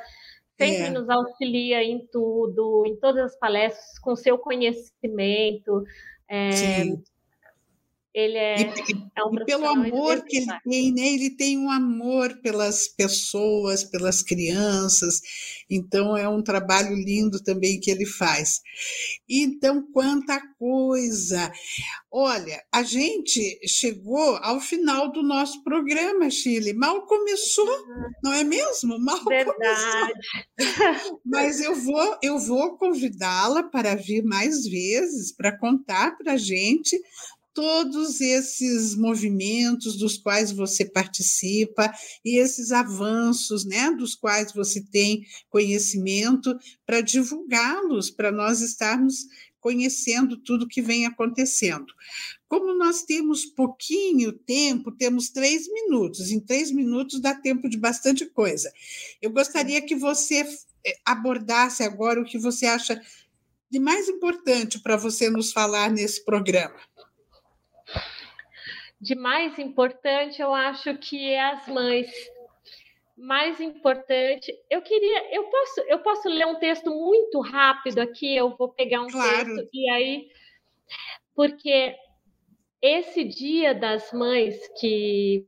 sempre 0.58 0.84
é. 0.84 0.90
nos 0.90 1.10
auxilia 1.10 1.84
em 1.84 2.08
tudo, 2.12 2.84
em 2.86 2.96
todas 2.98 3.34
as 3.34 3.40
palestras, 3.40 4.00
com 4.00 4.16
seu 4.16 4.38
conhecimento. 4.38 5.84
É, 6.34 6.52
Sim. 6.52 7.04
Ele 8.14 8.38
é, 8.38 8.61
e, 8.61 8.64
é 9.18 9.24
um 9.26 9.34
e 9.34 9.45
pelo 9.45 9.66
amor 9.66 10.24
que 10.24 10.38
ele 10.38 10.51
tem, 10.64 10.93
né? 10.93 11.07
Ele 11.14 11.32
tem 11.32 11.57
um 11.57 11.72
amor 11.72 12.39
pelas 12.41 12.88
pessoas, 12.88 13.84
pelas 13.84 14.22
crianças. 14.22 15.20
Então 15.68 16.16
é 16.16 16.30
um 16.30 16.43
trabalho 16.43 16.95
lindo 16.95 17.41
também 17.43 17.80
que 17.80 17.89
ele 17.89 18.05
faz. 18.05 18.61
Então 19.28 19.84
quanta 19.91 20.39
coisa! 20.59 21.51
Olha, 22.11 22.64
a 22.72 22.84
gente 22.84 23.59
chegou 23.68 24.36
ao 24.38 24.59
final 24.59 25.11
do 25.11 25.24
nosso 25.24 25.64
programa, 25.64 26.30
Chile. 26.30 26.74
Mal 26.74 27.07
começou, 27.07 27.84
não 28.24 28.32
é 28.32 28.43
mesmo? 28.43 28.99
Mal 28.99 29.24
Verdade. 29.26 30.14
começou. 30.57 31.20
Mas 31.26 31.59
eu 31.59 31.74
vou, 31.74 32.18
eu 32.22 32.38
vou 32.38 32.78
convidá-la 32.78 33.64
para 33.64 33.95
vir 33.95 34.24
mais 34.24 34.68
vezes 34.68 35.32
para 35.36 35.57
contar 35.57 36.16
para 36.16 36.34
a 36.34 36.38
gente 36.38 37.01
todos 37.54 38.20
esses 38.20 38.95
movimentos 38.95 39.97
dos 39.97 40.18
quais 40.18 40.51
você 40.51 40.86
participa 40.86 41.93
e 42.26 42.38
esses 42.38 42.72
avanços, 42.72 43.64
né, 43.64 43.91
dos 43.91 44.16
quais 44.16 44.51
você 44.51 44.82
tem 44.82 45.26
conhecimento 45.49 46.58
para 46.86 47.01
divulgá-los, 47.01 48.10
para 48.10 48.32
nós 48.32 48.62
estarmos 48.62 49.28
conhecendo 49.60 50.36
tudo 50.38 50.68
que 50.68 50.82
vem 50.82 51.06
acontecendo. 51.06 51.86
Como 52.49 52.74
nós 52.74 53.04
temos 53.04 53.45
pouquinho 53.45 54.34
tempo, 54.34 54.91
temos 54.91 55.30
três 55.30 55.72
minutos. 55.72 56.32
Em 56.32 56.39
três 56.39 56.70
minutos 56.70 57.22
dá 57.22 57.34
tempo 57.34 57.70
de 57.70 57.78
bastante 57.78 58.26
coisa. 58.26 58.70
Eu 59.22 59.32
gostaria 59.32 59.82
que 59.82 59.95
você 59.95 60.45
eh, 60.86 60.97
abordasse 61.06 61.82
agora 61.82 62.20
o 62.22 62.26
que 62.26 62.38
você 62.38 62.66
acha 62.66 63.01
de 63.72 63.80
mais 63.80 64.10
importante 64.10 64.80
para 64.80 64.97
você 64.97 65.30
nos 65.30 65.54
falar 65.54 65.89
nesse 65.89 66.26
programa 66.26 66.76
de 69.04 69.16
mais 69.16 69.60
importante, 69.60 70.41
eu 70.41 70.54
acho 70.54 70.97
que 70.97 71.30
é 71.30 71.51
as 71.51 71.68
mães. 71.68 72.10
Mais 73.18 73.60
importante, 73.60 74.51
eu 74.70 74.82
queria, 74.82 75.36
eu 75.36 75.43
posso, 75.43 75.82
eu 75.82 75.99
posso 75.99 76.30
ler 76.30 76.47
um 76.47 76.56
texto 76.56 76.89
muito 76.89 77.41
rápido 77.41 77.99
aqui, 77.99 78.36
eu 78.36 78.56
vou 78.58 78.70
pegar 78.70 79.01
um 79.01 79.08
claro. 79.08 79.56
texto 79.56 79.70
e 79.72 79.89
aí, 79.89 80.32
porque 81.36 81.95
esse 82.82 83.24
Dia 83.24 83.76
das 83.76 84.12
Mães 84.14 84.58
que 84.80 85.45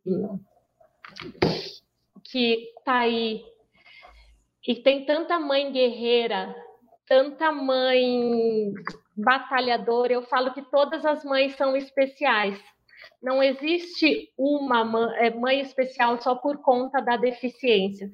que 2.26 2.72
tá 2.84 3.00
aí 3.00 3.44
e 4.68 4.76
tem 4.76 5.06
tanta 5.06 5.40
mãe 5.40 5.72
guerreira, 5.72 6.56
tanta 7.08 7.52
mãe 7.52 8.74
batalhadora, 9.16 10.14
eu 10.14 10.24
falo 10.24 10.54
que 10.54 10.62
todas 10.62 11.06
as 11.06 11.24
mães 11.24 11.56
são 11.56 11.76
especiais 11.76 12.62
não 13.22 13.42
existe 13.42 14.32
uma 14.38 15.16
é, 15.18 15.30
mãe 15.30 15.60
especial 15.60 16.22
só 16.22 16.36
por 16.36 16.58
conta 16.62 17.02
da 17.02 17.18
deficiência. 17.18 18.12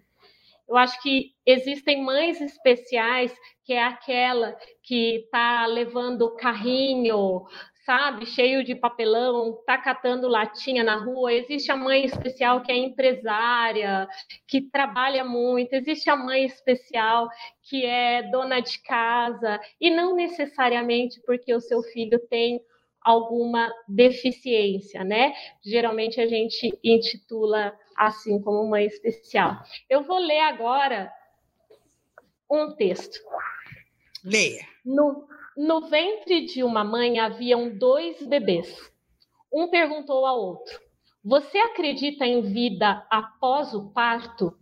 Eu 0.71 0.77
acho 0.77 1.01
que 1.01 1.33
existem 1.45 2.01
mães 2.01 2.39
especiais, 2.39 3.35
que 3.65 3.73
é 3.73 3.83
aquela 3.83 4.55
que 4.81 5.17
está 5.17 5.65
levando 5.65 6.33
carrinho, 6.35 7.45
sabe, 7.85 8.25
cheio 8.25 8.63
de 8.63 8.73
papelão, 8.73 9.61
tá 9.65 9.77
catando 9.77 10.29
latinha 10.29 10.81
na 10.81 10.95
rua. 10.95 11.33
Existe 11.33 11.71
a 11.71 11.75
mãe 11.75 12.05
especial 12.05 12.61
que 12.61 12.71
é 12.71 12.77
empresária, 12.77 14.07
que 14.47 14.61
trabalha 14.61 15.25
muito. 15.25 15.73
Existe 15.73 16.09
a 16.09 16.15
mãe 16.15 16.45
especial 16.45 17.27
que 17.63 17.85
é 17.85 18.23
dona 18.31 18.61
de 18.61 18.81
casa 18.81 19.59
e 19.79 19.89
não 19.89 20.15
necessariamente 20.15 21.21
porque 21.25 21.53
o 21.53 21.59
seu 21.61 21.81
filho 21.83 22.19
tem 22.29 22.61
alguma 23.01 23.71
deficiência, 23.87 25.03
né? 25.03 25.33
Geralmente 25.63 26.21
a 26.21 26.27
gente 26.27 26.77
intitula 26.83 27.77
assim 27.95 28.41
como 28.41 28.69
mãe 28.69 28.85
especial. 28.85 29.57
Eu 29.89 30.03
vou 30.03 30.19
ler 30.19 30.39
agora 30.39 31.11
um 32.49 32.71
texto. 32.75 33.19
Leia. 34.23 34.65
No, 34.85 35.27
no 35.57 35.81
ventre 35.87 36.45
de 36.45 36.63
uma 36.63 36.83
mãe 36.83 37.19
haviam 37.19 37.69
dois 37.69 38.21
bebês. 38.21 38.91
Um 39.51 39.69
perguntou 39.69 40.25
ao 40.25 40.39
outro: 40.39 40.79
Você 41.23 41.57
acredita 41.57 42.25
em 42.25 42.41
vida 42.41 43.05
após 43.09 43.73
o 43.73 43.91
parto? 43.91 44.57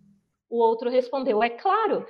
O 0.49 0.57
outro 0.57 0.89
respondeu: 0.89 1.43
É 1.43 1.49
claro, 1.49 2.05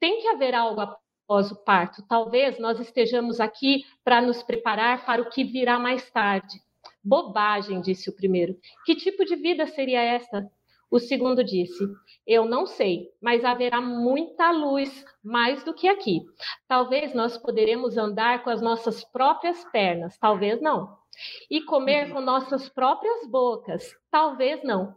tem 0.00 0.20
que 0.20 0.28
haver 0.28 0.54
algo 0.54 0.80
após 1.28 1.52
o 1.52 1.56
parto. 1.56 2.02
Talvez 2.08 2.58
nós 2.58 2.80
estejamos 2.80 3.38
aqui 3.38 3.84
para 4.02 4.22
nos 4.22 4.42
preparar 4.42 5.04
para 5.04 5.20
o 5.20 5.28
que 5.28 5.44
virá 5.44 5.78
mais 5.78 6.10
tarde. 6.10 6.58
Bobagem, 7.04 7.82
disse 7.82 8.08
o 8.08 8.16
primeiro. 8.16 8.56
Que 8.86 8.96
tipo 8.96 9.22
de 9.26 9.36
vida 9.36 9.66
seria 9.66 10.00
esta? 10.00 10.50
O 10.90 10.98
segundo 10.98 11.44
disse: 11.44 11.84
Eu 12.26 12.46
não 12.46 12.64
sei, 12.64 13.10
mas 13.20 13.44
haverá 13.44 13.78
muita 13.78 14.50
luz, 14.50 15.04
mais 15.22 15.62
do 15.62 15.74
que 15.74 15.86
aqui. 15.86 16.22
Talvez 16.66 17.12
nós 17.12 17.36
poderemos 17.36 17.98
andar 17.98 18.42
com 18.42 18.48
as 18.48 18.62
nossas 18.62 19.04
próprias 19.04 19.62
pernas, 19.70 20.16
talvez 20.18 20.62
não. 20.62 20.96
E 21.50 21.60
comer 21.60 22.10
com 22.10 22.22
nossas 22.22 22.70
próprias 22.70 23.28
bocas, 23.28 23.94
talvez 24.10 24.64
não. 24.64 24.94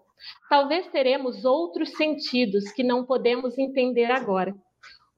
Talvez 0.49 0.87
teremos 0.87 1.43
outros 1.43 1.91
sentidos 1.97 2.71
que 2.71 2.83
não 2.83 3.05
podemos 3.05 3.57
entender 3.57 4.09
agora. 4.11 4.55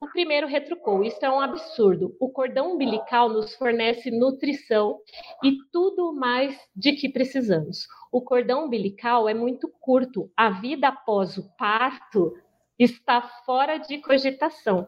O 0.04 0.12
primeiro 0.12 0.46
retrucou: 0.46 1.02
Isso 1.02 1.24
é 1.24 1.30
um 1.30 1.40
absurdo. 1.40 2.14
O 2.20 2.28
cordão 2.28 2.74
umbilical 2.74 3.30
nos 3.30 3.54
fornece 3.54 4.10
nutrição 4.10 4.98
e 5.42 5.56
tudo 5.72 6.12
mais 6.12 6.54
de 6.76 6.92
que 6.92 7.08
precisamos. 7.08 7.86
O 8.12 8.20
cordão 8.20 8.66
umbilical 8.66 9.26
é 9.26 9.32
muito 9.32 9.66
curto. 9.80 10.30
A 10.36 10.50
vida 10.50 10.88
após 10.88 11.38
o 11.38 11.48
parto 11.56 12.34
está 12.78 13.22
fora 13.46 13.78
de 13.78 13.96
cogitação. 14.02 14.86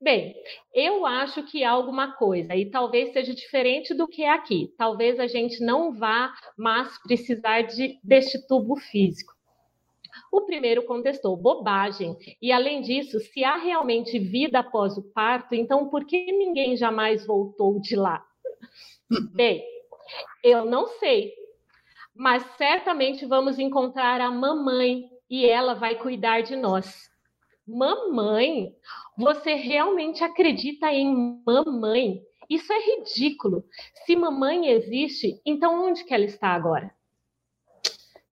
Bem, 0.00 0.34
eu 0.74 1.04
acho 1.04 1.42
que 1.42 1.62
há 1.62 1.70
alguma 1.70 2.16
coisa, 2.16 2.56
e 2.56 2.70
talvez 2.70 3.12
seja 3.12 3.34
diferente 3.34 3.92
do 3.92 4.08
que 4.08 4.22
é 4.22 4.30
aqui. 4.30 4.72
Talvez 4.78 5.20
a 5.20 5.26
gente 5.26 5.62
não 5.62 5.92
vá 5.92 6.32
mais 6.56 6.96
precisar 7.02 7.62
de, 7.62 7.98
deste 8.02 8.46
tubo 8.46 8.76
físico. 8.76 9.31
O 10.32 10.40
primeiro 10.40 10.84
contestou 10.84 11.36
bobagem. 11.36 12.16
E 12.40 12.50
além 12.50 12.80
disso, 12.80 13.20
se 13.20 13.44
há 13.44 13.56
realmente 13.56 14.18
vida 14.18 14.60
após 14.60 14.96
o 14.96 15.02
parto, 15.02 15.54
então 15.54 15.90
por 15.90 16.06
que 16.06 16.32
ninguém 16.32 16.74
jamais 16.74 17.26
voltou 17.26 17.78
de 17.78 17.94
lá? 17.94 18.24
Bem, 19.34 19.62
eu 20.42 20.64
não 20.64 20.88
sei, 20.88 21.34
mas 22.14 22.42
certamente 22.56 23.26
vamos 23.26 23.58
encontrar 23.58 24.22
a 24.22 24.30
mamãe 24.30 25.10
e 25.28 25.44
ela 25.44 25.74
vai 25.74 25.96
cuidar 25.96 26.40
de 26.40 26.56
nós. 26.56 27.10
Mamãe? 27.66 28.74
Você 29.18 29.52
realmente 29.52 30.24
acredita 30.24 30.90
em 30.90 31.42
mamãe? 31.46 32.22
Isso 32.48 32.72
é 32.72 32.80
ridículo. 32.80 33.64
Se 34.06 34.16
mamãe 34.16 34.68
existe, 34.68 35.40
então 35.44 35.84
onde 35.84 36.04
que 36.04 36.14
ela 36.14 36.24
está 36.24 36.48
agora? 36.48 36.90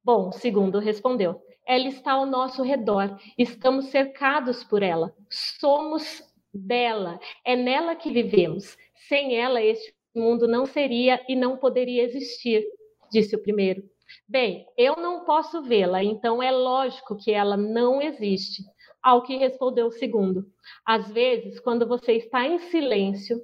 Bom, 0.03 0.33
segundo 0.33 0.79
respondeu, 0.79 1.41
ela 1.71 1.87
está 1.87 2.15
ao 2.15 2.27
nosso 2.27 2.65
redor, 2.65 3.17
estamos 3.39 3.91
cercados 3.91 4.65
por 4.65 4.83
ela, 4.83 5.15
somos 5.31 6.21
dela, 6.53 7.21
é 7.45 7.55
nela 7.55 7.95
que 7.95 8.11
vivemos. 8.11 8.77
Sem 9.09 9.37
ela, 9.37 9.63
este 9.63 9.95
mundo 10.13 10.49
não 10.49 10.67
seria 10.67 11.25
e 11.29 11.37
não 11.37 11.57
poderia 11.57 12.03
existir, 12.03 12.65
disse 13.13 13.37
o 13.37 13.43
primeiro. 13.43 13.85
Bem, 14.29 14.67
eu 14.77 14.97
não 14.97 15.25
posso 15.25 15.63
vê-la, 15.63 16.03
então 16.03 16.43
é 16.43 16.51
lógico 16.51 17.17
que 17.17 17.31
ela 17.31 17.57
não 17.57 18.03
existe. 18.03 18.65
Ao 19.01 19.23
que 19.23 19.37
respondeu 19.37 19.87
o 19.87 19.93
segundo: 19.93 20.45
Às 20.85 21.09
vezes, 21.13 21.61
quando 21.61 21.87
você 21.87 22.15
está 22.15 22.45
em 22.49 22.59
silêncio, 22.59 23.41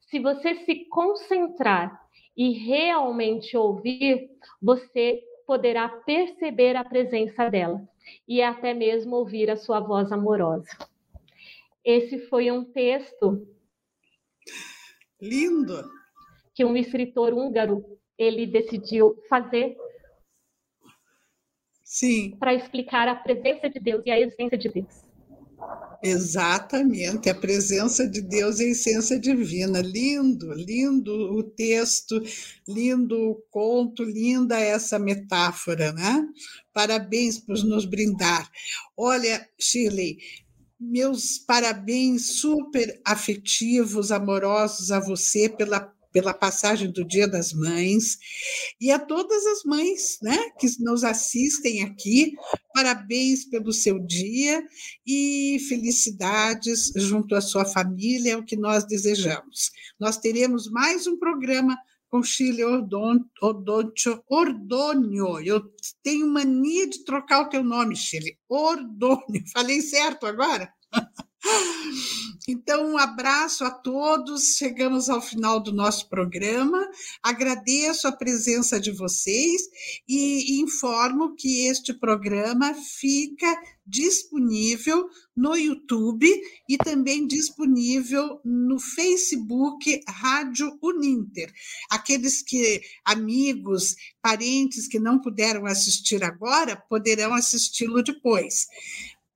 se 0.00 0.18
você 0.18 0.54
se 0.64 0.86
concentrar 0.86 2.00
e 2.34 2.52
realmente 2.52 3.54
ouvir, 3.54 4.30
você 4.62 5.22
poderá 5.46 5.88
perceber 5.88 6.76
a 6.76 6.84
presença 6.84 7.48
dela 7.48 7.86
e 8.26 8.42
até 8.42 8.74
mesmo 8.74 9.16
ouvir 9.16 9.50
a 9.50 9.56
sua 9.56 9.80
voz 9.80 10.10
amorosa. 10.10 10.68
Esse 11.84 12.18
foi 12.26 12.50
um 12.50 12.64
texto 12.64 13.46
lindo 15.20 15.88
que 16.54 16.64
um 16.64 16.76
escritor 16.76 17.32
húngaro 17.32 17.84
ele 18.18 18.46
decidiu 18.46 19.16
fazer 19.28 19.76
Sim. 21.84 22.36
para 22.38 22.54
explicar 22.54 23.06
a 23.06 23.14
presença 23.14 23.70
de 23.70 23.78
Deus 23.78 24.02
e 24.04 24.10
a 24.10 24.18
essência 24.18 24.58
de 24.58 24.68
Deus. 24.68 25.05
Exatamente, 26.08 27.28
a 27.28 27.34
presença 27.34 28.06
de 28.08 28.20
Deus 28.20 28.60
e 28.60 28.64
a 28.64 28.68
essência 28.68 29.18
divina. 29.18 29.80
Lindo, 29.80 30.52
lindo 30.52 31.12
o 31.12 31.42
texto, 31.42 32.22
lindo 32.66 33.16
o 33.16 33.34
conto, 33.50 34.04
linda 34.04 34.56
essa 34.56 35.00
metáfora, 35.00 35.92
né? 35.92 36.24
Parabéns 36.72 37.38
por 37.40 37.56
nos 37.64 37.84
brindar. 37.84 38.48
Olha, 38.96 39.44
Shirley, 39.58 40.18
meus 40.78 41.38
parabéns 41.38 42.38
super 42.38 43.00
afetivos, 43.04 44.12
amorosos 44.12 44.92
a 44.92 45.00
você 45.00 45.48
pela 45.48 45.80
pela 46.16 46.32
passagem 46.32 46.90
do 46.90 47.04
Dia 47.04 47.28
das 47.28 47.52
Mães 47.52 48.16
e 48.80 48.90
a 48.90 48.98
todas 48.98 49.44
as 49.44 49.64
mães 49.64 50.16
né, 50.22 50.48
que 50.58 50.66
nos 50.80 51.04
assistem 51.04 51.82
aqui. 51.82 52.32
Parabéns 52.72 53.44
pelo 53.44 53.70
seu 53.70 53.98
dia 53.98 54.64
e 55.06 55.58
felicidades 55.68 56.90
junto 56.96 57.34
à 57.34 57.42
sua 57.42 57.66
família, 57.66 58.32
é 58.32 58.36
o 58.36 58.42
que 58.42 58.56
nós 58.56 58.86
desejamos. 58.86 59.70
Nós 60.00 60.16
teremos 60.16 60.70
mais 60.70 61.06
um 61.06 61.18
programa 61.18 61.76
com 62.08 62.22
Chile 62.22 62.64
Ordonio. 62.64 63.26
Ordônio. 64.26 65.40
Eu 65.40 65.70
tenho 66.02 66.26
mania 66.28 66.88
de 66.88 67.04
trocar 67.04 67.42
o 67.42 67.50
teu 67.50 67.62
nome, 67.62 67.94
Chile. 67.94 68.38
Ordônio. 68.48 69.44
Falei 69.52 69.82
certo 69.82 70.24
agora? 70.24 70.72
Então, 72.48 72.92
um 72.92 72.96
abraço 72.96 73.64
a 73.64 73.70
todos. 73.70 74.56
Chegamos 74.56 75.08
ao 75.08 75.20
final 75.20 75.58
do 75.58 75.72
nosso 75.72 76.08
programa. 76.08 76.88
Agradeço 77.20 78.06
a 78.06 78.12
presença 78.12 78.78
de 78.78 78.92
vocês 78.92 79.62
e 80.08 80.60
informo 80.60 81.34
que 81.34 81.66
este 81.66 81.92
programa 81.92 82.72
fica 82.74 83.52
disponível 83.84 85.08
no 85.36 85.56
YouTube 85.56 86.28
e 86.68 86.76
também 86.76 87.26
disponível 87.26 88.40
no 88.44 88.78
Facebook 88.78 90.00
Rádio 90.08 90.76
Uninter. 90.80 91.52
Aqueles 91.90 92.42
que 92.42 92.80
amigos, 93.04 93.96
parentes 94.22 94.86
que 94.86 94.98
não 94.98 95.20
puderam 95.20 95.66
assistir 95.66 96.22
agora 96.22 96.76
poderão 96.88 97.34
assisti-lo 97.34 98.02
depois. 98.02 98.66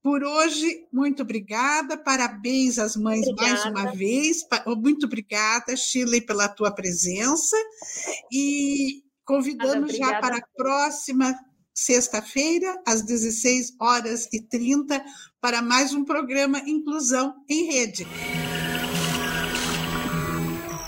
Por 0.03 0.25
hoje, 0.25 0.87
muito 0.91 1.23
obrigada, 1.23 1.97
parabéns 1.97 2.79
às 2.79 2.97
mães 2.97 3.27
obrigada. 3.27 3.51
mais 3.51 3.65
uma 3.67 3.93
vez. 3.93 4.39
Muito 4.79 5.05
obrigada, 5.05 5.77
Shirley, 5.77 6.23
pela 6.23 6.49
tua 6.49 6.71
presença. 6.71 7.57
E 8.33 9.03
convidamos 9.25 9.95
já 9.95 10.19
para 10.19 10.39
a 10.39 10.47
próxima 10.57 11.35
sexta-feira, 11.75 12.81
às 12.87 13.03
16 13.03 13.75
horas 13.79 14.27
e 14.33 14.41
30, 14.41 15.05
para 15.41 15.61
mais 15.61 15.93
um 15.93 16.05
programa 16.05 16.59
Inclusão 16.67 17.35
em 17.49 17.71
Rede. 17.71 18.07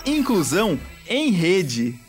Inclusão 0.05 0.79
em 1.07 1.31
Rede. 1.31 1.99